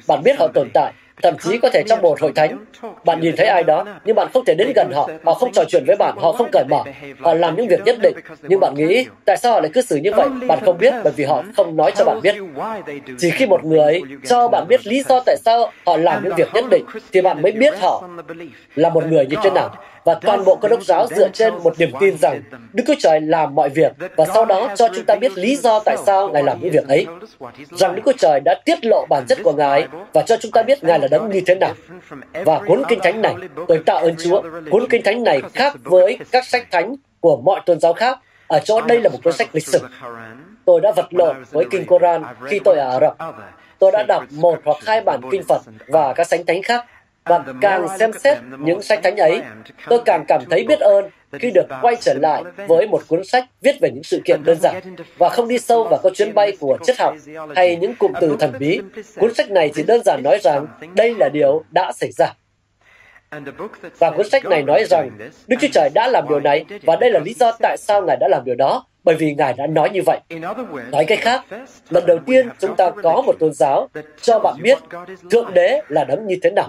bạn 0.08 0.22
biết 0.24 0.38
họ 0.38 0.48
tồn 0.54 0.68
tại, 0.74 0.92
thậm 1.22 1.34
chí 1.38 1.58
có 1.58 1.70
thể 1.72 1.82
trong 1.88 2.02
một 2.02 2.20
hội 2.20 2.32
thánh. 2.34 2.64
Bạn 3.04 3.20
nhìn 3.20 3.34
thấy 3.36 3.46
ai 3.46 3.62
đó, 3.62 3.84
nhưng 4.04 4.16
bạn 4.16 4.28
không 4.34 4.44
thể 4.44 4.54
đến 4.54 4.72
gần 4.76 4.90
họ, 4.94 5.10
họ 5.24 5.34
không 5.34 5.52
trò 5.52 5.64
chuyện 5.68 5.84
với 5.86 5.96
bạn, 5.96 6.14
họ 6.18 6.32
không 6.32 6.48
cởi 6.52 6.64
mở, 6.68 6.82
họ 7.20 7.34
làm 7.34 7.56
những 7.56 7.68
việc 7.68 7.80
nhất 7.84 7.96
định. 8.02 8.16
Nhưng 8.42 8.60
bạn 8.60 8.74
nghĩ, 8.76 9.06
tại 9.24 9.36
sao 9.36 9.52
họ 9.52 9.60
lại 9.60 9.70
cư 9.74 9.82
xử 9.82 9.96
như 9.96 10.10
vậy? 10.16 10.28
Bạn 10.48 10.58
không 10.64 10.78
biết 10.78 10.94
bởi 11.04 11.12
vì 11.16 11.24
họ 11.24 11.42
không 11.56 11.76
nói 11.76 11.92
cho 11.96 12.04
bạn 12.04 12.20
biết. 12.22 12.34
Chỉ 13.18 13.30
khi 13.30 13.46
một 13.46 13.64
người 13.64 14.02
cho 14.28 14.48
bạn 14.48 14.64
biết 14.68 14.86
lý 14.86 15.02
do 15.08 15.20
tại 15.26 15.36
sao 15.44 15.72
họ 15.86 15.96
làm 15.96 16.24
những 16.24 16.34
việc 16.34 16.48
nhất 16.54 16.64
định, 16.70 16.84
thì 17.12 17.20
bạn 17.20 17.42
mới 17.42 17.52
biết 17.52 17.74
họ 17.80 18.08
là 18.74 18.88
một 18.88 19.06
người 19.06 19.26
như 19.26 19.36
thế 19.42 19.50
nào 19.50 19.74
và 20.08 20.14
toàn 20.14 20.44
bộ 20.44 20.56
cơ 20.56 20.68
đốc 20.68 20.82
giáo 20.82 21.06
dựa 21.06 21.28
trên 21.28 21.54
một 21.64 21.78
niềm 21.78 21.90
tin 22.00 22.18
rằng 22.18 22.42
Đức 22.72 22.84
Chúa 22.86 22.94
Trời 22.98 23.20
làm 23.20 23.54
mọi 23.54 23.68
việc 23.68 23.92
và 24.16 24.24
sau 24.34 24.44
đó 24.44 24.68
cho 24.76 24.88
chúng 24.94 25.04
ta 25.04 25.14
biết 25.14 25.32
lý 25.38 25.56
do 25.56 25.80
tại 25.80 25.96
sao 26.06 26.28
Ngài 26.28 26.42
làm 26.42 26.60
những 26.60 26.70
việc 26.70 26.88
ấy. 26.88 27.06
Rằng 27.70 27.94
Đức 27.94 28.02
Chúa 28.04 28.12
Trời 28.18 28.40
đã 28.44 28.54
tiết 28.64 28.78
lộ 28.84 29.06
bản 29.08 29.24
chất 29.28 29.38
của 29.42 29.52
Ngài 29.52 29.88
và 30.12 30.22
cho 30.22 30.36
chúng 30.36 30.52
ta 30.52 30.62
biết 30.62 30.84
Ngài 30.84 30.98
là 30.98 31.08
đấng 31.08 31.30
như 31.30 31.40
thế 31.46 31.54
nào. 31.54 31.74
Và 32.44 32.60
cuốn 32.66 32.82
Kinh 32.88 33.00
Thánh 33.02 33.22
này, 33.22 33.34
tôi 33.68 33.82
tạ 33.86 33.94
ơn 33.94 34.14
Chúa, 34.24 34.42
cuốn 34.70 34.86
Kinh 34.90 35.02
Thánh 35.02 35.24
này 35.24 35.42
khác 35.54 35.76
với 35.84 36.18
các 36.30 36.46
sách 36.46 36.66
thánh 36.70 36.96
của 37.20 37.36
mọi 37.36 37.60
tôn 37.66 37.80
giáo 37.80 37.92
khác 37.92 38.18
ở 38.46 38.60
chỗ 38.64 38.80
đây 38.80 39.00
là 39.00 39.08
một 39.08 39.18
cuốn 39.24 39.32
sách 39.32 39.48
lịch 39.52 39.66
sử. 39.66 39.78
Tôi 40.64 40.80
đã 40.80 40.92
vật 40.96 41.06
lộn 41.10 41.36
với 41.50 41.64
Kinh 41.70 41.86
Koran 41.86 42.22
khi 42.46 42.60
tôi 42.64 42.78
ở 42.78 42.90
Ả 42.90 43.00
Rập. 43.00 43.16
Tôi 43.78 43.92
đã 43.92 44.04
đọc 44.08 44.22
một 44.30 44.58
hoặc 44.64 44.76
hai 44.86 45.00
bản 45.00 45.20
kinh 45.30 45.42
Phật 45.48 45.60
và 45.88 46.12
các 46.12 46.26
sách 46.26 46.40
thánh 46.46 46.62
khác 46.62 46.84
và 47.28 47.44
càng 47.60 47.86
xem 47.98 48.12
xét 48.12 48.38
những 48.58 48.82
sách 48.82 49.00
thánh 49.02 49.16
ấy, 49.16 49.42
tôi 49.88 50.02
càng 50.04 50.24
cảm 50.28 50.42
thấy 50.50 50.64
biết 50.68 50.80
ơn 50.80 51.10
khi 51.32 51.50
được 51.50 51.66
quay 51.82 51.96
trở 52.00 52.14
lại 52.14 52.42
với 52.66 52.86
một 52.86 53.02
cuốn 53.08 53.24
sách 53.24 53.44
viết 53.62 53.76
về 53.80 53.90
những 53.90 54.02
sự 54.02 54.20
kiện 54.24 54.44
đơn 54.44 54.58
giản 54.60 54.96
và 55.18 55.28
không 55.28 55.48
đi 55.48 55.58
sâu 55.58 55.84
vào 55.84 56.00
các 56.02 56.12
chuyến 56.14 56.34
bay 56.34 56.56
của 56.60 56.78
triết 56.82 56.98
học 56.98 57.14
hay 57.56 57.76
những 57.76 57.94
cụm 57.94 58.12
từ 58.20 58.36
thần 58.40 58.52
bí. 58.58 58.80
Cuốn 59.16 59.34
sách 59.34 59.50
này 59.50 59.70
chỉ 59.74 59.82
đơn 59.82 60.02
giản 60.04 60.22
nói 60.22 60.38
rằng 60.42 60.66
đây 60.94 61.14
là 61.14 61.28
điều 61.28 61.64
đã 61.70 61.92
xảy 61.92 62.10
ra. 62.12 62.34
Và 63.98 64.10
cuốn 64.10 64.28
sách 64.30 64.44
này 64.44 64.62
nói 64.62 64.84
rằng 64.84 65.10
Đức 65.46 65.56
Chúa 65.60 65.68
Trời 65.72 65.90
đã 65.94 66.08
làm 66.08 66.24
điều 66.28 66.40
này 66.40 66.64
và 66.82 66.96
đây 66.96 67.10
là 67.10 67.20
lý 67.24 67.34
do 67.34 67.52
tại 67.60 67.76
sao 67.78 68.02
Ngài 68.02 68.16
đã 68.16 68.28
làm 68.28 68.44
điều 68.44 68.54
đó 68.54 68.84
bởi 69.04 69.16
vì 69.16 69.34
Ngài 69.34 69.52
đã 69.52 69.66
nói 69.66 69.90
như 69.90 70.00
vậy. 70.06 70.20
Nói 70.92 71.04
cách 71.04 71.18
khác, 71.22 71.44
lần 71.90 72.06
đầu 72.06 72.18
tiên 72.26 72.48
chúng 72.58 72.76
ta 72.76 72.90
có 73.02 73.22
một 73.26 73.36
tôn 73.38 73.52
giáo 73.52 73.88
cho 74.22 74.38
bạn 74.38 74.54
biết 74.62 74.78
Thượng 75.30 75.54
Đế 75.54 75.80
là 75.88 76.04
đấng 76.04 76.26
như 76.26 76.36
thế 76.42 76.50
nào. 76.50 76.68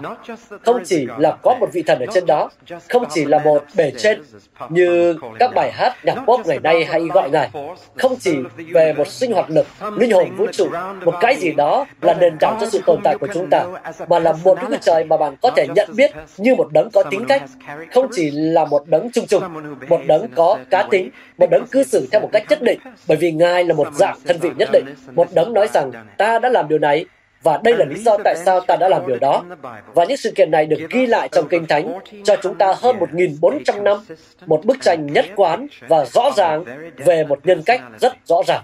Không 0.64 0.82
chỉ 0.84 1.06
là 1.18 1.36
có 1.42 1.56
một 1.60 1.68
vị 1.72 1.82
thần 1.82 1.98
ở 1.98 2.06
trên 2.14 2.26
đó, 2.26 2.50
không 2.88 3.04
chỉ 3.10 3.24
là 3.24 3.38
một 3.38 3.64
bề 3.76 3.92
trên 3.98 4.22
như 4.68 5.16
các 5.38 5.50
bài 5.54 5.72
hát 5.72 5.96
nhạc 6.04 6.14
pop 6.26 6.46
ngày 6.46 6.58
nay 6.62 6.84
hay 6.84 7.00
gọi 7.00 7.30
Ngài, 7.30 7.50
không 7.96 8.16
chỉ 8.20 8.38
về 8.72 8.92
một 8.92 9.08
sinh 9.08 9.32
hoạt 9.32 9.50
lực, 9.50 9.66
linh 9.96 10.10
hồn 10.10 10.36
vũ 10.36 10.46
trụ, 10.52 10.68
một 11.04 11.14
cái 11.20 11.36
gì 11.36 11.52
đó 11.52 11.86
là 12.00 12.14
nền 12.14 12.38
tảng 12.38 12.56
cho 12.60 12.66
sự 12.66 12.80
tồn 12.86 13.00
tại 13.04 13.18
của 13.18 13.28
chúng 13.34 13.50
ta, 13.50 13.66
mà 14.08 14.18
là 14.18 14.32
một 14.44 14.58
Đức 14.70 14.76
Trời 14.80 15.04
mà 15.04 15.16
bạn 15.16 15.36
có 15.42 15.50
thể 15.56 15.66
nhận 15.74 15.88
biết 15.96 16.10
như 16.38 16.54
một 16.54 16.68
đấng 16.72 16.90
có 16.90 17.02
tính 17.02 17.24
cách, 17.28 17.42
không 17.92 18.06
chỉ 18.12 18.30
là 18.30 18.64
một 18.64 18.88
đấng 18.88 19.10
trung 19.12 19.26
trùng, 19.26 19.42
một 19.88 20.00
đấng 20.06 20.28
có 20.34 20.58
cá 20.70 20.82
tính, 20.90 21.10
một 21.38 21.46
đấng 21.50 21.66
cư 21.66 21.84
xử 21.84 22.08
theo 22.12 22.19
một 22.20 22.28
cách 22.32 22.44
nhất 22.48 22.62
định, 22.62 22.80
bởi 23.08 23.16
vì 23.16 23.32
Ngài 23.32 23.64
là 23.64 23.74
một 23.74 23.94
dạng 23.94 24.18
thân 24.24 24.38
vị 24.38 24.50
nhất 24.56 24.68
định. 24.72 24.84
Một 25.12 25.28
đấng 25.34 25.52
nói 25.52 25.68
rằng, 25.74 25.92
ta 26.18 26.38
đã 26.38 26.48
làm 26.48 26.68
điều 26.68 26.78
này, 26.78 27.04
và 27.42 27.60
đây 27.64 27.74
là 27.74 27.84
lý 27.84 28.02
do 28.02 28.16
tại 28.24 28.34
sao 28.44 28.60
ta 28.60 28.76
đã 28.76 28.88
làm 28.88 29.06
điều 29.06 29.18
đó. 29.18 29.44
Và 29.94 30.04
những 30.04 30.16
sự 30.16 30.32
kiện 30.36 30.50
này 30.50 30.66
được 30.66 30.78
ghi 30.90 31.06
lại 31.06 31.28
trong 31.32 31.48
Kinh 31.48 31.66
Thánh 31.66 31.98
cho 32.24 32.36
chúng 32.42 32.54
ta 32.54 32.74
hơn 32.76 32.96
1.400 32.96 33.82
năm, 33.82 33.98
một 34.46 34.64
bức 34.64 34.76
tranh 34.80 35.06
nhất 35.06 35.26
quán 35.36 35.66
và 35.88 36.04
rõ 36.04 36.30
ràng 36.36 36.64
về 36.96 37.24
một 37.24 37.46
nhân 37.46 37.62
cách 37.66 37.80
rất 38.00 38.12
rõ 38.24 38.36
ràng. 38.46 38.62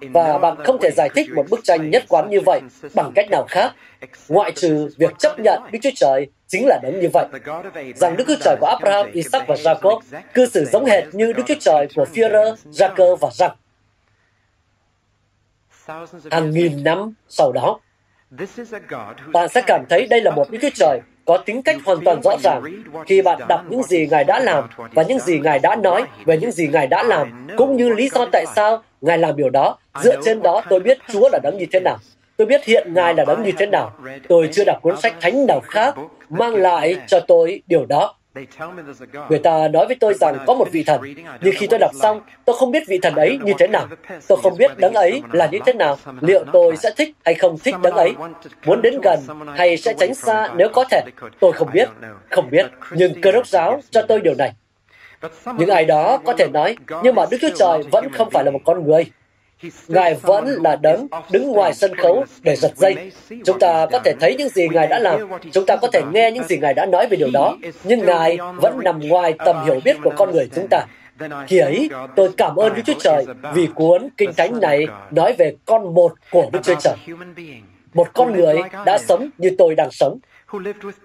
Và 0.00 0.38
bạn 0.38 0.56
không 0.64 0.78
thể 0.82 0.90
giải 0.90 1.08
thích 1.14 1.26
một 1.34 1.44
bức 1.50 1.60
tranh 1.64 1.90
nhất 1.90 2.04
quán 2.08 2.30
như 2.30 2.40
vậy 2.40 2.60
bằng 2.94 3.12
cách 3.14 3.30
nào 3.30 3.44
khác, 3.48 3.72
ngoại 4.28 4.52
trừ 4.52 4.88
việc 4.98 5.18
chấp 5.18 5.38
nhận 5.38 5.62
Đức 5.72 5.78
Chúa 5.82 5.90
Trời 5.94 6.26
chính 6.52 6.66
là 6.66 6.78
đấng 6.82 7.00
như 7.00 7.08
vậy. 7.12 7.26
Rằng 7.94 8.16
Đức 8.16 8.24
Chúa 8.28 8.36
Trời 8.40 8.56
của 8.60 8.66
Abraham, 8.66 9.12
Isaac 9.12 9.46
và 9.46 9.54
Jacob 9.54 10.00
cư 10.34 10.46
xử 10.46 10.64
giống 10.64 10.84
hệt 10.84 11.04
như 11.12 11.32
Đức 11.32 11.42
Chúa 11.48 11.54
Trời 11.60 11.86
của 11.94 12.06
Führer, 12.14 12.54
Jacob 12.70 13.16
và 13.16 13.28
Giăng. 13.32 13.56
Hàng 16.30 16.50
nghìn 16.50 16.84
năm 16.84 17.14
sau 17.28 17.52
đó, 17.52 17.80
bạn 19.32 19.48
sẽ 19.48 19.62
cảm 19.66 19.84
thấy 19.88 20.06
đây 20.06 20.20
là 20.20 20.30
một 20.30 20.50
Đức 20.50 20.58
Chúa 20.62 20.70
Trời 20.74 21.00
có 21.24 21.36
tính 21.36 21.62
cách 21.62 21.76
hoàn 21.84 21.98
toàn 22.04 22.22
rõ 22.22 22.36
ràng 22.42 22.62
khi 23.06 23.22
bạn 23.22 23.40
đọc 23.48 23.60
những 23.68 23.82
gì 23.82 24.06
Ngài 24.10 24.24
đã 24.24 24.40
làm 24.40 24.68
và 24.92 25.02
những 25.02 25.20
gì 25.20 25.38
Ngài 25.38 25.58
đã 25.58 25.76
nói 25.76 26.04
về 26.24 26.38
những 26.38 26.50
gì 26.50 26.68
Ngài 26.68 26.86
đã 26.86 27.02
làm, 27.02 27.46
cũng 27.56 27.76
như 27.76 27.88
lý 27.88 28.08
do 28.08 28.26
tại 28.32 28.44
sao 28.56 28.82
Ngài 29.00 29.18
làm 29.18 29.36
điều 29.36 29.50
đó. 29.50 29.78
Dựa 30.02 30.20
trên 30.24 30.42
đó 30.42 30.62
tôi 30.68 30.80
biết 30.80 30.98
Chúa 31.12 31.28
là 31.32 31.38
đấng 31.42 31.58
như 31.58 31.66
thế 31.72 31.80
nào. 31.80 31.98
Tôi 32.36 32.46
biết 32.46 32.64
hiện 32.64 32.94
Ngài 32.94 33.14
là 33.14 33.24
đấng 33.24 33.42
như 33.42 33.52
thế 33.58 33.66
nào. 33.66 33.92
Tôi 34.28 34.48
chưa 34.52 34.64
đọc 34.66 34.78
cuốn 34.82 35.00
sách 35.00 35.14
thánh 35.20 35.46
nào 35.46 35.60
khác 35.60 35.94
mang 36.32 36.54
lại 36.54 36.96
cho 37.06 37.20
tôi 37.20 37.62
điều 37.66 37.86
đó. 37.86 38.14
Người 39.28 39.38
ta 39.38 39.68
nói 39.68 39.86
với 39.86 39.96
tôi 40.00 40.14
rằng 40.14 40.38
có 40.46 40.54
một 40.54 40.68
vị 40.72 40.84
thần, 40.84 41.00
nhưng 41.40 41.54
khi 41.56 41.66
tôi 41.66 41.78
đọc 41.78 41.90
xong, 42.00 42.20
tôi 42.44 42.56
không 42.58 42.70
biết 42.70 42.82
vị 42.88 42.98
thần 43.02 43.14
ấy 43.14 43.38
như 43.44 43.52
thế 43.58 43.66
nào. 43.66 43.86
Tôi 44.28 44.38
không 44.42 44.56
biết 44.58 44.70
đấng 44.78 44.94
ấy 44.94 45.22
là 45.32 45.46
như 45.46 45.58
thế 45.66 45.72
nào. 45.72 45.98
Liệu 46.20 46.44
tôi 46.52 46.76
sẽ 46.76 46.90
thích 46.96 47.10
hay 47.24 47.34
không 47.34 47.58
thích 47.58 47.74
đấng 47.82 47.94
ấy? 47.94 48.14
Muốn 48.66 48.82
đến 48.82 48.94
gần 49.02 49.20
hay 49.56 49.76
sẽ 49.76 49.94
tránh 49.98 50.14
xa 50.14 50.48
nếu 50.56 50.68
có 50.68 50.84
thể? 50.90 51.02
Tôi 51.40 51.52
không 51.52 51.68
biết. 51.72 51.88
Không 52.30 52.50
biết. 52.50 52.66
Nhưng 52.90 53.20
cơ 53.20 53.32
đốc 53.32 53.46
giáo 53.46 53.80
cho 53.90 54.02
tôi 54.02 54.20
điều 54.20 54.34
này. 54.34 54.52
Những 55.58 55.68
ai 55.68 55.84
đó 55.84 56.18
có 56.24 56.32
thể 56.38 56.48
nói, 56.52 56.76
nhưng 57.02 57.14
mà 57.14 57.26
Đức 57.30 57.38
Chúa 57.40 57.50
Trời 57.56 57.82
vẫn 57.92 58.12
không 58.12 58.30
phải 58.30 58.44
là 58.44 58.50
một 58.50 58.60
con 58.64 58.86
người. 58.86 59.04
Ngài 59.88 60.14
vẫn 60.14 60.46
là 60.46 60.76
đấng 60.76 61.06
đứng 61.30 61.52
ngoài 61.52 61.74
sân 61.74 61.96
khấu 61.96 62.24
để 62.42 62.56
giật 62.56 62.72
dây. 62.76 63.12
Chúng 63.44 63.58
ta 63.58 63.86
có 63.92 63.98
thể 63.98 64.14
thấy 64.20 64.34
những 64.38 64.48
gì 64.48 64.68
Ngài 64.68 64.86
đã 64.86 64.98
làm, 64.98 65.20
chúng 65.52 65.66
ta 65.66 65.76
có 65.76 65.88
thể 65.92 66.02
nghe 66.12 66.30
những 66.30 66.44
gì 66.44 66.58
Ngài 66.58 66.74
đã 66.74 66.86
nói 66.86 67.06
về 67.10 67.16
điều 67.16 67.30
đó, 67.32 67.56
nhưng 67.84 68.06
Ngài 68.06 68.38
vẫn 68.56 68.80
nằm 68.84 69.00
ngoài 69.08 69.34
tầm 69.44 69.64
hiểu 69.64 69.80
biết 69.84 69.96
của 70.02 70.12
con 70.16 70.30
người 70.32 70.48
chúng 70.54 70.66
ta. 70.70 70.86
Khi 71.46 71.58
ấy, 71.58 71.90
tôi 72.16 72.30
cảm 72.36 72.56
ơn 72.56 72.74
Đức 72.74 72.82
Chúa 72.86 72.98
Trời 73.00 73.24
vì 73.54 73.68
cuốn 73.74 74.08
Kinh 74.16 74.32
Thánh 74.36 74.60
này 74.60 74.86
nói 75.10 75.34
về 75.38 75.54
con 75.64 75.94
một 75.94 76.12
của 76.30 76.46
Đức 76.52 76.60
Chúa 76.62 76.74
Trời. 76.80 76.94
Một 77.94 78.08
con 78.12 78.32
người 78.32 78.56
đã 78.86 78.98
sống 78.98 79.28
như 79.38 79.50
tôi 79.58 79.74
đang 79.74 79.90
sống, 79.90 80.18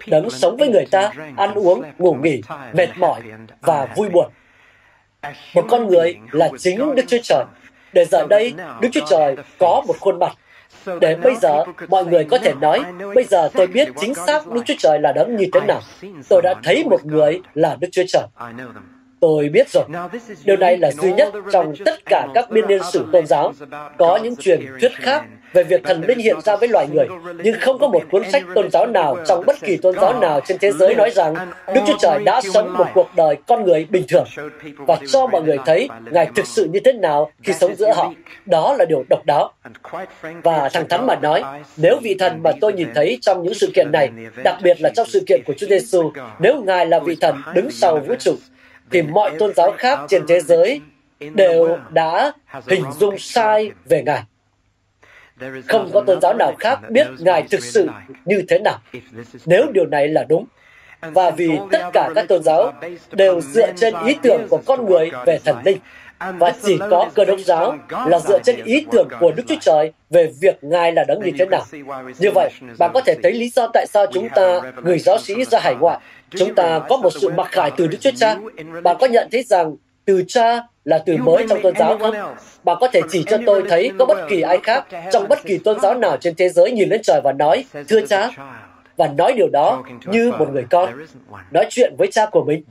đấng 0.08 0.30
sống 0.30 0.58
với 0.58 0.68
người 0.68 0.86
ta, 0.92 1.12
ăn 1.38 1.54
uống, 1.54 1.84
ngủ 1.98 2.14
nghỉ, 2.14 2.42
mệt 2.74 2.90
mỏi 2.98 3.22
và 3.62 3.88
vui 3.96 4.10
buồn. 4.10 4.28
Một 5.54 5.66
con 5.70 5.88
người 5.88 6.18
là 6.32 6.50
chính 6.58 6.96
Đức 6.96 7.04
Chúa 7.08 7.18
Trời, 7.24 7.46
để 7.94 8.06
giờ 8.06 8.28
đây 8.28 8.54
Đức 8.82 8.90
Chúa 8.92 9.06
Trời 9.10 9.36
có 9.60 9.84
một 9.88 9.96
khuôn 10.00 10.20
mặt. 10.20 10.34
Để 11.02 11.16
bây 11.16 11.36
giờ 11.36 11.64
mọi 11.88 12.06
người 12.06 12.24
có 12.24 12.38
thể 12.38 12.54
nói, 12.62 12.84
bây 13.16 13.24
giờ 13.24 13.50
tôi 13.54 13.68
biết 13.68 13.88
chính 14.00 14.16
xác 14.16 14.48
Đức 14.48 14.62
Chúa 14.66 14.74
Trời 14.80 15.00
là 15.00 15.12
đấng 15.12 15.36
như 15.36 15.46
thế 15.54 15.60
nào. 15.68 15.82
Tôi 16.30 16.42
đã 16.42 16.54
thấy 16.64 16.84
một 16.84 17.06
người 17.06 17.42
là 17.54 17.78
Đức 17.80 17.88
Chúa 17.92 18.04
Trời. 18.08 18.24
Tôi 19.20 19.50
biết 19.50 19.70
rồi. 19.70 19.84
Điều 20.46 20.58
này 20.58 20.78
là 20.78 20.92
duy 20.92 21.14
nhất 21.14 21.34
trong 21.52 21.74
tất 21.86 22.00
cả 22.06 22.28
các 22.34 22.52
biên 22.52 22.68
niên 22.68 22.82
sử 22.94 23.06
tôn 23.14 23.26
giáo. 23.26 23.54
Có 23.98 24.20
những 24.24 24.36
truyền 24.36 24.66
thuyết 24.82 24.92
khác 24.96 25.26
về 25.54 25.64
việc 25.64 25.84
thần 25.84 26.04
linh 26.08 26.20
hiện 26.20 26.42
ra 26.42 26.56
với 26.56 26.70
loài 26.70 26.88
người, 26.94 27.08
nhưng 27.44 27.60
không 27.60 27.78
có 27.80 27.88
một 27.88 28.04
cuốn 28.12 28.32
sách 28.32 28.44
tôn 28.56 28.72
giáo 28.72 28.86
nào 28.86 29.18
trong 29.28 29.44
bất 29.46 29.56
kỳ 29.62 29.78
tôn 29.78 29.96
giáo 29.96 30.20
nào 30.20 30.40
trên 30.48 30.58
thế 30.58 30.72
giới 30.72 30.96
nói 30.96 31.10
rằng 31.10 31.36
Đức 31.76 31.82
Chúa 31.88 31.98
Trời 32.00 32.24
đã 32.24 32.42
sống 32.54 32.74
một 32.74 32.88
cuộc 32.94 33.08
đời 33.16 33.36
con 33.48 33.64
người 33.64 33.88
bình 33.90 34.06
thường 34.08 34.26
và 34.78 34.98
cho 35.08 35.28
mọi 35.28 35.42
người 35.42 35.58
thấy 35.66 35.90
Ngài 36.12 36.28
thực 36.36 36.48
sự 36.48 36.70
như 36.74 36.80
thế 36.80 36.94
nào 36.94 37.32
khi 37.44 37.54
sống 37.54 37.76
giữa 37.76 37.92
họ. 37.94 38.14
Đó 38.46 38.76
là 38.80 38.86
điều 38.86 39.04
độc 39.10 39.26
đáo. 39.26 39.54
Và 40.44 40.70
thẳng 40.74 40.88
thắn 40.90 41.08
mà 41.08 41.16
nói, 41.16 41.44
nếu 41.78 41.98
vị 42.04 42.16
thần 42.20 42.44
mà 42.44 42.52
tôi 42.62 42.74
nhìn 42.74 42.88
thấy 42.96 43.18
trong 43.22 43.44
những 43.44 43.54
sự 43.54 43.72
kiện 43.76 43.92
này, 43.92 44.10
đặc 44.44 44.58
biệt 44.64 44.82
là 44.82 44.90
trong 44.96 45.08
sự 45.08 45.24
kiện 45.28 45.42
của 45.46 45.54
Chúa 45.58 45.68
Giêsu, 45.68 46.12
nếu 46.40 46.64
Ngài 46.64 46.86
là 46.86 47.00
vị 47.00 47.16
thần 47.22 47.36
đứng 47.54 47.72
sau 47.72 48.00
vũ 48.00 48.16
trụ, 48.20 48.36
thì 48.92 49.02
mọi 49.02 49.32
tôn 49.40 49.54
giáo 49.54 49.72
khác 49.78 50.00
trên 50.08 50.28
thế 50.28 50.40
giới 50.40 50.82
đều 51.20 51.78
đã 51.90 52.32
hình 52.68 52.84
dung 53.00 53.18
sai 53.18 53.72
về 53.86 54.04
Ngài. 54.04 54.22
Không 55.68 55.90
có 55.94 56.04
tôn 56.08 56.22
giáo 56.22 56.34
nào 56.34 56.54
khác 56.60 56.80
biết 56.90 57.08
Ngài 57.20 57.44
thực 57.52 57.64
sự 57.64 57.88
như 58.26 58.44
thế 58.48 58.60
nào, 58.60 58.80
nếu 59.46 59.66
điều 59.74 59.86
này 59.86 60.08
là 60.08 60.26
đúng. 60.30 60.46
Và 61.02 61.32
vì 61.32 61.60
tất 61.72 61.82
cả 61.94 62.10
các 62.16 62.28
tôn 62.28 62.44
giáo 62.44 62.74
đều 63.12 63.42
dựa 63.42 63.72
trên 63.76 63.94
ý 64.06 64.16
tưởng 64.22 64.48
của 64.50 64.62
con 64.66 64.86
người 64.86 65.12
về 65.26 65.40
thần 65.46 65.58
linh, 65.66 65.78
Và 66.20 66.54
chỉ 66.64 66.78
có 66.92 67.10
cơ 67.16 67.26
đốc 67.26 67.40
giáo 67.40 67.78
là 68.08 68.20
dựa 68.20 68.40
trên 68.44 68.64
ý 68.64 68.86
tưởng 68.92 69.08
của 69.20 69.32
Đức 69.32 69.44
Chúa 69.48 69.56
Trời 69.62 69.92
về 70.10 70.32
việc 70.42 70.64
Ngài 70.64 70.92
là 70.92 71.04
đấng 71.08 71.20
như 71.20 71.32
thế 71.40 71.46
nào. 71.46 71.66
Như 72.20 72.32
vậy, 72.36 72.50
bạn 72.80 72.92
có 72.94 73.02
thể 73.02 73.16
thấy 73.24 73.32
lý 73.32 73.50
do 73.50 73.68
tại 73.74 73.86
sao 73.88 74.06
chúng 74.14 74.30
ta 74.30 74.60
gửi 74.76 75.00
giáo 75.00 75.18
sĩ 75.20 75.46
ra 75.46 75.60
hải 75.60 75.76
ngoại. 75.76 76.00
Chúng 76.30 76.56
ta 76.56 76.80
có 76.90 76.98
một 76.98 77.10
sự 77.22 77.30
mặc 77.30 77.48
khải 77.52 77.72
từ 77.78 77.88
Đức 77.88 77.98
Chúa 78.02 78.12
Cha. 78.18 78.36
Bạn 78.84 78.96
có 79.00 79.08
nhận 79.08 79.28
thấy 79.32 79.44
rằng 79.44 79.76
từ 80.08 80.24
cha 80.28 80.64
là 80.86 80.98
từ 81.06 81.18
mới 81.18 81.46
trong 81.50 81.62
tôn 81.62 81.74
giáo 81.80 81.98
không? 81.98 82.16
Bạn 82.64 82.78
có 82.80 82.88
thể 82.88 83.02
chỉ 83.10 83.24
cho 83.28 83.38
tôi 83.46 83.64
thấy 83.70 83.92
có 84.00 84.06
bất 84.06 84.18
kỳ 84.30 84.42
ai 84.42 84.58
khác 84.64 84.86
trong 85.12 85.28
bất 85.30 85.44
kỳ 85.44 85.58
tôn 85.58 85.80
giáo 85.80 85.96
nào 85.96 86.18
trên 86.18 86.36
thế 86.36 86.50
giới 86.50 86.72
nhìn 86.72 86.90
lên 86.90 87.02
trời 87.04 87.22
và 87.24 87.34
nói, 87.34 87.66
thưa 87.88 88.02
cha, 88.02 88.30
và 88.98 89.08
nói 89.18 89.34
điều 89.38 89.48
đó 89.54 89.84
như 90.06 90.32
một 90.32 90.50
người 90.54 90.66
con, 90.70 90.90
nói 91.52 91.68
chuyện 91.70 91.96
với 91.98 92.08
cha 92.12 92.26
của 92.26 92.44
mình. 92.44 92.64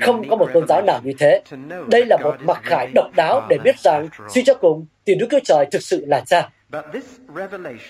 Không 0.00 0.28
có 0.28 0.36
một 0.36 0.50
tôn 0.54 0.68
giáo 0.68 0.82
nào 0.82 1.00
như 1.04 1.12
thế. 1.18 1.42
Đây 1.86 2.06
là 2.06 2.16
một 2.16 2.34
mặc 2.40 2.60
khải 2.62 2.86
độc 2.94 3.06
đáo 3.16 3.46
để 3.48 3.58
biết 3.64 3.78
rằng, 3.78 4.08
suy 4.34 4.44
cho 4.44 4.54
cùng, 4.54 4.86
thì 5.06 5.14
Đức 5.14 5.26
Chúa 5.30 5.40
Trời 5.44 5.66
thực 5.70 5.82
sự 5.82 6.04
là 6.06 6.22
cha. 6.26 6.48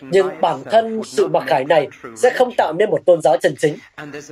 Nhưng 0.00 0.40
bản 0.40 0.62
thân 0.64 1.00
sự 1.04 1.28
mặc 1.28 1.44
khải 1.46 1.64
này 1.64 1.88
sẽ 2.16 2.30
không 2.30 2.52
tạo 2.56 2.72
nên 2.72 2.90
một 2.90 2.98
tôn 3.06 3.20
giáo 3.22 3.36
chân 3.36 3.54
chính. 3.58 3.76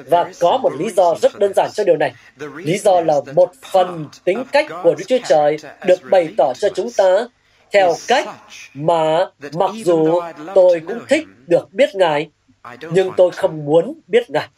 Và 0.07 0.31
có 0.41 0.59
một 0.63 0.73
lý 0.79 0.91
do 0.91 1.15
rất 1.23 1.39
đơn 1.39 1.53
giản 1.57 1.71
cho 1.75 1.85
điều 1.85 1.97
này. 1.97 2.15
Lý 2.57 2.79
do 2.79 3.01
là 3.01 3.15
một 3.35 3.53
phần 3.73 4.07
tính 4.25 4.45
cách 4.53 4.67
của 4.83 4.95
Đức 4.99 5.05
Chúa 5.07 5.19
Trời 5.29 5.57
được 5.87 6.01
bày 6.11 6.35
tỏ 6.39 6.53
cho 6.59 6.69
chúng 6.75 6.91
ta 6.97 7.27
theo 7.73 7.95
cách 8.09 8.29
mà 8.75 9.27
mặc 9.55 9.71
dù 9.85 10.21
tôi 10.55 10.81
cũng 10.89 10.99
thích 11.09 11.25
được 11.47 11.73
biết 11.73 11.95
Ngài, 11.95 12.31
nhưng 12.93 13.11
tôi 13.17 13.31
không 13.31 13.65
muốn 13.65 14.01
biết 14.07 14.31
Ngài. 14.31 14.49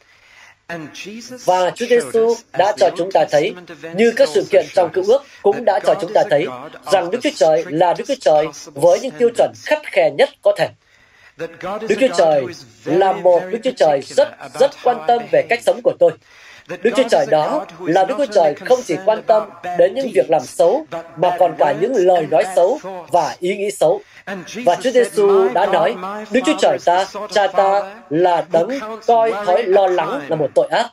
Và 1.44 1.70
Chúa 1.70 1.86
Giêsu 1.86 2.34
đã 2.58 2.72
cho 2.76 2.90
chúng 2.96 3.10
ta 3.12 3.24
thấy, 3.30 3.54
như 3.94 4.12
các 4.16 4.28
sự 4.28 4.46
kiện 4.50 4.66
trong 4.74 4.90
cựu 4.92 5.04
ước 5.04 5.22
cũng 5.42 5.64
đã 5.64 5.80
cho 5.86 5.94
chúng 6.00 6.12
ta 6.14 6.22
thấy, 6.30 6.46
rằng 6.92 7.10
Đức 7.10 7.18
Chúa 7.22 7.30
Trời 7.36 7.64
là 7.68 7.94
Đức 7.98 8.04
Chúa 8.08 8.14
Trời 8.20 8.46
với 8.64 9.00
những 9.00 9.14
tiêu 9.18 9.30
chuẩn 9.36 9.52
khắt 9.64 9.78
khe 9.84 10.10
nhất 10.10 10.30
có 10.42 10.52
thể. 10.58 10.68
Đức 11.88 11.96
Chúa 12.00 12.08
Trời 12.18 12.44
là 12.84 13.12
một 13.12 13.42
Đức 13.50 13.58
Chúa 13.64 13.70
Trời 13.76 14.00
rất 14.06 14.28
rất 14.60 14.70
quan 14.84 14.96
tâm 15.06 15.22
về 15.32 15.46
cách 15.48 15.60
sống 15.62 15.80
của 15.82 15.92
tôi. 15.98 16.12
Đức 16.68 16.90
Chúa 16.96 17.08
Trời 17.10 17.26
đó 17.30 17.66
là 17.80 18.04
Đức 18.04 18.14
Chúa 18.18 18.26
Trời 18.26 18.54
không 18.54 18.78
chỉ 18.86 18.96
quan 19.04 19.22
tâm 19.22 19.42
đến 19.78 19.94
những 19.94 20.08
việc 20.14 20.30
làm 20.30 20.42
xấu, 20.42 20.86
mà 21.16 21.36
còn 21.38 21.54
cả 21.58 21.74
những 21.80 21.92
lời 21.96 22.26
nói 22.30 22.44
xấu 22.56 22.78
và 23.08 23.36
ý 23.38 23.56
nghĩ 23.56 23.70
xấu. 23.70 24.00
Và 24.64 24.76
Chúa 24.76 24.90
Giêsu 24.90 25.48
đã 25.48 25.66
nói, 25.66 25.96
Đức 26.30 26.40
Chúa 26.46 26.56
Trời 26.58 26.78
ta, 26.84 27.06
cha 27.30 27.46
ta 27.46 27.96
là 28.10 28.46
đấng 28.52 28.68
coi 29.06 29.32
thói 29.32 29.62
lo 29.62 29.86
lắng 29.86 30.20
là 30.28 30.36
một 30.36 30.50
tội 30.54 30.68
ác. 30.68 30.90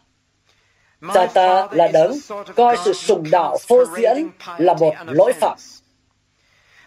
Cha 1.13 1.25
ta 1.25 1.67
là 1.71 1.87
đấng 1.87 2.11
coi 2.55 2.77
sự 2.85 2.93
sùng 2.93 3.23
đạo 3.31 3.57
phô 3.67 3.85
diễn 3.97 4.29
là 4.57 4.73
một 4.73 4.93
lỗi 5.05 5.33
phạm. 5.33 5.57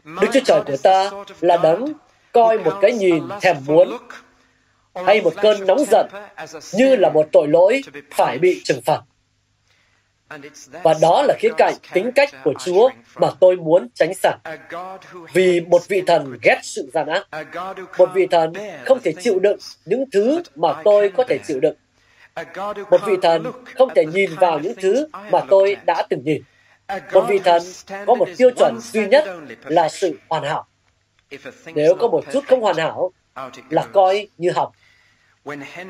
Đức 0.04 0.28
Chúa 0.32 0.40
Trời 0.44 0.60
của 0.66 0.76
ta 0.82 1.10
là 1.40 1.56
đấng 1.56 1.92
coi 2.32 2.58
một 2.58 2.78
cái 2.80 2.92
nhìn 2.92 3.28
thèm 3.40 3.56
muốn 3.66 3.96
hay 5.06 5.20
một 5.20 5.32
cơn 5.42 5.66
nóng 5.66 5.84
giận 5.90 6.08
như 6.72 6.96
là 6.96 7.10
một 7.10 7.26
tội 7.32 7.48
lỗi 7.48 7.80
phải 8.10 8.38
bị 8.38 8.60
trừng 8.64 8.80
phạt. 8.84 9.00
Và 10.82 10.94
đó 11.00 11.22
là 11.28 11.34
khía 11.38 11.48
cạnh 11.56 11.74
tính 11.92 12.10
cách 12.14 12.30
của 12.44 12.54
Chúa 12.64 12.90
mà 13.14 13.28
tôi 13.40 13.56
muốn 13.56 13.88
tránh 13.94 14.14
xa. 14.14 14.30
Vì 15.32 15.60
một 15.60 15.88
vị 15.88 16.02
thần 16.06 16.38
ghét 16.42 16.60
sự 16.62 16.90
gian 16.94 17.06
ác. 17.06 17.26
Một 17.98 18.10
vị 18.14 18.26
thần 18.30 18.52
không 18.84 19.00
thể 19.04 19.12
chịu 19.20 19.38
đựng 19.38 19.58
những 19.84 20.04
thứ 20.12 20.42
mà 20.54 20.82
tôi 20.84 21.12
có 21.16 21.24
thể 21.28 21.38
chịu 21.46 21.60
đựng. 21.60 21.74
Một 22.90 23.00
vị 23.06 23.12
thần 23.22 23.44
không 23.78 23.88
thể 23.94 24.04
nhìn 24.06 24.30
vào 24.36 24.58
những 24.58 24.74
thứ 24.80 25.06
mà 25.30 25.40
tôi 25.50 25.76
đã 25.86 26.06
từng 26.10 26.22
nhìn. 26.24 26.42
Một 27.12 27.24
vị 27.28 27.38
thần 27.44 27.62
có 28.06 28.14
một 28.14 28.28
tiêu 28.36 28.50
chuẩn 28.50 28.80
duy 28.80 29.06
nhất 29.06 29.24
là 29.64 29.88
sự 29.88 30.18
hoàn 30.28 30.44
hảo. 30.44 30.66
Nếu 31.74 31.94
có 31.94 32.08
một 32.08 32.24
chút 32.32 32.44
không 32.48 32.60
hoàn 32.60 32.76
hảo, 32.76 33.12
là 33.70 33.86
coi 33.92 34.28
như 34.38 34.50
học 34.50 34.72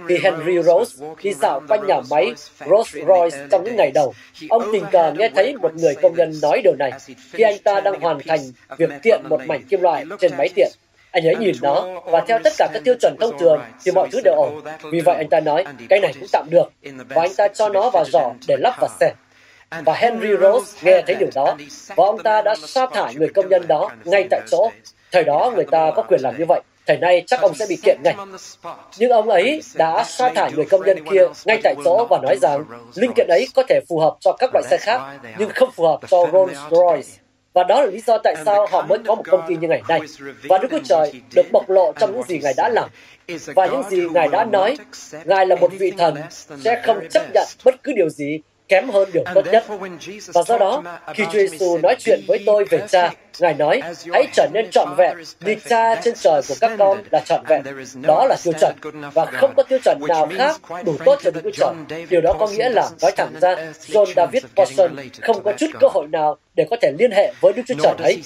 khi 0.08 0.18
Henry 0.22 0.62
Rose 0.62 1.06
đi 1.22 1.32
dạo 1.32 1.60
quanh 1.68 1.86
nhà 1.86 2.00
máy 2.10 2.34
Rolls-Royce 2.58 3.48
trong 3.50 3.64
những 3.64 3.76
ngày 3.76 3.90
đầu, 3.94 4.14
ông 4.48 4.62
tình 4.72 4.84
cờ 4.92 5.12
nghe 5.12 5.28
thấy 5.34 5.56
một 5.56 5.74
người 5.74 5.94
công 5.94 6.14
nhân 6.14 6.32
nói 6.42 6.60
điều 6.64 6.74
này 6.78 6.92
khi 7.32 7.44
anh 7.44 7.58
ta 7.64 7.80
đang 7.80 8.00
hoàn 8.00 8.18
thành 8.26 8.40
việc 8.78 8.90
tiện 9.02 9.20
một 9.28 9.40
mảnh 9.46 9.64
kim 9.64 9.80
loại 9.80 10.04
trên 10.20 10.32
máy 10.38 10.48
tiện. 10.54 10.68
Anh 11.10 11.26
ấy 11.26 11.36
nhìn 11.36 11.54
nó, 11.62 12.00
và 12.04 12.24
theo 12.28 12.38
tất 12.44 12.52
cả 12.58 12.68
các 12.72 12.82
tiêu 12.84 12.94
chuẩn 13.00 13.16
thông 13.20 13.38
thường 13.38 13.60
thì 13.84 13.92
mọi 13.92 14.08
thứ 14.12 14.20
đều 14.24 14.34
ổn. 14.34 14.60
Vì 14.92 15.00
vậy 15.00 15.16
anh 15.16 15.28
ta 15.28 15.40
nói, 15.40 15.64
cái 15.88 16.00
này 16.00 16.12
cũng 16.20 16.28
tạm 16.32 16.46
được, 16.50 16.72
và 17.08 17.22
anh 17.22 17.34
ta 17.36 17.48
cho 17.48 17.68
nó 17.68 17.90
vào 17.90 18.04
giỏ 18.12 18.32
để 18.48 18.56
lắp 18.58 18.74
vào 18.80 18.90
xe. 19.00 19.12
Và 19.84 19.94
Henry 19.94 20.28
Rose 20.40 20.78
nghe 20.82 21.02
thấy 21.06 21.16
điều 21.16 21.28
đó, 21.34 21.56
và 21.96 22.04
ông 22.04 22.22
ta 22.22 22.42
đã 22.42 22.54
sa 22.66 22.86
thải 22.92 23.14
người 23.14 23.28
công 23.28 23.48
nhân 23.48 23.62
đó 23.68 23.90
ngay 24.04 24.26
tại 24.30 24.40
chỗ. 24.50 24.70
Thời 25.12 25.24
đó 25.24 25.52
người 25.54 25.64
ta 25.70 25.90
có 25.96 26.02
quyền 26.02 26.20
làm 26.22 26.38
như 26.38 26.44
vậy 26.48 26.60
thời 26.88 26.96
nay 26.96 27.24
chắc 27.26 27.40
ông 27.40 27.54
sẽ 27.54 27.66
bị 27.68 27.76
kiện 27.82 27.98
ngay. 28.04 28.14
Nhưng 28.98 29.10
ông 29.10 29.28
ấy 29.28 29.62
đã 29.74 30.04
sa 30.04 30.28
thải 30.28 30.52
người 30.52 30.64
công 30.64 30.82
nhân 30.86 31.04
kia 31.10 31.22
ngay 31.46 31.60
tại 31.64 31.74
chỗ 31.84 32.06
và 32.10 32.18
nói 32.22 32.36
rằng 32.42 32.64
linh 32.94 33.12
kiện 33.16 33.26
ấy 33.28 33.46
có 33.54 33.62
thể 33.68 33.80
phù 33.88 33.98
hợp 33.98 34.16
cho 34.20 34.32
các 34.32 34.50
loại 34.52 34.64
xe 34.70 34.76
khác, 34.80 35.00
nhưng 35.38 35.50
không 35.54 35.70
phù 35.70 35.86
hợp 35.86 36.00
cho 36.08 36.16
Rolls-Royce. 36.16 37.18
Và 37.52 37.64
đó 37.64 37.80
là 37.80 37.86
lý 37.86 38.00
do 38.06 38.18
tại 38.18 38.34
sao 38.44 38.66
họ 38.70 38.82
mới 38.82 38.98
có 39.06 39.14
một 39.14 39.22
công 39.30 39.40
ty 39.48 39.56
như 39.56 39.68
ngày 39.68 39.82
nay. 39.88 40.00
Và 40.48 40.58
Đức 40.58 40.68
Chúa 40.70 40.80
Trời 40.84 41.12
được 41.34 41.46
bộc 41.52 41.70
lộ 41.70 41.92
trong 42.00 42.12
những 42.12 42.22
gì 42.22 42.38
Ngài 42.38 42.54
đã 42.56 42.68
làm. 42.68 42.88
Và 43.54 43.66
những 43.66 43.82
gì 43.90 44.08
Ngài 44.10 44.28
đã 44.28 44.44
nói, 44.44 44.76
Ngài 45.24 45.46
là 45.46 45.56
một 45.56 45.70
vị 45.78 45.92
thần 45.98 46.14
sẽ 46.64 46.82
không 46.86 47.08
chấp 47.10 47.22
nhận 47.34 47.46
bất 47.64 47.82
cứ 47.82 47.92
điều 47.92 48.08
gì 48.08 48.40
kém 48.68 48.90
hơn 48.90 49.08
điều 49.12 49.24
tốt 49.34 49.46
nhất. 49.52 49.64
Và 50.34 50.42
do 50.42 50.58
đó, 50.58 50.82
khi 51.14 51.24
Chúa 51.32 51.38
Giêsu 51.38 51.78
nói 51.78 51.96
chuyện 51.98 52.20
với 52.28 52.38
tôi 52.46 52.64
về 52.64 52.86
cha, 52.88 53.10
Ngài 53.40 53.54
nói, 53.54 53.80
hãy 54.12 54.26
trở 54.32 54.46
nên 54.52 54.70
trọn 54.70 54.94
vẹn, 54.96 55.16
vì 55.40 55.56
cha 55.68 55.94
trên 55.94 56.14
trời 56.14 56.40
của 56.48 56.54
các 56.60 56.72
con 56.78 57.02
là 57.10 57.20
trọn 57.20 57.40
vẹn. 57.48 57.62
Đó 58.02 58.26
là 58.28 58.36
tiêu 58.44 58.52
chuẩn, 58.60 58.74
và 59.14 59.24
không 59.24 59.54
có 59.56 59.62
tiêu 59.62 59.78
chuẩn 59.84 59.98
nào 60.08 60.28
khác 60.36 60.60
đủ 60.84 60.96
tốt 61.04 61.18
cho 61.22 61.30
Đức 61.30 61.40
Chúa 61.44 61.50
Trời. 61.50 62.06
Điều 62.10 62.20
đó 62.20 62.32
có 62.38 62.46
nghĩa 62.46 62.68
là, 62.68 62.88
nói 63.02 63.12
thẳng 63.16 63.32
ra, 63.40 63.56
John 63.86 64.06
David 64.16 64.44
Paulson 64.56 64.96
không 65.22 65.42
có 65.42 65.52
chút 65.52 65.66
cơ 65.80 65.88
hội 65.88 66.06
nào 66.12 66.36
để 66.54 66.66
có 66.70 66.76
thể 66.82 66.92
liên 66.98 67.10
hệ 67.10 67.32
với 67.40 67.52
Đức 67.52 67.62
Chúa 67.66 67.74
Trời 67.82 67.94
ấy. 68.02 68.22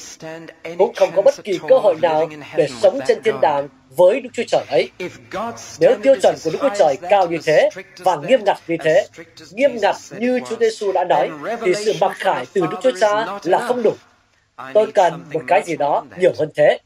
Cũng 0.78 0.94
không 0.94 1.10
có 1.16 1.22
bất 1.22 1.34
kỳ 1.44 1.58
cơ 1.68 1.78
hội 1.78 1.94
nào 2.02 2.28
để 2.56 2.68
sống 2.82 3.00
trên 3.08 3.22
thiên 3.22 3.40
đàng 3.40 3.68
với 3.96 4.20
Đức 4.20 4.30
Chúa 4.32 4.42
Trời 4.48 4.64
ấy. 4.70 4.90
Nếu 5.80 5.96
tiêu 6.02 6.14
chuẩn 6.22 6.34
của 6.44 6.50
Đức 6.50 6.58
Chúa 6.62 6.74
Trời 6.78 6.96
cao 7.10 7.26
như 7.26 7.38
thế 7.44 7.68
và 7.98 8.16
nghiêm 8.16 8.40
ngặt 8.44 8.56
như 8.68 8.76
thế, 8.84 9.06
nghiêm 9.50 9.70
ngặt 9.82 9.96
như 10.18 10.40
Chúa 10.50 10.56
Giêsu 10.60 10.92
đã 10.92 11.04
nói, 11.04 11.30
thì 11.60 11.74
sự 11.74 11.92
mặc 12.00 12.12
khải 12.14 12.46
từ 12.52 12.60
Đức 12.60 12.76
Chúa 12.82 12.92
Cha 13.00 13.26
là 13.42 13.58
không 13.58 13.82
đủ. 13.82 13.92
Tôi 14.74 14.92
cần 14.92 15.24
một 15.32 15.40
cái 15.46 15.62
gì 15.66 15.76
đó 15.76 16.04
nhiều 16.18 16.32
hơn 16.38 16.50
thế. 16.54 16.78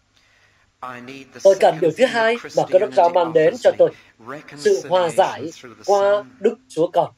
Tôi 1.42 1.54
cần 1.60 1.78
điều 1.80 1.90
thứ 1.96 2.04
hai 2.04 2.36
mà 2.56 2.62
cơ 2.70 2.78
đốc 2.78 2.90
giáo 2.92 3.08
mang 3.08 3.32
đến 3.32 3.54
cho 3.60 3.70
tôi, 3.78 3.90
sự 4.56 4.82
hòa 4.88 5.08
giải 5.08 5.42
qua 5.86 6.24
Đức 6.40 6.54
Chúa 6.68 6.86
Con. 6.86 7.10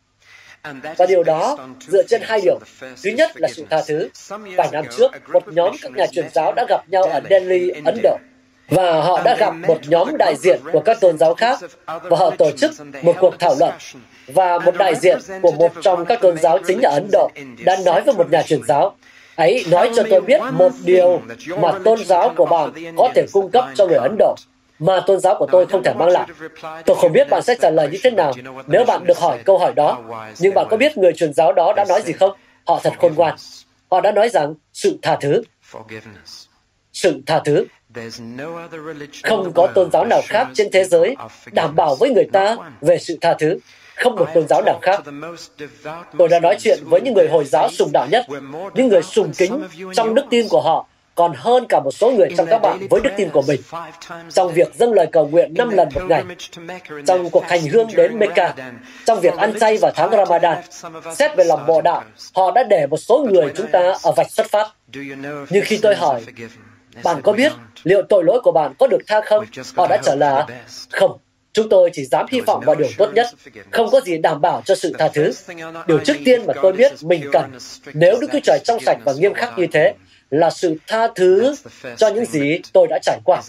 Và 0.97 1.07
điều 1.09 1.23
đó 1.23 1.57
dựa 1.81 2.03
trên 2.03 2.23
hai 2.25 2.41
điều. 2.41 2.59
Thứ 2.81 3.11
nhất 3.11 3.31
là 3.35 3.49
sự 3.49 3.67
tha 3.71 3.83
thứ. 3.87 4.09
Vài 4.57 4.69
năm 4.73 4.85
trước, 4.97 5.13
một 5.33 5.49
nhóm 5.49 5.77
các 5.83 5.93
nhà 5.93 6.07
truyền 6.07 6.29
giáo 6.35 6.53
đã 6.57 6.67
gặp 6.69 6.89
nhau 6.89 7.03
ở 7.03 7.21
Delhi, 7.31 7.71
Ấn 7.85 7.99
Độ 8.03 8.17
và 8.69 9.01
họ 9.01 9.23
đã 9.23 9.37
gặp 9.37 9.55
một 9.69 9.79
nhóm 9.89 10.17
đại 10.17 10.37
diện 10.37 10.61
của 10.73 10.81
các 10.81 11.01
tôn 11.01 11.19
giáo 11.19 11.35
khác, 11.35 11.59
và 11.87 12.17
họ 12.17 12.31
tổ 12.31 12.51
chức 12.51 12.71
một 13.03 13.15
cuộc 13.21 13.39
thảo 13.39 13.55
luận 13.59 13.75
và 14.27 14.59
một 14.59 14.77
đại 14.79 14.95
diện 14.95 15.19
của 15.43 15.53
một 15.53 15.73
trong 15.83 16.05
các 16.05 16.21
tôn 16.21 16.39
giáo 16.39 16.59
chính 16.67 16.83
ở 16.83 16.91
Ấn 16.91 17.09
Độ 17.13 17.31
đã 17.65 17.77
nói 17.85 18.03
với 18.03 18.15
một 18.15 18.31
nhà 18.31 18.43
truyền 18.43 18.61
giáo 18.69 18.97
ấy 19.37 19.65
nói 19.71 19.91
cho 19.97 20.03
tôi 20.11 20.21
biết 20.21 20.41
một 20.53 20.73
điều 20.85 21.23
mà 21.59 21.73
tôn 21.85 22.05
giáo 22.05 22.33
của 22.37 22.45
bạn 22.45 22.73
có 22.97 23.09
thể 23.15 23.27
cung 23.33 23.51
cấp 23.51 23.65
cho 23.75 23.87
người 23.87 23.99
Ấn 23.99 24.17
Độ, 24.19 24.35
mà 24.79 25.01
tôn 25.07 25.21
giáo 25.21 25.37
của 25.39 25.47
tôi 25.53 25.67
không 25.67 25.83
thể 25.83 25.95
mang 25.95 26.09
lại. 26.09 26.29
Tôi 26.87 26.97
không 26.97 27.13
biết 27.13 27.29
bạn 27.31 27.43
sẽ 27.43 27.55
trả 27.61 27.71
lời 27.71 27.89
như 27.93 27.99
thế 28.03 28.11
nào 28.11 28.33
nếu 28.67 28.85
bạn 28.85 29.05
được 29.07 29.19
hỏi 29.19 29.39
câu 29.45 29.59
hỏi 29.59 29.73
đó. 29.77 29.99
Nhưng 30.39 30.55
bạn 30.55 30.67
có 30.71 30.77
biết 30.77 30.99
người 30.99 31.13
truyền 31.13 31.33
giáo 31.33 31.53
đó 31.53 31.73
đã 31.77 31.85
nói 31.89 32.03
gì 32.03 32.13
không? 32.13 32.31
Họ 32.67 32.81
thật 32.83 32.93
khôn 32.99 33.15
ngoan. 33.15 33.37
Họ 33.91 34.01
đã 34.01 34.13
nói 34.13 34.29
rằng, 34.29 34.55
sự 34.73 34.99
tha 35.03 35.17
thứ. 35.21 35.43
Sự 36.93 37.21
tha 37.27 37.41
thứ. 37.45 37.65
Không 39.23 39.53
có 39.55 39.69
tôn 39.75 39.91
giáo 39.93 40.05
nào 40.05 40.21
khác 40.27 40.49
trên 40.55 40.69
thế 40.73 40.85
giới 40.85 41.17
đảm 41.53 41.77
bảo 41.77 41.95
với 41.95 42.11
người 42.11 42.29
ta 42.33 42.57
về 42.81 42.99
sự 42.99 43.19
tha 43.21 43.35
thứ. 43.39 43.59
Không 43.97 44.17
một 44.17 44.29
tôn 44.35 44.49
giáo 44.49 44.63
nào 44.67 44.79
khác. 44.83 45.01
Tôi 46.19 46.29
đã 46.29 46.41
nói 46.41 46.57
chuyện 46.61 46.79
với 46.85 47.01
những 47.01 47.15
người 47.15 47.29
Hồi 47.29 47.45
giáo 47.45 47.69
sùng 47.71 47.91
đạo 47.93 48.07
nhất, 48.11 48.27
những 48.75 48.89
người 48.89 49.03
sùng 49.03 49.33
kính 49.39 49.63
trong 49.95 50.15
đức 50.15 50.25
tin 50.31 50.49
của 50.49 50.61
họ 50.61 50.87
còn 51.19 51.33
hơn 51.37 51.67
cả 51.69 51.81
một 51.81 51.91
số 51.91 52.11
người 52.11 52.29
trong 52.37 52.47
các 52.51 52.59
bạn 52.59 52.79
với 52.91 53.01
đức 53.01 53.11
tin 53.17 53.31
của 53.31 53.43
mình. 53.43 53.61
Trong 54.33 54.53
việc 54.53 54.75
dâng 54.75 54.93
lời 54.93 55.07
cầu 55.13 55.29
nguyện 55.29 55.55
năm 55.55 55.71
lần 55.71 55.89
một 55.95 56.03
ngày, 56.09 56.25
trong 57.07 57.31
cuộc 57.31 57.45
hành 57.45 57.61
hương 57.67 57.89
đến 57.97 58.19
Mecca, 58.19 58.55
trong 59.07 59.21
việc 59.21 59.37
ăn 59.37 59.59
chay 59.61 59.77
vào 59.77 59.93
tháng 59.95 60.11
Ramadan, 60.11 60.59
xét 61.15 61.37
về 61.37 61.45
lòng 61.45 61.67
bộ 61.67 61.81
đạo, 61.81 62.05
họ 62.35 62.51
đã 62.51 62.63
để 62.63 62.87
một 62.87 62.97
số 62.97 63.27
người 63.31 63.53
chúng 63.57 63.71
ta 63.73 63.95
ở 64.03 64.13
vạch 64.13 64.31
xuất 64.31 64.47
phát. 64.51 64.69
Nhưng 65.51 65.65
khi 65.65 65.79
tôi 65.83 65.95
hỏi, 65.95 66.23
bạn 67.05 67.23
có 67.23 67.33
biết 67.33 67.53
liệu 67.85 68.03
tội 68.09 68.25
lỗi 68.25 68.41
của 68.43 68.53
bạn 68.53 68.73
có 68.79 68.87
được 68.87 69.01
tha 69.07 69.21
không? 69.27 69.45
Họ 69.77 69.87
đã 69.91 69.99
trả 70.03 70.15
lời, 70.15 70.45
không. 70.91 71.19
Chúng 71.53 71.69
tôi 71.69 71.91
chỉ 71.93 72.05
dám 72.05 72.27
hy 72.31 72.41
vọng 72.41 72.63
vào 72.67 72.75
điều 72.75 72.89
tốt 72.99 73.11
nhất, 73.15 73.27
không 73.71 73.91
có 73.91 74.01
gì 74.01 74.19
đảm 74.19 74.41
bảo 74.41 74.63
cho 74.65 74.75
sự 74.75 74.93
tha 74.99 75.09
thứ. 75.09 75.33
Điều 75.87 75.99
trước 75.99 76.17
tiên 76.25 76.47
mà 76.47 76.55
tôi 76.63 76.73
biết 76.73 76.93
mình 77.03 77.25
cần, 77.33 77.51
nếu 77.95 78.19
Đức 78.21 78.27
Chúa 78.33 78.41
Trời 78.45 78.59
trong 78.65 78.81
sạch 78.81 78.99
và 79.05 79.13
nghiêm 79.13 79.35
khắc 79.35 79.59
như 79.59 79.67
thế, 79.73 79.95
là 80.31 80.51
sự 80.51 80.75
tha 80.87 81.09
thứ 81.15 81.55
cho 81.97 82.09
những 82.09 82.25
gì 82.25 82.61
tôi 82.73 82.87
đã 82.91 82.99
trải 83.03 83.19
qua. 83.25 83.43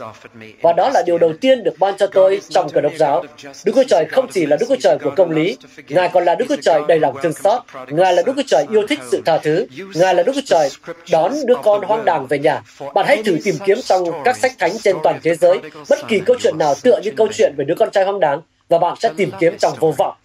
Và 0.61 0.73
đó 0.73 0.89
là 0.93 1.03
điều 1.05 1.17
đầu 1.17 1.33
tiên 1.41 1.63
được 1.63 1.73
ban 1.79 1.97
cho 1.97 2.07
tôi 2.07 2.41
trong 2.49 2.69
cơ 2.69 2.81
đốc 2.81 2.93
giáo. 2.97 3.23
Đức 3.65 3.71
Chúa 3.75 3.83
Trời 3.87 4.05
không 4.11 4.27
chỉ 4.31 4.45
là 4.45 4.57
Đức 4.59 4.65
Chúa 4.69 4.75
Trời 4.81 4.97
của 5.03 5.11
công 5.15 5.31
lý, 5.31 5.57
Ngài 5.87 6.09
còn 6.13 6.25
là 6.25 6.35
Đức 6.35 6.45
Chúa 6.49 6.61
Trời 6.61 6.81
đầy 6.87 6.99
lòng 6.99 7.15
thương 7.21 7.33
xót, 7.33 7.61
Ngài 7.87 8.13
là 8.13 8.21
Đức 8.25 8.33
Chúa 8.35 8.43
Trời 8.47 8.65
yêu 8.71 8.87
thích 8.87 8.99
sự 9.11 9.21
tha 9.25 9.37
thứ, 9.37 9.65
Ngài 9.95 10.15
là 10.15 10.23
Đức 10.23 10.31
Chúa 10.35 10.41
Trời 10.45 10.69
đón 11.11 11.33
đứa 11.45 11.55
con 11.63 11.83
hoang 11.83 12.05
đàng 12.05 12.27
về 12.27 12.39
nhà. 12.39 12.61
Bạn 12.93 13.05
hãy 13.07 13.23
thử 13.23 13.37
tìm 13.43 13.55
kiếm 13.65 13.77
trong 13.83 14.03
các 14.25 14.37
sách 14.37 14.51
thánh 14.59 14.79
trên 14.83 14.95
toàn 15.03 15.19
thế 15.23 15.35
giới 15.35 15.59
bất 15.89 15.99
kỳ 16.07 16.19
câu 16.19 16.35
chuyện 16.39 16.57
nào 16.57 16.75
tựa 16.83 16.99
như 17.03 17.11
câu 17.11 17.27
chuyện 17.33 17.53
về 17.57 17.65
đứa 17.65 17.75
con 17.75 17.91
trai 17.91 18.03
hoang 18.03 18.19
đàng 18.19 18.41
và 18.69 18.77
bạn 18.77 18.95
sẽ 18.99 19.09
tìm 19.17 19.31
kiếm 19.39 19.57
trong 19.57 19.73
vô 19.79 19.93
vọng. 19.97 20.15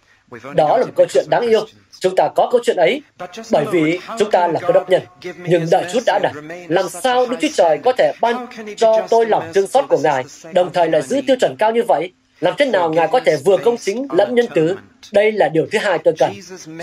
Đó 0.55 0.77
là 0.77 0.85
một 0.85 0.91
câu 0.95 1.05
chuyện 1.13 1.25
đáng 1.29 1.41
yêu. 1.41 1.65
Chúng 1.99 2.15
ta 2.15 2.29
có 2.35 2.49
câu 2.51 2.61
chuyện 2.63 2.77
ấy 2.77 3.01
bởi 3.51 3.65
vì 3.71 3.99
chúng 4.19 4.31
ta 4.31 4.47
là 4.47 4.59
cơ 4.59 4.71
đốc 4.73 4.89
nhân. 4.89 5.01
Nhưng 5.37 5.65
đợi 5.71 5.85
chút 5.93 5.99
đã 6.05 6.19
đặt. 6.23 6.33
Làm 6.67 6.89
sao 6.89 7.25
Đức 7.25 7.37
Chúa 7.41 7.47
Trời 7.53 7.79
có 7.83 7.93
thể 7.97 8.11
ban 8.21 8.47
cho 8.77 9.07
tôi 9.09 9.25
lòng 9.25 9.51
thương 9.53 9.67
xót 9.67 9.85
của 9.89 9.97
Ngài, 9.97 10.23
đồng 10.53 10.73
thời 10.73 10.89
là 10.89 11.01
giữ 11.01 11.21
tiêu 11.27 11.35
chuẩn 11.39 11.55
cao 11.59 11.71
như 11.71 11.83
vậy? 11.83 12.11
Làm 12.39 12.53
thế 12.57 12.65
nào 12.65 12.93
Ngài 12.93 13.07
có 13.07 13.19
thể 13.19 13.37
vừa 13.45 13.57
công 13.57 13.77
chính 13.77 14.07
lẫn 14.11 14.35
nhân 14.35 14.45
tứ? 14.55 14.77
Đây 15.11 15.31
là 15.31 15.49
điều 15.49 15.67
thứ 15.71 15.79
hai 15.79 15.97
tôi 16.03 16.13
cần. 16.19 16.31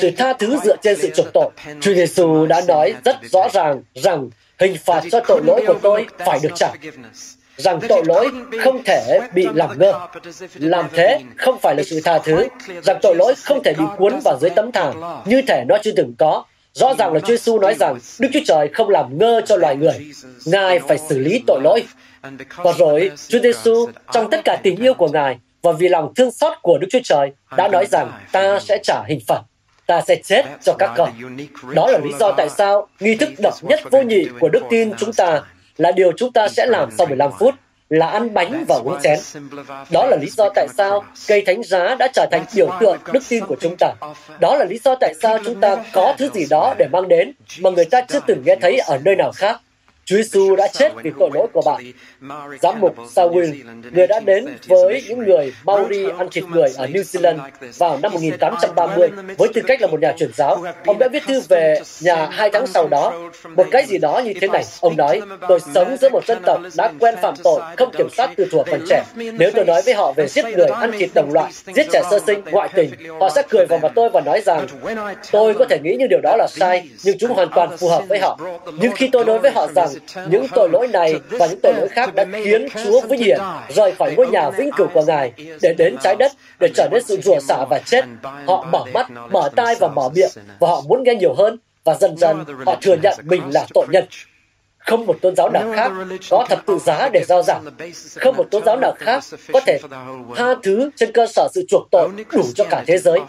Sự 0.01 0.11
tha 0.19 0.33
thứ 0.33 0.59
dựa 0.65 0.77
trên 0.77 0.99
sự 0.99 1.11
chuộc 1.15 1.27
tội. 1.35 1.51
Chúa 1.81 1.95
Giêsu 1.95 2.47
đã 2.47 2.63
nói 2.69 2.95
rất 3.05 3.17
rõ 3.33 3.49
ràng 3.53 3.83
rằng 3.95 4.31
hình 4.59 4.77
phạt 4.85 5.05
cho 5.11 5.21
tội 5.29 5.41
lỗi 5.45 5.65
của 5.67 5.79
tôi 5.83 6.07
phải 6.19 6.39
được 6.43 6.53
trả 6.55 6.73
rằng 7.57 7.81
tội 7.89 8.03
lỗi 8.05 8.31
không 8.61 8.83
thể 8.85 9.21
bị 9.35 9.47
làm 9.55 9.79
ngơ. 9.79 10.09
Làm 10.55 10.89
thế 10.93 11.21
không 11.37 11.59
phải 11.59 11.75
là 11.77 11.83
sự 11.83 12.01
tha 12.05 12.19
thứ, 12.19 12.49
rằng 12.83 12.99
tội 13.03 13.17
lỗi 13.17 13.35
không 13.45 13.63
thể 13.63 13.75
bị 13.79 13.85
cuốn 13.97 14.21
vào 14.25 14.39
dưới 14.41 14.51
tấm 14.51 14.73
thảm 14.73 15.01
như 15.25 15.43
thể 15.43 15.65
nó 15.69 15.79
chưa 15.83 15.93
từng 15.97 16.15
có. 16.19 16.45
Rõ 16.73 16.95
ràng 16.99 17.13
là 17.13 17.21
Chúa 17.21 17.27
Giêsu 17.27 17.59
nói 17.59 17.75
rằng 17.75 17.99
Đức 18.19 18.29
Chúa 18.33 18.41
Trời 18.47 18.69
không 18.69 18.89
làm 18.89 19.19
ngơ 19.19 19.41
cho 19.47 19.57
loài 19.57 19.77
người. 19.77 20.13
Ngài 20.45 20.79
phải 20.79 20.99
xử 20.99 21.19
lý 21.19 21.43
tội 21.47 21.61
lỗi. 21.63 21.85
Và 22.57 22.73
rồi, 22.73 23.11
Chúa 23.29 23.39
Giêsu 23.39 23.87
trong 24.13 24.31
tất 24.31 24.41
cả 24.45 24.59
tình 24.63 24.77
yêu 24.77 24.95
của 24.95 25.09
Ngài 25.09 25.39
và 25.63 25.73
vì 25.73 25.89
lòng 25.89 26.15
thương 26.15 26.31
xót 26.31 26.53
của 26.63 26.79
Đức 26.79 26.87
Chúa 26.91 27.01
Trời 27.05 27.33
đã 27.57 27.69
nói 27.69 27.87
rằng 27.87 28.13
ta 28.33 28.59
sẽ 28.61 28.79
trả 28.83 29.03
hình 29.09 29.21
phạt 29.27 29.43
ta 29.87 30.01
sẽ 30.09 30.17
chết 30.25 30.43
cho 30.63 30.75
các 30.79 30.91
con. 30.97 31.11
Đó 31.75 31.91
là 31.91 31.99
lý 31.99 32.11
do 32.21 32.33
tại 32.33 32.49
sao 32.51 32.89
nghi 33.01 33.15
thức 33.15 33.29
độc 33.39 33.55
nhất 33.63 33.81
vô 33.91 34.03
nhị 34.03 34.29
của 34.41 34.49
đức 34.49 34.63
tin 34.71 34.93
chúng 34.99 35.13
ta 35.13 35.43
là 35.79 35.93
điều 35.93 36.13
chúng 36.17 36.33
ta 36.33 36.49
sẽ 36.49 36.67
làm 36.67 36.91
sau 36.99 37.07
15 37.07 37.31
phút 37.39 37.55
là 37.93 38.07
ăn 38.07 38.35
bánh 38.35 38.65
và 38.69 38.77
uống 38.77 39.01
chén. 39.03 39.19
Đó 39.91 40.07
là 40.07 40.17
lý 40.21 40.29
do 40.31 40.49
tại 40.55 40.67
sao 40.77 41.05
cây 41.29 41.43
thánh 41.47 41.63
giá 41.63 41.95
đã 41.95 42.09
trở 42.15 42.27
thành 42.31 42.45
biểu 42.55 42.69
tượng 42.81 42.99
đức 43.13 43.23
tin 43.29 43.47
của 43.47 43.57
chúng 43.61 43.77
ta. 43.79 43.93
Đó 44.41 44.57
là 44.57 44.65
lý 44.65 44.79
do 44.85 44.95
tại 45.01 45.15
sao 45.23 45.39
chúng 45.45 45.61
ta 45.61 45.85
có 45.93 46.15
thứ 46.19 46.29
gì 46.35 46.47
đó 46.51 46.75
để 46.79 46.89
mang 46.93 47.09
đến 47.09 47.33
mà 47.61 47.71
người 47.71 47.85
ta 47.85 48.01
chưa 48.09 48.21
từng 48.27 48.43
nghe 48.47 48.57
thấy 48.61 48.79
ở 48.79 48.99
nơi 49.05 49.17
nào 49.17 49.33
khác. 49.33 49.61
Chúa 50.05 50.17
Giêsu 50.17 50.57
đã 50.57 50.69
chết 50.73 50.93
vì 51.03 51.11
tội 51.19 51.31
lỗi 51.35 51.47
của 51.53 51.63
bạn. 51.67 51.93
Giám 52.63 52.81
mục 52.81 52.97
Sawin, 53.15 53.55
người 53.91 54.07
đã 54.07 54.21
đến 54.21 54.47
với 54.69 55.03
những 55.09 55.19
người 55.19 55.53
Maori 55.65 56.05
ăn 56.19 56.29
thịt 56.31 56.45
người 56.45 56.69
ở 56.77 56.87
New 56.87 57.03
Zealand 57.03 57.39
vào 57.79 57.99
năm 58.03 58.13
1830 58.13 59.11
với 59.39 59.49
tư 59.55 59.63
cách 59.67 59.81
là 59.81 59.87
một 59.87 60.01
nhà 60.01 60.15
truyền 60.19 60.31
giáo. 60.35 60.65
Ông 60.87 60.99
đã 60.99 61.09
viết 61.09 61.23
thư 61.27 61.41
về 61.49 61.81
nhà 62.01 62.29
hai 62.31 62.51
tháng 62.53 62.67
sau 62.67 62.89
đó. 62.89 63.31
Một 63.57 63.67
cái 63.71 63.85
gì 63.87 63.99
đó 63.99 64.23
như 64.25 64.33
thế 64.41 64.49
này. 64.49 64.65
Ông 64.81 64.97
nói, 64.97 65.21
tôi 65.49 65.61
sống 65.75 65.97
giữa 66.01 66.09
một 66.09 66.27
dân 66.27 66.39
tộc 66.47 66.61
đã 66.77 66.93
quen 67.01 67.15
phạm 67.23 67.35
tội, 67.45 67.61
không 67.77 67.91
kiểm 67.99 68.09
soát 68.17 68.31
từ 68.37 68.47
thuở 68.53 68.63
còn 68.71 68.81
trẻ. 68.89 69.05
Nếu 69.17 69.51
tôi 69.55 69.65
nói 69.65 69.83
với 69.85 69.95
họ 69.95 70.13
về 70.13 70.27
giết 70.27 70.45
người, 70.45 70.67
ăn 70.67 70.93
thịt 70.99 71.11
đồng 71.15 71.33
loại, 71.33 71.53
giết 71.75 71.87
trẻ 71.93 72.03
sơ 72.11 72.19
sinh, 72.27 72.43
ngoại 72.51 72.69
tình, 72.75 72.91
họ 73.21 73.31
sẽ 73.35 73.43
cười 73.51 73.67
vào 73.67 73.79
mặt 73.79 73.93
tôi 73.95 74.11
và 74.11 74.21
nói 74.21 74.41
rằng 74.41 74.67
tôi 75.33 75.55
có 75.55 75.65
thể 75.71 75.79
nghĩ 75.83 75.97
như 75.99 76.07
điều 76.11 76.21
đó 76.23 76.37
là 76.37 76.47
sai, 76.51 76.89
nhưng 77.05 77.19
chúng 77.19 77.33
hoàn 77.33 77.49
toàn 77.55 77.77
phù 77.77 77.89
hợp 77.89 78.03
với 78.09 78.19
họ. 78.19 78.39
Nhưng 78.81 78.93
khi 78.93 79.09
tôi 79.13 79.25
nói 79.25 79.39
với 79.39 79.51
họ 79.51 79.67
rằng 79.75 79.89
những 80.31 80.47
tội 80.55 80.69
lỗi 80.73 80.89
này 80.89 81.15
và 81.31 81.47
những 81.47 81.61
tội 81.63 81.75
lỗi 81.75 81.89
khác 81.89 82.15
đã 82.15 82.25
khiến 82.45 82.67
Chúa 82.85 83.01
vinh 83.01 83.21
hiển 83.21 83.41
rời 83.69 83.93
khỏi 83.93 84.15
ngôi 84.17 84.27
nhà 84.27 84.51
vĩnh 84.51 84.71
cửu 84.77 84.87
của 84.95 85.03
Ngài 85.03 85.33
để 85.63 85.75
đến 85.79 85.97
trái 86.03 86.17
đất 86.19 86.33
để 86.61 86.69
trở 86.75 86.89
nên 86.93 87.03
sự 87.05 87.21
rủa 87.23 87.41
xả 87.41 87.65
và 87.71 87.81
chết. 87.85 88.05
Họ 88.47 88.67
mở 88.73 88.85
mắt, 88.95 89.11
mở 89.31 89.49
tai 89.57 89.75
và 89.81 89.89
mở 89.89 90.09
miệng 90.15 90.31
và 90.61 90.69
họ 90.69 90.81
muốn 90.89 91.03
nghe 91.03 91.15
nhiều 91.15 91.35
hơn 91.35 91.59
và 91.85 91.95
dần 91.95 92.17
dần 92.17 92.45
họ 92.67 92.77
thừa 92.83 92.97
nhận 93.03 93.15
mình 93.25 93.43
là 93.53 93.67
tội 93.75 93.87
nhân. 93.91 94.05
Không 94.79 95.07
một 95.07 95.17
tôn 95.23 95.37
giáo 95.37 95.51
nào 95.51 95.73
khác 95.75 95.93
có 96.31 96.47
thập 96.49 96.67
tự 96.67 96.79
giá 96.79 97.09
để 97.13 97.25
giao 97.29 97.43
giảng. 97.43 97.65
Không 98.17 98.37
một 98.37 98.45
tôn 98.51 98.63
giáo 98.67 98.77
nào 98.77 98.95
khác 98.99 99.25
có 99.53 99.61
thể 99.67 99.79
tha 100.37 100.55
thứ 100.63 100.91
trên 100.97 101.13
cơ 101.13 101.27
sở 101.27 101.49
sự 101.55 101.65
chuộc 101.69 101.89
tội 101.91 102.09
đủ 102.33 102.43
cho 102.55 102.65
cả 102.71 102.85
thế 102.87 102.99
giới. 102.99 103.21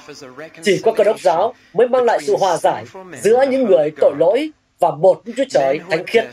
Chỉ 0.64 0.82
có 0.84 0.92
cơ 0.92 1.04
đốc 1.04 1.20
giáo 1.20 1.54
mới 1.74 1.88
mang 1.88 2.04
lại 2.04 2.20
sự 2.22 2.36
hòa 2.40 2.58
giải 2.58 2.86
giữa 3.22 3.46
những 3.50 3.66
người 3.66 3.92
tội 4.02 4.14
lỗi 4.20 4.52
và 4.84 4.92
một 4.92 5.22
Đức 5.26 5.34
Chúa 5.38 5.44
Trời 5.50 5.80
thánh 5.90 6.06
khiết. 6.06 6.26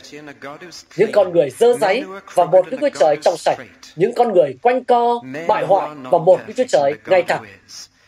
Những 0.97 1.11
con 1.11 1.31
người 1.31 1.49
dơ 1.49 1.73
giấy 1.81 2.03
và 2.33 2.45
một 2.45 2.65
Đức 2.71 2.77
Chúa 2.81 2.89
Trời 2.99 3.15
trong 3.21 3.37
sạch. 3.37 3.57
Những 3.95 4.13
con 4.13 4.33
người 4.33 4.55
quanh 4.61 4.83
co, 4.83 5.21
bại 5.47 5.65
hoại 5.65 5.89
và 6.11 6.17
một 6.17 6.39
Đức 6.47 6.53
Chúa 6.57 6.63
Trời 6.69 6.93
ngay 7.07 7.23
thẳng. 7.23 7.43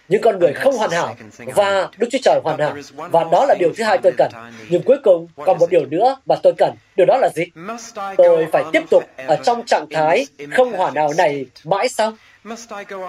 Những 0.09 0.21
con 0.21 0.39
người 0.39 0.53
không 0.53 0.77
hoàn 0.77 0.91
hảo 0.91 1.15
và 1.37 1.89
Đức 1.97 2.07
Chúa 2.11 2.17
Trời 2.23 2.39
hoàn 2.43 2.59
hảo. 2.59 2.75
Và 2.95 3.23
đó 3.31 3.45
là 3.45 3.55
điều 3.59 3.73
thứ 3.77 3.83
hai 3.83 3.97
tôi 3.97 4.11
cần. 4.17 4.31
Nhưng 4.69 4.83
cuối 4.83 4.97
cùng 5.03 5.27
còn 5.35 5.57
một 5.59 5.69
điều 5.69 5.85
nữa 5.85 6.17
mà 6.25 6.35
tôi 6.43 6.53
cần. 6.57 6.73
Điều 6.97 7.05
đó 7.05 7.17
là 7.17 7.29
gì? 7.35 7.43
Tôi 8.17 8.47
phải 8.51 8.63
tiếp 8.71 8.83
tục 8.89 9.03
ở 9.27 9.35
trong 9.43 9.65
trạng 9.65 9.85
thái 9.91 10.25
không 10.51 10.71
hoàn 10.71 10.95
hảo 10.95 11.09
này 11.17 11.45
mãi 11.63 11.89
sao? 11.89 12.13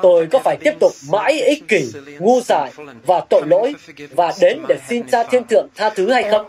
Tôi 0.03 0.27
có 0.33 0.39
phải 0.39 0.57
tiếp 0.61 0.73
tục 0.81 0.93
mãi 1.13 1.41
ích 1.41 1.69
kỷ, 1.69 1.93
ngu 2.19 2.41
dại 2.41 2.73
và 3.07 3.21
tội 3.31 3.43
lỗi 3.47 3.75
và 4.11 4.33
đến 4.41 4.59
để 4.69 4.79
xin 4.89 5.07
cha 5.07 5.25
thiên 5.25 5.47
thượng 5.47 5.69
tha 5.75 5.91
thứ 5.91 6.11
hay 6.11 6.31
không? 6.31 6.49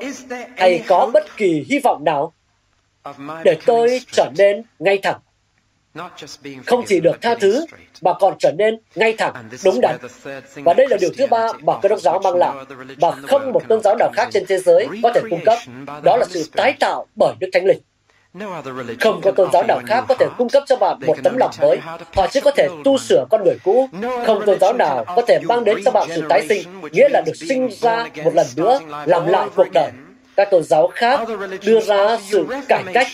Hay 0.56 0.84
có 0.88 1.10
bất 1.14 1.38
kỳ 1.38 1.66
hy 1.70 1.80
vọng 1.80 2.04
nào 2.04 2.34
để 3.44 3.58
tôi 3.66 4.02
trở 4.12 4.30
nên 4.38 4.64
ngay 4.80 5.00
thẳng? 5.04 5.20
Không 6.66 6.86
chỉ 6.88 7.00
được 7.00 7.22
tha 7.22 7.36
thứ, 7.36 7.66
mà 8.02 8.14
còn 8.14 8.36
trở 8.40 8.52
nên 8.52 8.80
ngay 8.96 9.14
thẳng, 9.18 9.34
đúng 9.64 9.82
đắn. 9.82 9.98
Và 10.56 10.74
đây 10.74 10.88
là 10.90 10.98
điều 11.02 11.10
thứ 11.18 11.28
ba 11.28 11.48
mà 11.62 11.74
cơ 11.82 11.90
đốc 11.90 12.00
giáo 12.00 12.20
mang 12.24 12.36
lại, 12.36 12.56
mà 12.98 13.12
không 13.12 13.52
một 13.52 13.62
tôn 13.68 13.82
giáo 13.84 13.96
nào 14.00 14.10
khác 14.14 14.28
trên 14.34 14.46
thế 14.48 14.58
giới 14.58 14.88
có 15.04 15.12
thể 15.16 15.22
cung 15.30 15.42
cấp. 15.46 15.58
Đó 16.04 16.18
là 16.18 16.26
sự 16.30 16.50
tái 16.56 16.74
tạo 16.80 17.06
bởi 17.16 17.36
Đức 17.40 17.48
Thánh 17.54 17.66
Linh. 17.66 17.80
Không 19.02 19.22
có 19.22 19.32
tôn 19.32 19.50
giáo 19.54 19.64
nào 19.68 19.82
khác 19.86 20.06
có 20.08 20.16
thể 20.20 20.28
cung 20.38 20.50
cấp 20.50 20.64
cho 20.68 20.76
bạn 20.76 21.00
một 21.06 21.16
tấm 21.24 21.38
lòng 21.38 21.52
mới. 21.62 21.78
Họ 22.16 22.28
chỉ 22.32 22.40
có 22.40 22.52
thể 22.52 22.68
tu 22.84 22.98
sửa 22.98 23.26
con 23.30 23.44
người 23.44 23.58
cũ. 23.64 23.90
Không 24.26 24.46
tôn 24.46 24.60
giáo 24.60 24.74
nào 24.74 25.06
có 25.16 25.22
thể 25.28 25.40
mang 25.40 25.64
đến 25.64 25.78
cho 25.86 25.92
bạn 25.92 26.08
sự 26.16 26.24
tái 26.30 26.46
sinh, 26.50 26.82
nghĩa 26.92 27.10
là 27.10 27.22
được 27.26 27.36
sinh 27.36 27.70
ra 27.82 28.08
một 28.24 28.36
lần 28.36 28.48
nữa, 28.56 28.80
làm 29.06 29.28
lại 29.28 29.48
cuộc 29.56 29.72
đời. 29.74 29.92
Các 30.36 30.48
tôn 30.52 30.64
giáo 30.64 30.88
khác 30.88 31.20
đưa 31.66 31.80
ra 31.80 32.18
sự 32.32 32.48
cải 32.68 32.84
cách, 32.94 33.08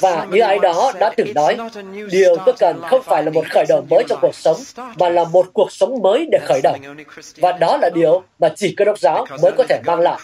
và 0.00 0.26
như 0.30 0.40
ai 0.40 0.58
đó 0.58 0.92
đã 1.00 1.14
từng 1.16 1.34
nói, 1.34 1.56
điều 2.10 2.36
tôi 2.46 2.54
cần 2.58 2.80
không 2.82 3.02
phải 3.02 3.24
là 3.24 3.30
một 3.30 3.44
khởi 3.50 3.64
đầu 3.68 3.86
mới 3.90 4.04
trong 4.08 4.18
cuộc 4.22 4.34
sống, 4.34 4.56
mà 4.98 5.08
là 5.08 5.24
một 5.24 5.46
cuộc 5.52 5.72
sống 5.72 6.02
mới 6.02 6.26
để 6.32 6.38
khởi 6.42 6.60
đầu. 6.62 6.76
Và 7.36 7.52
đó 7.52 7.76
là 7.76 7.90
điều 7.94 8.22
mà 8.38 8.48
chỉ 8.56 8.74
cơ 8.76 8.84
đốc 8.84 8.98
giáo 8.98 9.26
mới 9.42 9.52
có 9.56 9.64
thể 9.68 9.80
mang 9.86 10.00
lại. 10.00 10.18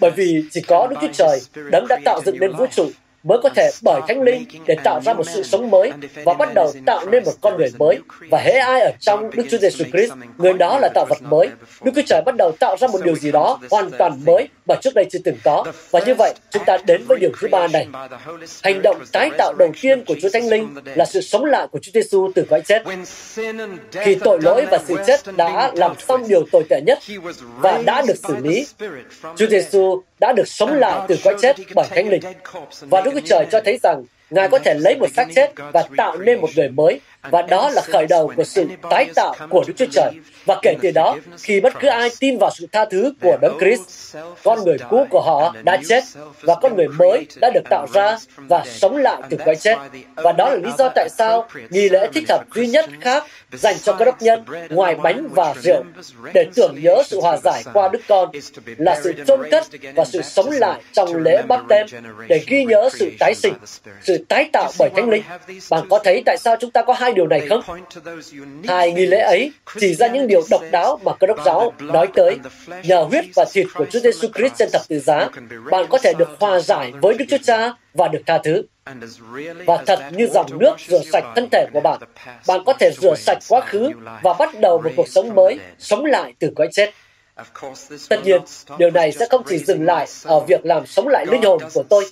Bởi 0.00 0.10
vì 0.10 0.44
chỉ 0.50 0.60
có 0.60 0.86
Đức 0.86 0.96
Chúa 1.00 1.12
Trời, 1.12 1.40
đấng 1.70 1.88
đã 1.88 1.96
tạo 2.04 2.20
dựng 2.24 2.36
nên 2.40 2.52
vũ 2.52 2.66
trụ, 2.66 2.90
mới 3.24 3.38
có 3.42 3.48
thể 3.48 3.70
bởi 3.82 4.00
Thánh 4.08 4.22
Linh 4.22 4.44
để 4.66 4.76
tạo 4.84 5.00
ra 5.04 5.12
một 5.12 5.26
sự 5.34 5.42
sống 5.42 5.70
mới 5.70 5.92
và 6.24 6.34
bắt 6.34 6.54
đầu 6.54 6.72
tạo 6.86 7.06
nên 7.06 7.24
một 7.24 7.32
con 7.40 7.56
người 7.56 7.68
mới. 7.78 7.98
Và 8.30 8.38
hễ 8.38 8.52
ai 8.52 8.80
ở 8.80 8.90
trong 9.00 9.30
Đức 9.30 9.46
Chúa 9.50 9.58
Giêsu 9.58 9.84
Christ, 9.92 10.12
người 10.38 10.52
đó 10.52 10.78
là 10.82 10.88
tạo 10.94 11.06
vật 11.08 11.22
mới. 11.22 11.48
Đức 11.82 11.92
Chúa 11.94 12.02
Trời 12.06 12.22
bắt 12.26 12.34
đầu 12.38 12.52
tạo 12.60 12.76
ra 12.80 12.88
một 12.88 12.98
điều 13.04 13.16
gì 13.16 13.32
đó 13.32 13.58
hoàn 13.70 13.90
toàn 13.90 14.20
mới 14.26 14.48
mà 14.66 14.74
trước 14.82 14.94
đây 14.94 15.04
chưa 15.10 15.18
từng 15.24 15.36
có. 15.44 15.64
Và 15.90 16.00
như 16.00 16.14
vậy, 16.14 16.34
chúng 16.50 16.64
ta 16.64 16.78
đến 16.86 17.04
với 17.08 17.18
điều 17.18 17.30
thứ 17.40 17.48
ba 17.50 17.68
này. 17.68 17.86
Hành 18.62 18.82
động 18.82 19.04
tái 19.12 19.30
tạo 19.38 19.54
đầu 19.58 19.72
tiên 19.80 20.04
của 20.04 20.14
Chúa 20.22 20.28
Thánh 20.32 20.48
Linh 20.48 20.74
là 20.94 21.04
sự 21.04 21.20
sống 21.20 21.44
lại 21.44 21.66
của 21.72 21.78
Chúa 21.82 21.92
Giêsu 21.94 22.30
từ 22.34 22.44
cõi 22.50 22.60
chết. 22.60 22.82
Khi 23.90 24.14
tội 24.14 24.38
lỗi 24.42 24.66
và 24.70 24.78
sự 24.88 24.96
chết 25.06 25.20
đã 25.36 25.72
làm 25.74 25.92
xong 26.08 26.28
điều 26.28 26.44
tồi 26.52 26.64
tệ 26.68 26.80
nhất 26.80 26.98
và 27.58 27.82
đã 27.86 28.02
được 28.06 28.16
xử 28.28 28.36
lý, 28.42 28.66
Chúa 29.36 29.46
Giêsu 29.46 30.02
đã 30.20 30.32
được 30.32 30.48
sống 30.48 30.72
lại 30.72 31.00
từ 31.08 31.16
cõi 31.24 31.34
chết 31.42 31.56
bởi 31.74 31.86
Thánh 31.90 32.08
Linh. 32.08 32.22
Và 32.80 33.00
Đức 33.00 33.13
Chúa 33.14 33.20
Trời 33.26 33.46
cho 33.50 33.60
thấy 33.64 33.78
rằng 33.82 34.04
Ngài 34.30 34.48
có 34.48 34.58
thể 34.58 34.74
lấy 34.74 34.96
một 34.96 35.06
xác 35.16 35.26
chết 35.34 35.52
và 35.72 35.84
tạo 35.96 36.16
nên 36.16 36.40
một 36.40 36.48
người 36.56 36.68
mới, 36.68 37.00
và 37.30 37.42
đó 37.42 37.70
là 37.70 37.82
khởi 37.82 38.06
đầu 38.06 38.32
của 38.36 38.44
sự 38.44 38.66
tái 38.90 39.06
tạo 39.14 39.34
của 39.50 39.64
Đức 39.66 39.72
Chúa 39.76 39.86
Trời. 39.92 40.12
Và 40.46 40.58
kể 40.62 40.74
từ 40.82 40.90
đó, 40.90 41.16
khi 41.42 41.60
bất 41.60 41.72
cứ 41.80 41.88
ai 41.88 42.08
tin 42.20 42.38
vào 42.38 42.50
sự 42.54 42.66
tha 42.72 42.84
thứ 42.84 43.12
của 43.22 43.36
Đấng 43.40 43.58
Christ, 43.60 44.16
con 44.42 44.64
người 44.64 44.76
cũ 44.90 45.06
của 45.10 45.20
họ 45.20 45.54
đã 45.64 45.78
chết 45.88 46.04
và 46.40 46.54
con 46.54 46.76
người 46.76 46.88
mới 46.88 47.26
đã 47.40 47.50
được 47.54 47.64
tạo 47.70 47.86
ra 47.92 48.18
và 48.36 48.64
sống 48.66 48.96
lại 48.96 49.22
từ 49.30 49.36
cái 49.44 49.56
chết. 49.56 49.76
Và 50.14 50.32
đó 50.32 50.50
là 50.50 50.56
lý 50.56 50.70
do 50.78 50.88
tại 50.94 51.08
sao 51.18 51.48
nghi 51.70 51.88
lễ 51.88 52.08
thích 52.14 52.24
hợp 52.28 52.44
duy 52.54 52.66
nhất 52.66 52.90
khác 53.00 53.24
dành 53.52 53.76
cho 53.82 53.92
các 53.92 54.04
đốc 54.04 54.22
nhân 54.22 54.44
ngoài 54.70 54.94
bánh 54.94 55.28
và 55.30 55.54
rượu 55.62 55.82
để 56.34 56.46
tưởng 56.54 56.74
nhớ 56.82 57.02
sự 57.06 57.20
hòa 57.20 57.36
giải 57.36 57.62
qua 57.72 57.88
Đức 57.88 58.00
Con 58.08 58.30
là 58.64 59.00
sự 59.04 59.12
chôn 59.26 59.50
cất 59.50 59.64
và 59.94 60.04
sự 60.04 60.22
sống 60.22 60.50
lại 60.50 60.80
trong 60.92 61.14
lễ 61.16 61.42
bắp 61.48 61.60
tem 61.68 61.86
để 62.28 62.44
ghi 62.46 62.64
nhớ 62.64 62.88
sự 62.92 63.10
tái 63.18 63.34
sinh, 63.34 63.54
sự 64.02 64.13
sự 64.14 64.24
tái 64.28 64.48
tạo 64.52 64.70
bởi 64.78 64.90
Thánh 64.96 65.10
Linh. 65.10 65.22
Bạn 65.70 65.86
có 65.90 65.98
thấy 66.04 66.22
tại 66.26 66.36
sao 66.38 66.56
chúng 66.60 66.70
ta 66.70 66.82
có 66.82 66.92
hai 66.92 67.12
điều 67.12 67.26
này 67.26 67.46
không? 67.48 67.60
Hai 68.68 68.92
nghi 68.92 69.06
lễ 69.06 69.18
ấy 69.18 69.52
chỉ 69.80 69.94
ra 69.94 70.06
những 70.06 70.26
điều 70.26 70.42
độc 70.50 70.62
đáo 70.70 70.98
mà 71.04 71.12
cơ 71.14 71.26
đốc 71.26 71.38
giáo 71.44 71.72
nói 71.80 72.08
tới. 72.14 72.36
Nhờ 72.82 73.02
huyết 73.02 73.24
và 73.36 73.44
thịt 73.52 73.66
của 73.74 73.86
Chúa 73.90 73.98
Giêsu 73.98 74.28
Christ 74.34 74.54
trên 74.58 74.68
thập 74.72 74.82
tự 74.88 74.98
giá, 74.98 75.28
bạn 75.70 75.86
có 75.88 75.98
thể 75.98 76.12
được 76.18 76.28
hòa 76.40 76.60
giải 76.60 76.92
với 77.02 77.14
Đức 77.14 77.24
Chúa 77.28 77.38
Cha 77.44 77.72
và 77.94 78.08
được 78.08 78.20
tha 78.26 78.38
thứ. 78.44 78.62
Và 79.66 79.76
thật 79.86 79.98
như 80.12 80.26
dòng 80.26 80.58
nước 80.58 80.76
rửa 80.88 81.00
sạch 81.12 81.24
thân 81.34 81.48
thể 81.52 81.66
của 81.72 81.80
bạn, 81.80 82.00
bạn 82.46 82.60
có 82.66 82.72
thể 82.72 82.90
rửa 83.00 83.14
sạch 83.16 83.38
quá 83.48 83.60
khứ 83.60 83.90
và 84.22 84.32
bắt 84.38 84.60
đầu 84.60 84.80
một 84.84 84.90
cuộc 84.96 85.08
sống 85.08 85.34
mới, 85.34 85.58
sống 85.78 86.04
lại 86.04 86.32
từ 86.38 86.50
cõi 86.56 86.68
chết. 86.72 86.90
Tất 88.08 88.16
nhiên, 88.24 88.42
điều 88.78 88.90
này 88.90 89.12
sẽ 89.12 89.26
không 89.30 89.42
chỉ 89.48 89.58
dừng 89.58 89.84
lại 89.84 90.06
ở 90.24 90.40
việc 90.40 90.66
làm 90.66 90.86
sống 90.86 91.08
lại 91.08 91.26
linh 91.26 91.42
hồn 91.42 91.58
của 91.74 91.82
tôi. 91.88 92.10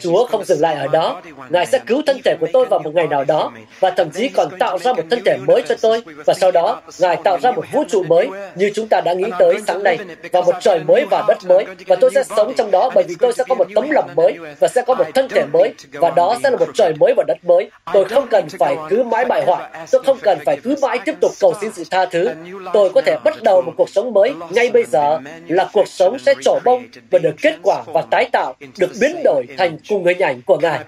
Chúa 0.00 0.26
không 0.26 0.44
dừng 0.44 0.60
lại 0.60 0.74
ở 0.74 0.86
đó. 0.86 1.22
Ngài 1.50 1.66
sẽ 1.66 1.78
cứu 1.86 2.02
thân 2.06 2.20
thể 2.24 2.36
của 2.40 2.46
tôi 2.52 2.66
vào 2.66 2.80
một 2.80 2.94
ngày 2.94 3.06
nào 3.06 3.24
đó 3.24 3.52
và 3.80 3.90
thậm 3.90 4.10
chí 4.10 4.28
còn 4.28 4.58
tạo 4.58 4.78
ra 4.78 4.92
một 4.92 5.02
thân 5.10 5.20
thể 5.24 5.36
mới 5.46 5.62
cho 5.68 5.74
tôi. 5.82 6.02
Và 6.26 6.34
sau 6.34 6.50
đó, 6.50 6.82
Ngài 6.98 7.16
tạo 7.24 7.38
ra 7.42 7.50
một 7.50 7.64
vũ 7.72 7.84
trụ 7.88 8.02
mới 8.02 8.28
như 8.54 8.70
chúng 8.74 8.88
ta 8.88 9.00
đã 9.00 9.12
nghĩ 9.12 9.26
tới 9.38 9.58
sáng 9.66 9.82
nay 9.82 9.98
và 10.32 10.40
một 10.40 10.54
trời 10.60 10.80
mới 10.84 11.04
và 11.10 11.24
đất 11.28 11.38
mới. 11.44 11.64
Và 11.86 11.96
tôi 12.00 12.10
sẽ 12.14 12.22
sống 12.36 12.52
trong 12.56 12.70
đó 12.70 12.90
bởi 12.94 13.04
vì 13.08 13.14
tôi 13.20 13.32
sẽ 13.32 13.44
có 13.48 13.54
một 13.54 13.66
tấm 13.74 13.90
lòng 13.90 14.10
mới 14.16 14.36
và 14.60 14.68
sẽ 14.68 14.82
có 14.86 14.94
một 14.94 15.06
thân 15.14 15.28
thể 15.28 15.44
mới 15.52 15.74
và 15.92 16.10
đó 16.10 16.38
sẽ 16.42 16.50
là 16.50 16.56
một 16.56 16.68
trời 16.74 16.94
mới 17.00 17.14
và 17.16 17.24
đất 17.26 17.44
mới. 17.44 17.70
Tôi 17.92 18.04
không 18.04 18.26
cần 18.30 18.48
phải 18.58 18.76
cứ 18.88 19.02
mãi 19.02 19.24
bại 19.24 19.44
hoại. 19.46 19.70
Tôi 19.90 20.02
không 20.04 20.18
cần 20.22 20.38
phải 20.46 20.58
cứ 20.64 20.74
mãi 20.82 20.98
tiếp 21.04 21.14
tục 21.20 21.32
cầu 21.40 21.54
xin 21.60 21.72
sự 21.72 21.84
tha 21.90 22.06
thứ. 22.06 22.28
Tôi 22.72 22.90
có 22.94 23.00
thể 23.00 23.16
bắt 23.24 23.42
đầu 23.42 23.62
một 23.62 23.72
cuộc 23.76 23.90
sống 23.90 24.12
mới 24.12 24.34
ngay 24.50 24.59
bây 24.68 24.84
giờ 24.84 25.18
là 25.48 25.70
cuộc 25.72 25.88
sống 25.88 26.18
sẽ 26.18 26.34
trổ 26.42 26.58
bông 26.64 26.86
và 27.10 27.18
được 27.18 27.34
kết 27.42 27.56
quả 27.62 27.82
và 27.86 28.02
tái 28.10 28.28
tạo, 28.32 28.56
được 28.78 28.90
biến 29.00 29.16
đổi 29.24 29.46
thành 29.58 29.78
cùng 29.88 30.04
hình 30.04 30.18
ảnh 30.18 30.42
của 30.46 30.58
Ngài. 30.58 30.84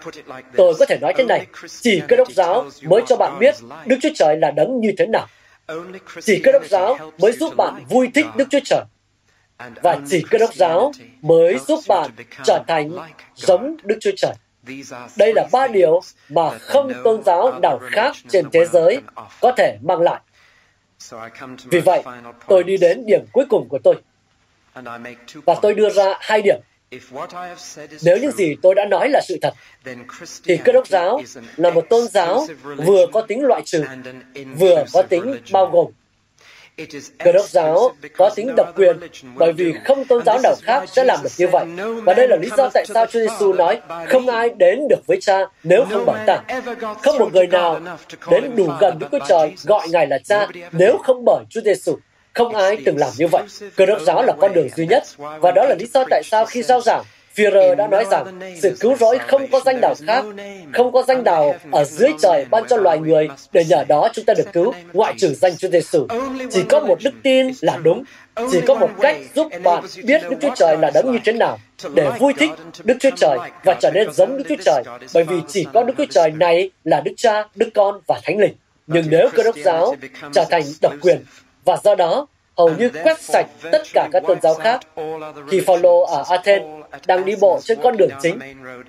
Tôi 0.56 0.74
có 0.78 0.86
thể 0.86 0.98
nói 1.00 1.12
thế 1.16 1.24
này, 1.24 1.46
chỉ 1.80 2.02
cơ 2.08 2.16
đốc 2.16 2.32
giáo 2.32 2.64
mới 2.82 3.02
cho 3.06 3.16
bạn 3.16 3.38
biết 3.38 3.54
Đức 3.86 3.96
Chúa 4.02 4.08
Trời 4.14 4.36
là 4.36 4.50
đấng 4.50 4.80
như 4.80 4.92
thế 4.98 5.06
nào. 5.06 5.26
Chỉ 6.22 6.40
cơ 6.44 6.52
đốc 6.52 6.64
giáo 6.64 6.98
mới 7.18 7.32
giúp 7.32 7.56
bạn 7.56 7.84
vui 7.88 8.10
thích 8.14 8.26
Đức 8.36 8.44
Chúa 8.50 8.60
Trời. 8.64 8.84
Và 9.82 9.98
chỉ 10.10 10.24
cơ 10.30 10.38
đốc 10.38 10.54
giáo 10.54 10.92
mới 11.22 11.58
giúp 11.68 11.80
bạn 11.88 12.10
trở 12.44 12.62
thành 12.68 12.90
giống 13.34 13.76
Đức 13.82 13.96
Chúa 14.00 14.10
Trời. 14.16 14.32
Đây 15.16 15.32
là 15.34 15.46
ba 15.52 15.68
điều 15.68 16.00
mà 16.28 16.58
không 16.58 16.92
tôn 17.04 17.22
giáo 17.22 17.58
nào 17.62 17.78
khác 17.82 18.16
trên 18.28 18.44
thế 18.52 18.64
giới 18.64 19.00
có 19.40 19.52
thể 19.56 19.78
mang 19.82 20.00
lại. 20.00 20.20
Vì 21.64 21.80
vậy, 21.80 22.02
tôi 22.48 22.64
đi 22.64 22.76
đến 22.76 23.06
điểm 23.06 23.20
cuối 23.32 23.44
cùng 23.50 23.68
của 23.68 23.78
tôi. 23.84 23.94
Và 25.44 25.54
tôi 25.62 25.74
đưa 25.74 25.90
ra 25.90 26.14
hai 26.20 26.42
điểm. 26.42 26.60
Nếu 28.02 28.18
những 28.18 28.32
gì 28.32 28.54
tôi 28.62 28.74
đã 28.74 28.84
nói 28.84 29.08
là 29.08 29.20
sự 29.28 29.38
thật, 29.42 29.54
thì 30.44 30.56
cơ 30.64 30.72
đốc 30.72 30.86
giáo 30.86 31.22
là 31.56 31.70
một 31.70 31.84
tôn 31.90 32.08
giáo 32.08 32.46
vừa 32.76 33.06
có 33.12 33.20
tính 33.20 33.44
loại 33.44 33.62
trừ, 33.64 33.84
vừa 34.58 34.84
có 34.92 35.02
tính 35.02 35.36
bao 35.52 35.66
gồm. 35.66 35.86
Cơ 37.18 37.32
đốc 37.32 37.48
giáo 37.48 37.90
có 38.16 38.30
tính 38.36 38.54
độc 38.56 38.72
quyền 38.76 38.96
bởi 39.34 39.52
vì 39.52 39.74
không 39.84 40.04
tôn 40.04 40.22
giáo 40.26 40.38
nào 40.42 40.54
khác 40.62 40.84
sẽ 40.88 41.04
làm 41.04 41.18
được 41.22 41.30
như 41.38 41.46
vậy. 41.48 41.66
Và 42.02 42.14
đây 42.14 42.28
là 42.28 42.36
lý 42.36 42.48
do 42.56 42.70
tại 42.74 42.84
sao 42.86 43.06
Chúa 43.06 43.20
Giêsu 43.20 43.52
nói 43.52 43.80
không 44.08 44.26
ai 44.28 44.50
đến 44.56 44.80
được 44.88 45.06
với 45.06 45.20
cha 45.20 45.38
nếu 45.62 45.84
không 45.90 46.04
bởi 46.06 46.20
ta. 46.26 46.42
Không 47.02 47.18
một 47.18 47.32
người 47.32 47.46
nào 47.46 47.80
đến 48.30 48.56
đủ 48.56 48.68
gần 48.80 48.98
Đức 48.98 49.06
Chúa 49.12 49.18
Trời 49.28 49.54
gọi 49.64 49.88
Ngài 49.88 50.06
là 50.06 50.18
cha 50.18 50.46
nếu 50.72 50.98
không 51.04 51.24
bởi 51.24 51.44
Chúa 51.50 51.60
Giêsu. 51.64 51.96
Không 52.32 52.54
ai 52.54 52.76
từng 52.84 52.98
làm 52.98 53.10
như 53.18 53.26
vậy. 53.26 53.42
Cơ 53.76 53.86
đốc 53.86 54.00
giáo 54.00 54.22
là 54.22 54.32
con 54.40 54.52
đường 54.52 54.68
duy 54.76 54.86
nhất. 54.86 55.02
Và 55.16 55.50
đó 55.50 55.64
là 55.68 55.74
lý 55.78 55.86
do 55.94 56.04
tại 56.10 56.22
sao 56.24 56.46
khi 56.46 56.62
giao 56.62 56.80
giảng, 56.80 57.02
Führer 57.36 57.74
đã 57.74 57.86
nói 57.86 58.04
rằng 58.10 58.40
sự 58.62 58.76
cứu 58.80 58.96
rỗi 58.96 59.18
không 59.18 59.46
có 59.52 59.60
danh 59.64 59.80
đạo 59.80 59.94
khác, 60.06 60.24
không 60.72 60.92
có 60.92 61.02
danh 61.08 61.24
đạo 61.24 61.54
ở 61.72 61.84
dưới 61.84 62.10
trời 62.22 62.46
ban 62.50 62.64
cho 62.68 62.76
loài 62.76 62.98
người. 62.98 63.28
Để 63.52 63.64
nhờ 63.64 63.84
đó 63.88 64.08
chúng 64.12 64.24
ta 64.24 64.34
được 64.34 64.52
cứu, 64.52 64.72
ngoại 64.92 65.14
trừ 65.18 65.34
danh 65.34 65.56
Chúa 65.56 65.68
Giêsu. 65.68 66.06
Chỉ 66.50 66.62
có 66.68 66.80
một 66.80 66.98
đức 67.04 67.14
tin 67.22 67.50
là 67.60 67.76
đúng, 67.82 68.04
chỉ 68.52 68.60
có 68.66 68.74
một 68.74 68.90
cách 69.00 69.16
giúp 69.34 69.48
bạn 69.62 69.84
biết 70.04 70.22
Đức 70.30 70.36
Chúa 70.42 70.54
Trời 70.56 70.76
là 70.76 70.90
đấng 70.94 71.12
như 71.12 71.18
thế 71.24 71.32
nào, 71.32 71.58
để 71.94 72.10
vui 72.18 72.32
thích 72.38 72.50
Đức 72.84 72.96
Chúa 73.00 73.10
Trời 73.16 73.38
và 73.64 73.74
trở 73.80 73.90
nên 73.90 74.12
giống 74.12 74.36
Đức 74.36 74.44
Chúa 74.48 74.62
Trời, 74.64 74.82
bởi 75.14 75.24
vì 75.24 75.36
chỉ 75.48 75.66
có 75.74 75.82
Đức 75.82 75.94
Chúa 75.98 76.06
Trời 76.10 76.30
này 76.30 76.70
là 76.84 77.00
Đức 77.00 77.12
Cha, 77.16 77.44
Đức 77.54 77.68
Con 77.74 78.00
và 78.06 78.20
Thánh 78.24 78.38
Linh. 78.38 78.54
Nhưng 78.86 79.04
nếu 79.10 79.28
cơ 79.34 79.42
đốc 79.42 79.56
giáo 79.56 79.94
trở 80.32 80.44
thành 80.50 80.62
độc 80.82 80.92
quyền, 81.00 81.24
và 81.64 81.76
do 81.84 81.94
đó 81.94 82.26
hầu 82.56 82.70
như 82.78 82.90
quét 83.02 83.20
sạch 83.20 83.46
tất 83.72 83.82
cả 83.94 84.08
các 84.12 84.22
tôn 84.26 84.40
giáo 84.42 84.54
khác. 84.54 84.80
Khi 85.50 85.60
Phaolô 85.60 86.00
ở 86.00 86.24
Athens 86.28 86.64
đang 87.06 87.24
đi 87.24 87.36
bộ 87.40 87.60
trên 87.62 87.78
con 87.82 87.96
đường 87.96 88.10
chính, 88.22 88.38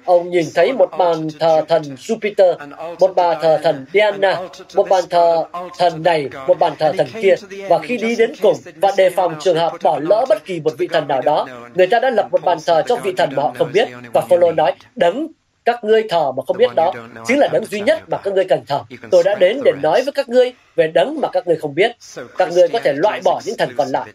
ông 0.06 0.30
nhìn 0.30 0.46
thấy 0.56 0.74
một 0.74 0.90
bàn 0.98 1.28
thờ 1.40 1.62
thần 1.68 1.82
Jupiter, 1.82 2.56
một 3.00 3.16
bàn 3.16 3.38
thờ 3.42 3.60
thần 3.64 3.86
Diana, 3.94 4.40
một 4.76 4.90
bàn 4.90 5.04
thờ 5.10 5.46
thần 5.78 6.04
này, 6.04 6.30
một 6.48 6.60
bàn 6.60 6.74
thờ 6.80 6.94
thần 6.98 7.08
kia. 7.22 7.36
Và 7.70 7.80
khi 7.80 7.98
đi 7.98 8.16
đến 8.16 8.34
cùng 8.42 8.56
và 8.76 8.92
đề 8.98 9.10
phòng 9.10 9.36
trường 9.40 9.58
hợp 9.58 9.74
bỏ 9.84 10.00
lỡ 10.00 10.26
bất 10.30 10.46
kỳ 10.46 10.60
một 10.60 10.72
vị 10.78 10.88
thần 10.88 11.08
nào 11.08 11.22
đó, 11.22 11.48
người 11.74 11.88
ta 11.88 12.00
đã 12.00 12.10
lập 12.10 12.28
một 12.32 12.44
bàn 12.44 12.58
thờ 12.66 12.84
cho 12.88 12.96
vị 12.96 13.14
thần 13.18 13.30
mà 13.36 13.44
họ 13.44 13.54
không 13.58 13.72
biết. 13.74 13.88
Và 14.14 14.22
Phaolô 14.22 14.52
nói, 14.52 14.74
đấng 14.96 15.28
các 15.66 15.84
ngươi 15.84 16.04
thờ 16.10 16.32
mà 16.32 16.44
không 16.48 16.58
biết 16.58 16.76
đó 16.76 16.94
chính 17.28 17.40
là 17.40 17.48
đấng 17.48 17.66
duy 17.66 17.80
nhất 17.80 18.10
mà 18.10 18.18
các 18.18 18.34
ngươi 18.34 18.46
cần 18.46 18.66
thờ. 18.68 18.82
Tôi 19.12 19.24
đã 19.24 19.36
đến 19.36 19.62
để 19.66 19.72
nói 19.82 20.02
với 20.02 20.12
các 20.12 20.30
ngươi 20.30 20.54
về 20.76 20.88
đấng 20.88 21.22
mà 21.22 21.30
các 21.32 21.48
ngươi 21.48 21.56
không 21.56 21.76
biết. 21.76 21.92
Các 22.38 22.52
ngươi 22.52 22.68
có 22.68 22.80
thể 22.80 22.94
loại 22.94 23.22
bỏ 23.24 23.42
những 23.46 23.58
thần 23.58 23.70
còn 23.78 23.88
lại. 23.88 24.10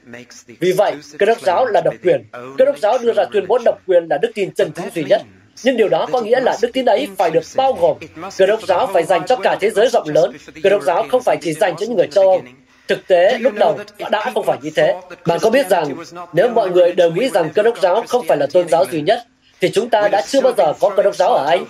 Vì 0.61 0.73
vậy, 0.73 0.95
cơ 1.19 1.27
đốc 1.27 1.41
giáo 1.41 1.67
là 1.67 1.81
độc 1.81 1.95
quyền. 2.05 2.25
Cơ 2.59 2.65
đốc 2.65 2.79
giáo 2.79 2.99
đưa 2.99 3.13
ra 3.13 3.25
tuyên 3.33 3.47
bố 3.49 3.59
độc 3.65 3.79
quyền 3.87 4.09
là 4.11 4.19
đức 4.19 4.31
tin 4.35 4.55
chân 4.55 4.71
chính 4.77 4.91
duy 4.95 5.05
nhất. 5.05 5.23
Nhưng 5.65 5.77
điều 5.77 5.89
đó 5.89 6.07
có 6.13 6.21
nghĩa 6.21 6.41
là 6.41 6.57
đức 6.63 6.71
tin 6.73 6.85
ấy 6.85 7.09
phải 7.19 7.31
được 7.31 7.43
bao 7.57 7.73
gồm. 7.73 7.97
Cơ 8.39 8.47
đốc 8.47 8.63
giáo 8.63 8.87
phải 8.87 9.03
dành 9.03 9.27
cho 9.27 9.37
cả 9.37 9.57
thế 9.61 9.71
giới 9.71 9.89
rộng 9.89 10.09
lớn. 10.09 10.33
Cơ 10.63 10.71
đốc 10.71 10.83
giáo 10.83 11.07
không 11.09 11.23
phải 11.23 11.37
chỉ 11.41 11.53
dành 11.53 11.77
cho 11.77 11.87
những 11.87 11.97
người 11.97 12.09
châu 12.11 12.25
Âu. 12.25 12.43
Thực 12.89 13.07
tế, 13.07 13.39
lúc 13.39 13.53
đầu 13.55 13.79
đã 14.11 14.31
không 14.35 14.45
phải 14.47 14.59
như 14.63 14.71
thế. 14.77 14.95
Bạn 15.27 15.39
có 15.43 15.51
biết 15.51 15.69
rằng, 15.69 15.97
nếu 16.33 16.49
mọi 16.49 16.71
người 16.71 16.93
đều 16.93 17.11
nghĩ 17.11 17.29
rằng 17.29 17.51
cơ 17.55 17.63
đốc 17.63 17.79
giáo 17.81 18.05
không 18.09 18.27
phải 18.27 18.37
là 18.39 18.47
tôn 18.53 18.69
giáo 18.69 18.85
duy 18.91 19.01
nhất, 19.01 19.19
thì 19.61 19.71
chúng 19.75 19.91
ta 19.91 20.09
đã 20.09 20.23
chưa 20.27 20.41
bao 20.41 20.53
giờ 20.57 20.73
có 20.81 20.91
cơ 20.97 21.03
đốc 21.03 21.15
giáo 21.15 21.35
ở 21.35 21.47
Anh. 21.47 21.65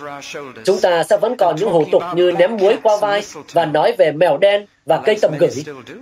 Chúng 0.64 0.80
ta 0.80 1.04
sẽ 1.04 1.16
vẫn 1.16 1.36
còn 1.36 1.56
những 1.56 1.70
hủ 1.70 1.84
tục 1.92 2.02
như 2.14 2.32
ném 2.38 2.56
muối 2.56 2.76
qua 2.82 2.96
vai 2.96 3.22
và 3.52 3.64
nói 3.64 3.94
về 3.98 4.12
mèo 4.12 4.36
đen 4.36 4.66
và 4.86 5.00
cây 5.04 5.16
tầm 5.22 5.32
gửi. 5.38 5.50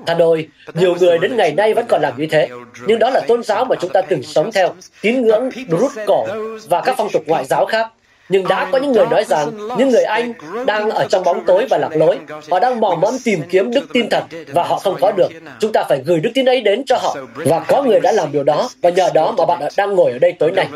Thà 0.07 0.15
đôi, 0.15 0.49
nhiều 0.75 0.95
người 1.01 1.19
đến 1.19 1.37
ngày 1.37 1.53
nay 1.53 1.75
vẫn 1.75 1.87
còn 1.89 2.03
làm 2.03 2.13
như 2.17 2.27
thế. 2.31 2.49
Nhưng 2.87 2.99
đó 2.99 3.11
là 3.11 3.21
tôn 3.21 3.43
giáo 3.43 3.65
mà 3.65 3.77
chúng 3.81 3.93
ta 3.93 4.03
từng 4.03 4.23
sống 4.23 4.53
theo, 4.53 4.75
tín 5.01 5.23
ngưỡng, 5.23 5.51
rút 5.69 5.93
cổ 6.07 6.27
và 6.69 6.81
các 6.81 6.95
phong 6.99 7.09
tục 7.13 7.23
ngoại 7.27 7.45
giáo 7.45 7.67
khác. 7.67 7.89
Nhưng 8.29 8.49
đã 8.49 8.69
có 8.73 8.79
những 8.79 8.93
người 8.93 9.07
nói 9.07 9.25
rằng 9.25 9.51
những 9.79 9.89
người 9.89 10.03
Anh 10.03 10.33
đang 10.67 10.91
ở 10.91 11.07
trong 11.11 11.25
bóng 11.25 11.45
tối 11.47 11.67
và 11.71 11.79
lạc 11.79 11.97
lối. 11.97 12.19
Họ 12.51 12.61
đang 12.61 12.81
mò 12.81 12.99
mẫm 13.01 13.17
tìm 13.25 13.43
kiếm 13.49 13.71
đức 13.71 13.87
tin 13.93 14.09
thật 14.11 14.25
và 14.53 14.63
họ 14.63 14.79
không 14.79 14.97
có 15.01 15.13
được. 15.13 15.29
Chúng 15.61 15.73
ta 15.73 15.85
phải 15.89 16.03
gửi 16.05 16.21
đức 16.21 16.31
tin 16.35 16.45
ấy 16.49 16.61
đến 16.61 16.85
cho 16.87 16.97
họ. 16.97 17.17
Và 17.35 17.61
có 17.69 17.83
người 17.83 18.01
đã 18.01 18.13
làm 18.13 18.33
điều 18.33 18.45
đó 18.45 18.69
và 18.83 18.91
nhờ 18.91 19.11
đó 19.15 19.35
mà 19.39 19.47
bạn 19.47 19.63
đang 19.77 19.95
ngồi 19.95 20.13
ở 20.13 20.19
đây 20.19 20.33
tối 20.33 20.51
nay. 20.51 20.69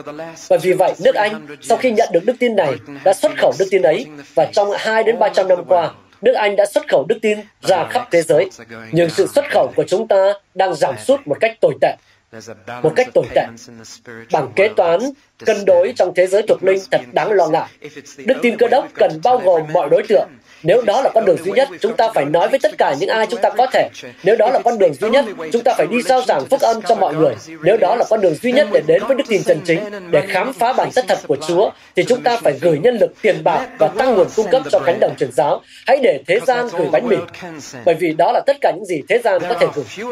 Và 0.49 0.57
vì 0.57 0.73
vậy, 0.73 0.93
nước 1.05 1.15
Anh 1.15 1.47
sau 1.63 1.79
khi 1.79 1.91
nhận 1.91 2.09
được 2.13 2.25
đức 2.25 2.35
tin 2.39 2.57
này 2.57 2.75
đã 3.05 3.15
xuất 3.15 3.33
khẩu 3.39 3.53
đức 3.59 3.67
tin 3.71 3.83
ấy 3.83 4.07
và 4.35 4.47
trong 4.53 4.71
2 4.77 5.03
đến 5.03 5.19
300 5.19 5.49
năm 5.49 5.65
qua, 5.69 5.91
nước 6.23 6.33
Anh 6.33 6.57
đã 6.57 6.67
xuất 6.67 6.89
khẩu 6.89 7.05
đức 7.09 7.19
tin 7.23 7.39
ra 7.63 7.87
khắp 7.91 8.09
thế 8.11 8.23
giới. 8.23 8.51
Nhưng 8.93 9.11
sự 9.11 9.27
xuất 9.35 9.45
khẩu 9.51 9.73
của 9.77 9.85
chúng 9.89 10.09
ta 10.09 10.33
đang 10.55 10.75
giảm 10.75 10.95
sút 10.99 11.21
một 11.27 11.37
cách 11.41 11.61
tồi 11.61 11.75
tệ 11.81 11.95
một 12.83 12.93
cách 12.97 13.09
tồi 13.15 13.25
tệ. 13.35 13.47
Bằng 14.33 14.53
kế 14.57 14.69
toán, 14.77 15.01
cân 15.47 15.65
đối 15.65 15.93
trong 15.97 16.13
thế 16.17 16.27
giới 16.27 16.43
thuộc 16.49 16.65
linh 16.65 16.79
thật 16.91 17.01
đáng 17.13 17.33
lo 17.33 17.49
ngại. 17.49 17.69
Đức 18.17 18.35
tin 18.43 18.57
cơ 18.57 18.69
đốc 18.69 18.89
cần 18.95 19.21
bao 19.25 19.39
gồm 19.39 19.63
mọi 19.73 19.89
đối 19.91 20.03
tượng. 20.09 20.29
Nếu 20.63 20.83
đó 20.83 21.03
là 21.03 21.11
con 21.15 21.25
đường 21.25 21.37
duy 21.45 21.53
nhất, 21.53 21.69
chúng 21.81 21.97
ta 21.97 22.09
phải 22.15 22.25
nói 22.25 22.49
với 22.49 22.59
tất 22.63 22.79
cả 22.79 22.95
những 23.01 23.09
ai 23.09 23.27
chúng 23.27 23.41
ta 23.41 23.51
có 23.51 23.67
thể. 23.73 23.89
Nếu 24.25 24.37
đó 24.37 24.51
là 24.51 24.61
con 24.65 24.79
đường 24.79 24.95
duy 24.95 25.11
nhất, 25.11 25.25
chúng 25.53 25.63
ta 25.63 25.75
phải 25.79 25.87
đi 25.87 26.03
giao 26.03 26.23
giảng 26.23 26.47
phúc 26.51 26.61
âm 26.61 26.83
cho 26.83 26.95
mọi 26.95 27.15
người. 27.15 27.35
Nếu 27.63 27.77
đó 27.77 27.97
là 27.97 28.05
con 28.11 28.21
đường 28.21 28.35
duy 28.43 28.53
nhất 28.53 28.69
để 28.73 28.83
đến 28.87 29.03
với 29.07 29.17
đức 29.17 29.25
tin 29.29 29.43
chân 29.45 29.61
chính, 29.65 30.11
để 30.11 30.27
khám 30.29 30.53
phá 30.53 30.73
bản 30.73 30.91
chất 30.91 31.05
thật 31.09 31.19
của 31.29 31.37
Chúa, 31.49 31.71
thì 31.97 32.05
chúng 32.05 32.23
ta 32.23 32.37
phải 32.43 32.53
gửi 32.61 32.79
nhân 32.79 32.97
lực, 33.01 33.11
tiền 33.23 33.45
bạc 33.45 33.69
và 33.79 33.89
tăng 33.89 34.15
nguồn 34.15 34.29
cung 34.37 34.49
cấp 34.51 34.63
cho 34.71 34.79
cánh 34.79 35.01
đồng 35.01 35.17
truyền 35.17 35.33
giáo. 35.33 35.61
Hãy 35.87 35.99
để 36.03 36.21
thế 36.27 36.41
gian 36.47 36.69
gửi 36.79 36.89
bánh 36.93 37.09
mì, 37.09 37.17
bởi 37.85 37.95
vì 37.95 38.13
đó 38.13 38.33
là 38.33 38.41
tất 38.47 38.57
cả 38.61 38.73
những 38.77 38.85
gì 38.85 39.03
thế 39.09 39.19
gian 39.25 39.41
có 39.49 39.55
thể 39.61 39.67
gửi. 39.75 40.07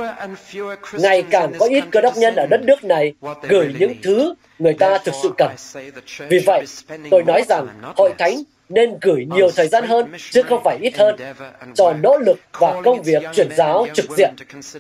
Ngày 0.92 1.22
càng 1.30 1.52
có 1.58 1.66
ít 1.66 1.84
cơ 1.90 2.00
đốc 2.00 2.16
nhân 2.16 2.36
ở 2.36 2.46
đất 2.50 2.60
nước 2.62 2.84
này 2.84 3.12
gửi 3.48 3.74
những 3.78 3.94
thứ 4.02 4.34
người 4.58 4.74
ta 4.74 4.98
thực 4.98 5.14
sự 5.22 5.30
cần. 5.38 5.50
Vì 6.28 6.38
vậy, 6.46 6.64
tôi 7.10 7.22
nói 7.26 7.42
rằng 7.48 7.66
hội 7.96 8.10
thánh 8.18 8.42
nên 8.68 8.98
gửi 9.00 9.26
nhiều 9.34 9.50
thời 9.56 9.68
gian 9.68 9.86
hơn, 9.86 10.12
chứ 10.30 10.42
không 10.42 10.60
phải 10.64 10.78
ít 10.80 10.98
hơn, 10.98 11.16
cho 11.74 11.92
nỗ 11.92 12.18
lực 12.18 12.38
và 12.52 12.80
công 12.84 13.02
việc 13.02 13.22
truyền 13.34 13.48
giáo 13.56 13.86
trực 13.94 14.06
diện, 14.16 14.34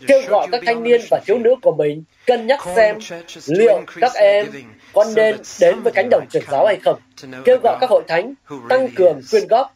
kêu 0.06 0.20
gọi 0.28 0.46
các 0.52 0.62
thanh 0.66 0.82
niên 0.82 1.00
và 1.10 1.20
thiếu 1.26 1.38
nữ 1.38 1.54
của 1.62 1.72
mình 1.72 2.04
cân 2.26 2.46
nhắc 2.46 2.60
xem 2.76 2.98
liệu 3.46 3.82
các 4.00 4.12
em 4.14 4.46
có 4.92 5.04
nên 5.16 5.36
đến 5.60 5.80
với 5.80 5.92
cánh 5.92 6.08
đồng 6.10 6.26
truyền 6.30 6.42
giáo 6.50 6.66
hay 6.66 6.76
không, 6.84 7.00
kêu 7.44 7.58
gọi 7.62 7.76
các 7.80 7.90
hội 7.90 8.02
thánh 8.08 8.34
tăng 8.68 8.88
cường 8.88 9.20
quyên 9.30 9.46
góp 9.48 9.74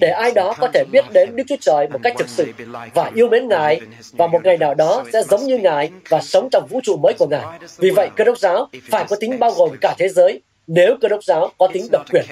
để 0.00 0.08
ai 0.08 0.32
đó 0.32 0.54
có 0.58 0.68
thể 0.74 0.84
biết 0.92 1.04
đến 1.12 1.36
Đức 1.36 1.44
Chúa 1.48 1.56
Trời 1.60 1.88
một 1.88 1.98
cách 2.02 2.14
thực 2.18 2.28
sự 2.28 2.46
và 2.94 3.10
yêu 3.14 3.28
mến 3.28 3.48
Ngài. 3.48 3.80
và 4.12 4.26
một 4.26 4.44
ngày 4.44 4.58
nào 4.58 4.74
đó 4.74 5.04
sẽ 5.12 5.22
giống 5.22 5.46
như 5.46 5.58
Ngài 5.58 5.90
và 6.08 6.20
sống 6.20 6.48
trong 6.52 6.66
vũ 6.66 6.80
trụ 6.82 6.96
mới 6.96 7.12
của 7.18 7.26
Ngài. 7.26 7.44
Vì 7.76 7.90
vậy, 7.90 8.08
cơ 8.16 8.24
đốc 8.24 8.38
giáo 8.38 8.68
phải 8.90 9.04
có 9.08 9.16
tính 9.20 9.38
bao 9.38 9.50
gồm 9.50 9.70
cả 9.80 9.94
thế 9.98 10.08
giới 10.08 10.40
nếu 10.66 10.96
cơ 11.00 11.08
đốc 11.08 11.24
giáo 11.24 11.52
có 11.58 11.68
tính 11.72 11.86
độc 11.92 12.06
quyền. 12.12 12.24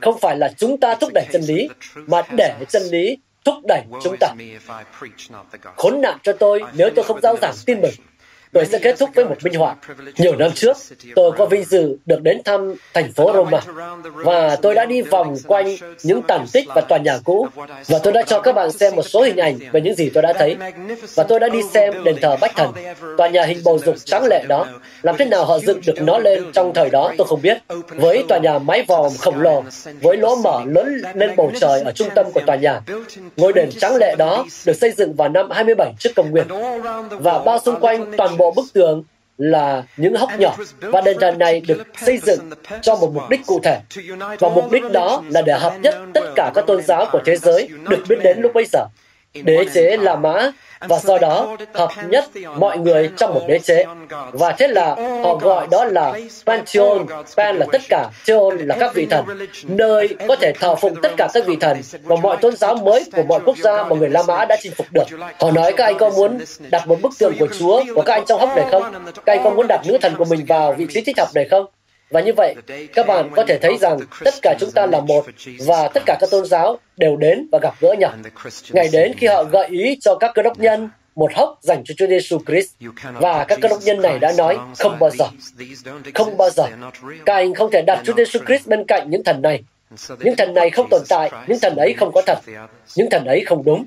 Không 0.00 0.20
phải 0.20 0.36
là 0.36 0.52
chúng 0.56 0.80
ta 0.80 0.94
thúc 0.94 1.10
đẩy 1.14 1.24
chân 1.32 1.42
lý, 1.42 1.68
mà 1.96 2.22
để 2.36 2.54
chân 2.68 2.82
lý 2.82 3.18
thúc 3.44 3.54
đẩy 3.68 3.82
chúng 4.04 4.16
ta. 4.20 4.34
Khốn 5.76 6.00
nạn 6.00 6.18
cho 6.22 6.32
tôi 6.32 6.62
nếu 6.74 6.90
tôi 6.96 7.04
không 7.04 7.20
giáo 7.20 7.36
giảng 7.42 7.54
tin 7.66 7.80
mừng 7.80 7.94
Tôi 8.52 8.66
sẽ 8.66 8.78
kết 8.78 8.98
thúc 8.98 9.10
với 9.14 9.24
một 9.24 9.36
minh 9.44 9.54
họa. 9.54 9.76
Nhiều 10.18 10.36
năm 10.36 10.50
trước, 10.54 10.76
tôi 11.14 11.32
có 11.38 11.46
vinh 11.46 11.64
dự 11.64 11.96
được 12.06 12.22
đến 12.22 12.42
thăm 12.44 12.74
thành 12.94 13.12
phố 13.12 13.32
Roma 13.32 13.60
và 14.14 14.56
tôi 14.56 14.74
đã 14.74 14.84
đi 14.84 15.02
vòng 15.02 15.36
quanh 15.46 15.76
những 16.02 16.22
tàn 16.22 16.46
tích 16.52 16.68
và 16.74 16.80
tòa 16.80 16.98
nhà 16.98 17.18
cũ 17.24 17.46
và 17.88 17.98
tôi 18.02 18.12
đã 18.12 18.22
cho 18.26 18.40
các 18.40 18.52
bạn 18.52 18.72
xem 18.72 18.96
một 18.96 19.02
số 19.02 19.22
hình 19.22 19.36
ảnh 19.36 19.58
về 19.72 19.80
những 19.80 19.94
gì 19.94 20.10
tôi 20.14 20.22
đã 20.22 20.32
thấy. 20.32 20.56
Và 21.14 21.24
tôi 21.24 21.40
đã 21.40 21.48
đi 21.48 21.58
xem 21.72 22.04
đền 22.04 22.16
thờ 22.22 22.36
Bách 22.40 22.56
Thần, 22.56 22.72
tòa 23.16 23.28
nhà 23.28 23.44
hình 23.44 23.58
bầu 23.64 23.78
dục 23.78 23.94
trắng 24.04 24.24
lệ 24.30 24.44
đó. 24.48 24.66
Làm 25.02 25.16
thế 25.16 25.24
nào 25.24 25.44
họ 25.44 25.58
dựng 25.58 25.80
được 25.86 26.00
nó 26.00 26.18
lên 26.18 26.52
trong 26.52 26.74
thời 26.74 26.90
đó 26.90 27.12
tôi 27.18 27.26
không 27.26 27.42
biết. 27.42 27.58
Với 27.88 28.24
tòa 28.28 28.38
nhà 28.38 28.58
mái 28.58 28.84
vòm 28.88 29.12
khổng 29.18 29.40
lồ, 29.40 29.64
với 30.00 30.16
lỗ 30.16 30.36
mở 30.36 30.60
lớn 30.66 31.02
lên 31.14 31.36
bầu 31.36 31.52
trời 31.60 31.80
ở 31.80 31.92
trung 31.92 32.08
tâm 32.14 32.26
của 32.34 32.40
tòa 32.46 32.56
nhà. 32.56 32.80
Ngôi 33.36 33.52
đền 33.52 33.70
trắng 33.80 33.96
lệ 33.96 34.14
đó 34.18 34.44
được 34.66 34.76
xây 34.76 34.92
dựng 34.96 35.14
vào 35.14 35.28
năm 35.28 35.50
27 35.50 35.94
trước 35.98 36.10
công 36.16 36.30
nguyên 36.30 36.46
và 37.10 37.38
bao 37.38 37.58
xung 37.58 37.80
quanh 37.80 38.12
toàn 38.16 38.36
bộ 38.40 38.52
bức 38.56 38.64
tường 38.72 39.04
là 39.38 39.82
những 39.96 40.14
hốc 40.14 40.30
nhỏ 40.38 40.56
và 40.80 41.00
đền 41.00 41.16
thờ 41.20 41.30
này 41.30 41.60
được 41.60 41.86
xây 42.06 42.18
dựng 42.18 42.50
cho 42.82 42.96
một 42.96 43.10
mục 43.14 43.22
đích 43.30 43.40
cụ 43.46 43.60
thể. 43.64 43.80
và 44.38 44.48
mục 44.48 44.70
đích 44.72 44.82
đó 44.92 45.22
là 45.28 45.42
để 45.42 45.52
hợp 45.58 45.74
nhất 45.82 45.94
tất 46.14 46.24
cả 46.36 46.52
các 46.54 46.64
tôn 46.66 46.82
giáo 46.82 47.06
của 47.12 47.20
thế 47.24 47.36
giới 47.36 47.68
được 47.88 48.04
biết 48.08 48.16
đến 48.22 48.40
lúc 48.40 48.52
bấy 48.54 48.64
giờ 48.72 48.84
đế 49.34 49.64
chế 49.74 49.96
La 49.96 50.16
Mã 50.16 50.50
và 50.80 50.98
do 50.98 51.18
đó 51.18 51.56
hợp 51.74 51.90
nhất 52.08 52.24
mọi 52.56 52.78
người 52.78 53.10
trong 53.16 53.34
một 53.34 53.40
đế 53.48 53.58
chế. 53.58 53.84
Và 54.32 54.52
thế 54.52 54.68
là 54.68 54.96
họ 55.24 55.34
gọi 55.34 55.66
đó 55.70 55.84
là 55.84 56.12
Pantheon. 56.46 56.98
Pan 57.36 57.56
là 57.56 57.66
tất 57.72 57.80
cả, 57.88 58.10
Theon 58.26 58.58
là 58.58 58.76
các 58.80 58.94
vị 58.94 59.06
thần, 59.06 59.24
nơi 59.64 60.08
có 60.28 60.36
thể 60.36 60.52
thờ 60.60 60.74
phụng 60.74 60.94
tất 61.02 61.12
cả 61.16 61.28
các 61.34 61.46
vị 61.46 61.56
thần 61.60 61.80
và 62.02 62.16
mọi 62.16 62.36
tôn 62.36 62.56
giáo 62.56 62.74
mới 62.74 63.04
của 63.12 63.22
mọi 63.22 63.40
quốc 63.44 63.56
gia 63.58 63.84
mà 63.84 63.96
người 63.96 64.10
La 64.10 64.22
Mã 64.22 64.44
đã 64.44 64.56
chinh 64.62 64.72
phục 64.76 64.86
được. 64.92 65.04
Họ 65.40 65.50
nói 65.50 65.72
các 65.76 65.84
anh 65.84 65.98
có 65.98 66.10
muốn 66.10 66.38
đặt 66.70 66.88
một 66.88 67.02
bức 67.02 67.12
tượng 67.18 67.34
của 67.38 67.48
Chúa 67.58 67.84
của 67.94 68.02
các 68.02 68.14
anh 68.14 68.24
trong 68.26 68.40
hốc 68.40 68.56
này 68.56 68.66
không? 68.70 68.82
Các 69.26 69.32
anh 69.32 69.44
có 69.44 69.50
muốn 69.50 69.66
đặt 69.68 69.80
nữ 69.86 69.98
thần 70.02 70.14
của 70.18 70.24
mình 70.24 70.44
vào 70.46 70.72
vị 70.72 70.86
trí 70.90 71.00
thích 71.00 71.18
hợp 71.18 71.28
này 71.34 71.48
không? 71.50 71.66
Và 72.10 72.20
như 72.20 72.32
vậy, 72.32 72.54
các 72.94 73.06
bạn 73.06 73.30
có 73.36 73.44
thể 73.48 73.58
thấy 73.58 73.78
rằng 73.80 73.98
tất 74.24 74.34
cả 74.42 74.54
chúng 74.60 74.70
ta 74.70 74.86
là 74.86 75.00
một 75.00 75.26
và 75.66 75.88
tất 75.94 76.02
cả 76.06 76.16
các 76.20 76.30
tôn 76.30 76.46
giáo 76.46 76.78
đều 76.96 77.16
đến 77.16 77.48
và 77.52 77.58
gặp 77.62 77.74
gỡ 77.80 77.94
nhau. 77.98 78.12
Ngày 78.70 78.88
đến 78.92 79.12
khi 79.16 79.26
họ 79.26 79.44
gợi 79.44 79.68
ý 79.68 79.98
cho 80.00 80.14
các 80.14 80.30
cơ 80.34 80.42
đốc 80.42 80.58
nhân 80.58 80.90
một 81.14 81.30
hốc 81.34 81.58
dành 81.62 81.82
cho 81.84 81.94
Chúa 81.96 82.06
Giêsu 82.06 82.38
Christ 82.46 82.68
và 83.14 83.44
các 83.44 83.58
cơ 83.62 83.68
đốc 83.68 83.82
nhân 83.82 84.02
này 84.02 84.18
đã 84.18 84.32
nói 84.38 84.58
không 84.78 84.98
bao 84.98 85.10
giờ, 85.10 85.26
không 86.14 86.36
bao 86.36 86.50
giờ. 86.50 86.66
Các 87.26 87.34
anh 87.34 87.54
không 87.54 87.70
thể 87.70 87.82
đặt 87.82 88.00
Chúa 88.04 88.14
Giêsu 88.16 88.40
Christ 88.46 88.66
bên 88.66 88.84
cạnh 88.88 89.10
những 89.10 89.24
thần 89.24 89.42
này. 89.42 89.62
Những 90.20 90.36
thần 90.36 90.54
này 90.54 90.70
không 90.70 90.86
tồn 90.90 91.02
tại, 91.08 91.30
những 91.46 91.58
thần 91.62 91.76
ấy 91.76 91.94
không 91.98 92.12
có 92.12 92.22
thật, 92.26 92.38
những 92.96 93.10
thần 93.10 93.24
ấy 93.24 93.44
không 93.46 93.64
đúng. 93.64 93.84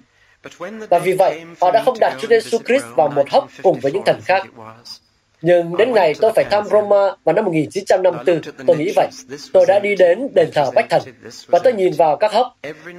Và 0.90 1.00
vì 1.00 1.14
vậy, 1.14 1.42
họ 1.62 1.72
đã 1.72 1.82
không 1.86 1.98
đặt 2.00 2.18
Chúa 2.22 2.28
Giêsu 2.28 2.58
Christ 2.68 2.86
vào 2.96 3.10
một 3.10 3.30
hốc 3.32 3.50
cùng 3.64 3.80
với 3.80 3.92
những 3.92 4.04
thần 4.06 4.20
khác. 4.26 4.48
Nhưng 5.44 5.78
đến 5.78 5.94
ngày 5.94 6.14
tôi 6.22 6.32
phải 6.36 6.46
thăm 6.52 6.66
Roma 6.66 7.16
vào 7.24 7.36
năm 7.36 7.46
1954, 7.46 8.42
tôi 8.68 8.78
nghĩ 8.78 8.94
vậy. 8.96 9.08
Tôi 9.54 9.66
đã 9.66 9.80
đi 9.80 9.96
đến 9.96 10.28
đền 10.34 10.50
thờ 10.54 10.72
Bách 10.76 10.90
Thần 10.90 11.02
và 11.48 11.60
tôi 11.60 11.74
nhìn 11.74 11.94
vào 11.98 12.18
các 12.18 12.34
hốc. 12.34 12.48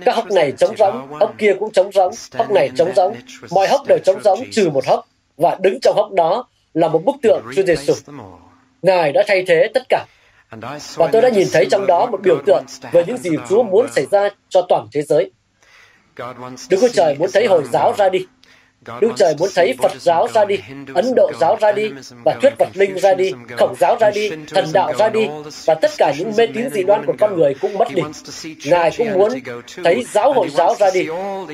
Các 0.05 0.17
hốc 0.17 0.31
này 0.31 0.53
trống 0.53 0.77
rỗng, 0.77 1.09
hốc 1.11 1.35
kia 1.39 1.55
cũng 1.61 1.73
trống 1.73 1.93
rỗng, 1.93 2.13
hốc 2.35 2.51
này 2.51 2.71
trống 2.77 2.93
rỗng. 2.97 3.15
Mọi 3.51 3.69
hốc 3.69 3.81
đều 3.89 3.99
trống 4.05 4.21
rỗng 4.25 4.39
trừ 4.51 4.71
một 4.71 4.87
hốc 4.87 5.07
và 5.37 5.57
đứng 5.61 5.79
trong 5.83 5.97
hốc 5.97 6.13
đó 6.13 6.49
là 6.75 6.89
một 6.89 7.05
bức 7.05 7.17
tượng 7.23 7.43
Chúa 7.57 7.63
Giêsu. 7.63 7.95
Ngài 8.83 9.13
đã 9.13 9.25
thay 9.27 9.45
thế 9.47 9.71
tất 9.75 9.83
cả. 9.89 10.05
Và 10.95 11.09
tôi 11.13 11.23
đã 11.23 11.29
nhìn 11.29 11.49
thấy 11.53 11.67
trong 11.71 11.87
đó 11.87 12.07
một 12.07 12.21
biểu 12.23 12.43
tượng 12.47 12.65
về 12.93 13.05
những 13.07 13.19
gì 13.19 13.31
Chúa 13.49 13.63
muốn 13.63 13.87
xảy 13.93 14.07
ra 14.11 14.29
cho 14.49 14.63
toàn 14.69 14.87
thế 14.93 15.03
giới. 15.03 15.31
Đức 16.71 16.79
Chúa 16.81 16.89
Trời 16.93 17.17
muốn 17.19 17.31
thấy 17.33 17.47
Hồi 17.47 17.63
giáo 17.73 17.95
ra 17.99 18.09
đi. 18.09 18.27
Đức 19.01 19.13
Trời 19.17 19.35
muốn 19.39 19.49
thấy 19.55 19.75
Phật 19.83 19.93
giáo 20.01 20.29
ra 20.35 20.45
đi, 20.45 20.57
Ấn 20.95 21.15
Độ 21.17 21.33
giáo 21.41 21.57
ra 21.61 21.73
đi, 21.73 21.91
và 22.25 22.35
thuyết 22.43 22.53
vật 22.59 22.69
linh 22.75 22.99
ra 22.99 23.15
đi, 23.15 23.33
khổng 23.59 23.75
giáo 23.81 23.97
ra 24.01 24.11
đi, 24.11 24.31
thần 24.55 24.65
đạo 24.73 24.93
ra 24.99 25.09
đi, 25.09 25.29
và 25.65 25.75
tất 25.75 25.91
cả 25.99 26.13
những 26.19 26.33
mê 26.37 26.47
tín 26.47 26.71
dị 26.71 26.83
đoan 26.83 27.07
của 27.07 27.15
con 27.19 27.37
người 27.37 27.55
cũng 27.61 27.79
mất 27.79 27.89
đi. 27.95 28.03
Ngài 28.65 28.91
cũng 28.99 29.13
muốn 29.13 29.33
thấy 29.85 30.05
giáo 30.13 30.33
hội 30.33 30.49
giáo 30.49 30.75
ra 30.81 30.91
đi, 30.95 31.07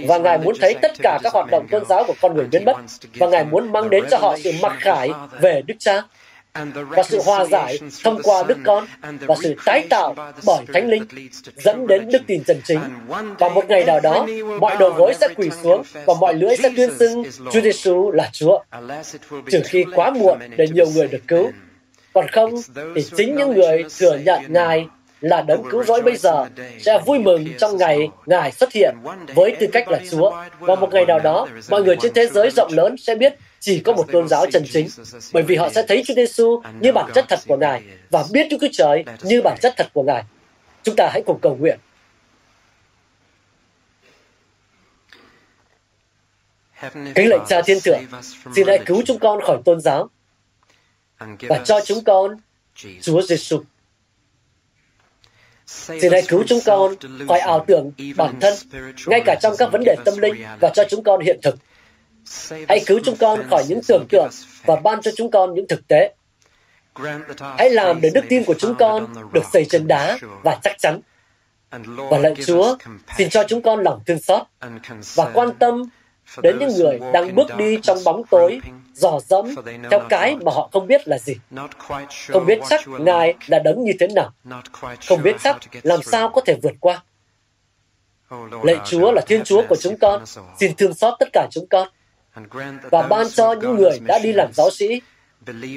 và 0.06 0.18
Ngài 0.18 0.38
muốn 0.38 0.54
thấy 0.60 0.74
tất 0.82 0.92
cả 1.02 1.18
các 1.22 1.32
hoạt 1.32 1.50
động 1.50 1.66
tôn 1.70 1.84
giáo 1.88 2.04
của 2.06 2.14
con 2.20 2.36
người 2.36 2.46
biến 2.52 2.64
mất, 2.64 2.76
và 3.14 3.26
Ngài 3.26 3.44
muốn 3.44 3.72
mang 3.72 3.90
đến 3.90 4.04
cho 4.10 4.18
họ 4.18 4.36
sự 4.44 4.52
mặc 4.62 4.72
khải 4.78 5.10
về 5.40 5.62
Đức 5.66 5.74
Cha 5.78 6.02
và 6.74 7.03
sự 7.03 7.20
hòa 7.24 7.44
giải 7.44 7.78
thông 8.05 8.20
qua 8.22 8.42
Đức 8.42 8.59
Con 8.64 8.86
và 9.20 9.34
sự 9.42 9.55
tái 9.64 9.86
tạo 9.90 10.14
bởi 10.46 10.64
Thánh 10.74 10.88
Linh 10.88 11.05
dẫn 11.57 11.86
đến 11.86 12.09
đức 12.12 12.22
tin 12.26 12.44
chân 12.44 12.61
chính. 12.64 12.80
Và 13.38 13.48
một 13.48 13.64
ngày 13.68 13.84
nào 13.84 14.01
đó, 14.01 14.26
mọi 14.61 14.76
đầu 14.78 14.90
gối 14.90 15.12
sẽ 15.20 15.28
quỳ 15.36 15.51
xuống 15.62 15.82
và 16.07 16.14
mọi 16.20 16.34
lưỡi 16.34 16.57
sẽ 16.57 16.70
tuyên 16.76 16.90
xưng 16.98 17.22
Chúa 17.53 17.61
Giêsu 17.61 18.11
là 18.11 18.30
Chúa. 18.32 18.59
Trừ 19.51 19.61
khi 19.64 19.84
quá 19.94 20.11
muộn 20.11 20.38
để 20.57 20.66
nhiều 20.72 20.86
người 20.94 21.09
được 21.09 21.22
cứu. 21.28 21.51
Còn 22.12 22.28
không, 22.28 22.55
thì 22.94 23.05
chính 23.16 23.36
những 23.36 23.55
người 23.55 23.84
thừa 23.98 24.18
nhận 24.18 24.42
Ngài 24.48 24.86
là 25.20 25.42
đấng 25.42 25.62
cứu 25.70 25.84
rỗi 25.84 26.03
bây 26.03 26.16
giờ 26.16 26.46
sẽ 26.78 26.98
vui 27.07 27.18
mừng 27.18 27.46
trong 27.59 27.76
ngày 27.76 28.09
Ngài 28.26 28.53
xuất 28.53 28.72
hiện 28.72 28.94
với 29.34 29.57
tư 29.61 29.66
cách 29.72 29.88
là 29.88 30.01
Chúa. 30.11 30.32
Và 30.59 30.74
một 30.74 30.92
ngày 30.92 31.07
nào 31.07 31.18
đó, 31.18 31.48
mọi 31.70 31.82
người 31.82 31.96
trên 31.96 32.12
thế 32.14 32.26
giới 32.26 32.51
rộng 32.51 32.72
lớn 32.72 32.96
sẽ 32.98 33.14
biết 33.14 33.34
chỉ 33.61 33.80
có 33.80 33.92
một 33.92 34.12
tôn 34.12 34.28
giáo 34.28 34.46
chân 34.52 34.64
chính, 34.72 34.88
bởi 35.32 35.42
vì 35.42 35.56
họ 35.56 35.68
sẽ 35.70 35.84
thấy 35.88 36.02
Chúa 36.06 36.14
Giêsu 36.14 36.62
như 36.80 36.92
bản 36.92 37.11
chất 37.14 37.24
thật 37.28 37.38
của 37.46 37.56
Ngài 37.56 37.82
và 38.11 38.24
biết 38.32 38.46
Chúa 38.50 38.58
Cứu 38.58 38.70
Trời 38.72 39.04
như 39.22 39.42
bản 39.42 39.58
chất 39.62 39.74
thật 39.76 39.86
của 39.92 40.02
Ngài. 40.02 40.22
Chúng 40.82 40.96
ta 40.96 41.08
hãy 41.12 41.22
cùng 41.26 41.38
cầu 41.42 41.56
nguyện. 41.56 41.78
Kính 47.14 47.28
lệnh 47.28 47.42
Cha 47.48 47.62
Thiên 47.62 47.80
Thượng, 47.80 48.00
xin 48.54 48.66
hãy 48.66 48.78
cứu 48.86 49.02
chúng 49.06 49.18
con 49.18 49.40
khỏi 49.42 49.58
tôn 49.64 49.80
giáo 49.80 50.08
và 51.40 51.62
cho 51.64 51.80
chúng 51.84 52.04
con 52.04 52.36
Chúa 53.00 53.22
Giêsu. 53.22 53.62
Xin 55.66 56.12
hãy 56.12 56.22
cứu 56.28 56.44
chúng 56.46 56.61
con 56.66 56.94
khỏi 57.28 57.40
ảo 57.40 57.64
tưởng 57.68 57.92
bản 58.16 58.40
thân, 58.40 58.54
ngay 59.06 59.22
cả 59.26 59.38
trong 59.42 59.54
các 59.58 59.72
vấn 59.72 59.82
đề 59.84 59.96
tâm 60.04 60.18
linh 60.18 60.44
và 60.61 60.70
cho 60.74 60.84
chúng 60.90 61.02
con 61.02 61.20
hiện 61.20 61.38
thực. 61.42 61.54
Hãy 62.68 62.82
cứu 62.86 63.00
chúng 63.04 63.16
con 63.16 63.42
khỏi 63.50 63.64
những 63.68 63.80
tưởng 63.88 64.06
tượng 64.08 64.28
và 64.64 64.76
ban 64.76 65.02
cho 65.02 65.10
chúng 65.16 65.30
con 65.30 65.54
những 65.54 65.68
thực 65.68 65.88
tế. 65.88 66.14
Hãy 67.58 67.70
làm 67.70 68.00
để 68.00 68.10
đức 68.14 68.24
tin 68.28 68.44
của 68.44 68.54
chúng 68.58 68.74
con 68.74 69.06
được 69.32 69.42
xây 69.52 69.64
trên 69.64 69.86
đá 69.86 70.18
và 70.44 70.58
chắc 70.62 70.78
chắn. 70.78 71.00
Và 71.96 72.18
lạy 72.18 72.34
Chúa, 72.46 72.76
xin 73.18 73.30
cho 73.30 73.44
chúng 73.48 73.62
con 73.62 73.80
lòng 73.80 74.00
thương 74.06 74.18
xót 74.18 74.42
và 75.14 75.30
quan 75.34 75.50
tâm 75.58 75.82
đến 76.42 76.58
những 76.58 76.76
người 76.76 76.98
đang 77.12 77.34
bước 77.34 77.56
đi 77.56 77.78
trong 77.82 77.98
bóng 78.04 78.22
tối, 78.30 78.60
dò 78.94 79.20
dẫm 79.28 79.54
theo 79.90 80.00
cái 80.08 80.36
mà 80.36 80.52
họ 80.54 80.68
không 80.72 80.86
biết 80.86 81.08
là 81.08 81.18
gì. 81.18 81.34
Không 82.28 82.46
biết 82.46 82.58
chắc 82.68 82.80
Ngài 82.88 83.34
là 83.46 83.58
đấng 83.58 83.84
như 83.84 83.92
thế 84.00 84.06
nào. 84.14 84.30
Không 85.08 85.22
biết 85.22 85.36
chắc 85.42 85.56
làm 85.82 86.02
sao 86.02 86.28
có 86.28 86.40
thể 86.40 86.56
vượt 86.62 86.74
qua. 86.80 87.02
Lạy 88.62 88.76
Chúa 88.86 89.12
là 89.12 89.22
Thiên 89.26 89.44
Chúa 89.44 89.62
của 89.68 89.76
chúng 89.76 89.98
con, 89.98 90.24
xin 90.60 90.74
thương 90.76 90.94
xót 90.94 91.14
tất 91.18 91.28
cả 91.32 91.48
chúng 91.50 91.66
con 91.70 91.88
và 92.91 93.03
ban 93.03 93.26
cho 93.30 93.53
những 93.53 93.76
người 93.76 93.99
đã 94.07 94.18
đi 94.18 94.32
làm 94.32 94.53
giáo 94.53 94.70
sĩ 94.70 95.01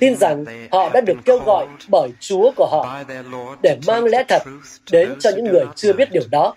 tin 0.02 0.16
rằng 0.16 0.46
họ 0.72 0.90
đã 0.94 1.02
được 1.02 1.18
kêu 1.26 1.40
gọi 1.40 1.68
bởi 1.90 2.10
Chúa 2.20 2.52
của 2.56 2.68
họ 2.72 3.04
để 3.64 3.80
mang 3.88 4.04
lẽ 4.04 4.24
thật 4.28 4.44
đến 4.92 5.14
cho 5.20 5.30
những 5.36 5.46
người 5.46 5.66
chưa 5.76 5.94
biết 5.94 6.12
điều 6.12 6.24
đó, 6.32 6.56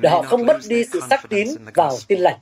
để 0.00 0.10
họ 0.10 0.22
không 0.22 0.46
mất 0.46 0.56
đi 0.68 0.84
sự 0.92 1.00
sắc 1.10 1.20
tín 1.28 1.48
vào 1.74 1.96
tin 2.08 2.20
lành. 2.20 2.38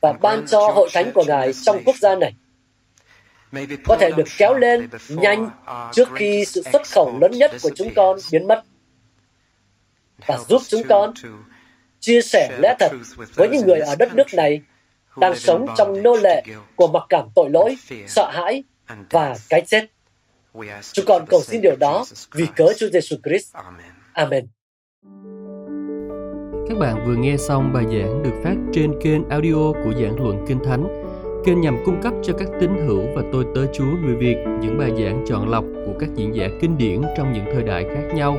Và 0.00 0.12
ban 0.12 0.46
cho 0.46 0.70
hội 0.70 0.88
thánh 0.92 1.12
của 1.12 1.24
Ngài 1.26 1.52
trong 1.52 1.84
quốc 1.84 1.96
gia 1.96 2.14
này 2.14 2.32
có 3.84 3.96
thể 4.00 4.10
được 4.16 4.28
kéo 4.38 4.54
lên 4.54 4.88
nhanh 5.08 5.50
trước 5.92 6.08
khi 6.14 6.44
sự 6.44 6.62
xuất 6.72 6.82
khẩu 6.90 7.18
lớn 7.20 7.30
nhất 7.34 7.50
của 7.62 7.70
chúng 7.74 7.94
con 7.94 8.18
biến 8.32 8.48
mất. 8.48 8.62
và 10.26 10.38
giúp 10.48 10.62
chúng 10.68 10.82
con 10.88 11.12
chia 12.00 12.22
sẻ 12.22 12.58
lẽ 12.62 12.76
thật 12.80 12.92
với 13.34 13.48
những 13.48 13.66
người 13.66 13.80
ở 13.80 13.94
đất 13.98 14.14
nước 14.14 14.34
này 14.34 14.60
đang 15.20 15.34
sống 15.34 15.66
trong 15.76 16.02
nô 16.02 16.16
lệ 16.16 16.42
của 16.76 16.88
mặc 16.88 17.02
cảm 17.08 17.24
tội 17.34 17.50
lỗi, 17.50 17.76
sợ 18.06 18.30
hãi 18.32 18.64
và 19.10 19.36
cái 19.48 19.60
chết. 19.66 19.84
Chúng 20.92 21.04
con 21.08 21.24
cầu 21.28 21.40
xin 21.40 21.60
điều 21.62 21.76
đó 21.76 22.04
vì 22.34 22.46
cớ 22.56 22.66
Chúa 22.76 22.88
Giêsu 22.92 23.16
Christ. 23.24 23.54
Amen. 24.12 24.46
Các 26.68 26.78
bạn 26.78 27.06
vừa 27.06 27.14
nghe 27.14 27.36
xong 27.36 27.72
bài 27.72 27.84
giảng 27.84 28.22
được 28.22 28.40
phát 28.44 28.54
trên 28.72 29.00
kênh 29.00 29.28
audio 29.28 29.72
của 29.84 29.92
giảng 30.00 30.16
luận 30.24 30.44
Kinh 30.48 30.58
Thánh. 30.64 31.04
Kênh 31.44 31.60
nhằm 31.60 31.78
cung 31.84 32.02
cấp 32.02 32.12
cho 32.22 32.32
các 32.38 32.48
tín 32.60 32.70
hữu 32.86 33.02
và 33.14 33.22
tôi 33.32 33.44
tớ 33.54 33.66
Chúa 33.72 33.84
người 34.04 34.16
Việt 34.16 34.36
những 34.60 34.78
bài 34.78 34.90
giảng 34.90 35.24
chọn 35.28 35.48
lọc 35.48 35.64
của 35.86 35.92
các 36.00 36.08
diễn 36.14 36.34
giả 36.34 36.48
kinh 36.60 36.78
điển 36.78 37.02
trong 37.16 37.32
những 37.32 37.44
thời 37.52 37.62
đại 37.62 37.84
khác 37.94 38.14
nhau. 38.14 38.36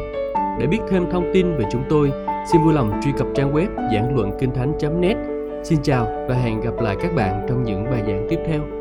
Để 0.60 0.68
biết 0.68 0.80
thêm 0.90 1.12
thông 1.12 1.32
tin 1.34 1.58
về 1.58 1.66
chúng 1.72 1.84
tôi, 1.90 2.12
xin 2.52 2.64
vui 2.64 2.74
lòng 2.74 3.00
truy 3.04 3.12
cập 3.18 3.28
trang 3.36 3.54
web 3.54 3.68
giảng 3.94 4.16
luận 4.16 4.32
kinh 4.40 4.52
thánh.net 4.52 5.39
Xin 5.64 5.80
chào 5.84 6.26
và 6.28 6.36
hẹn 6.36 6.62
gặp 6.62 6.74
lại 6.82 6.96
các 7.02 7.14
bạn 7.16 7.46
trong 7.50 7.64
những 7.64 7.84
bài 7.92 8.04
giảng 8.08 8.28
tiếp 8.30 8.40
theo. 8.48 8.79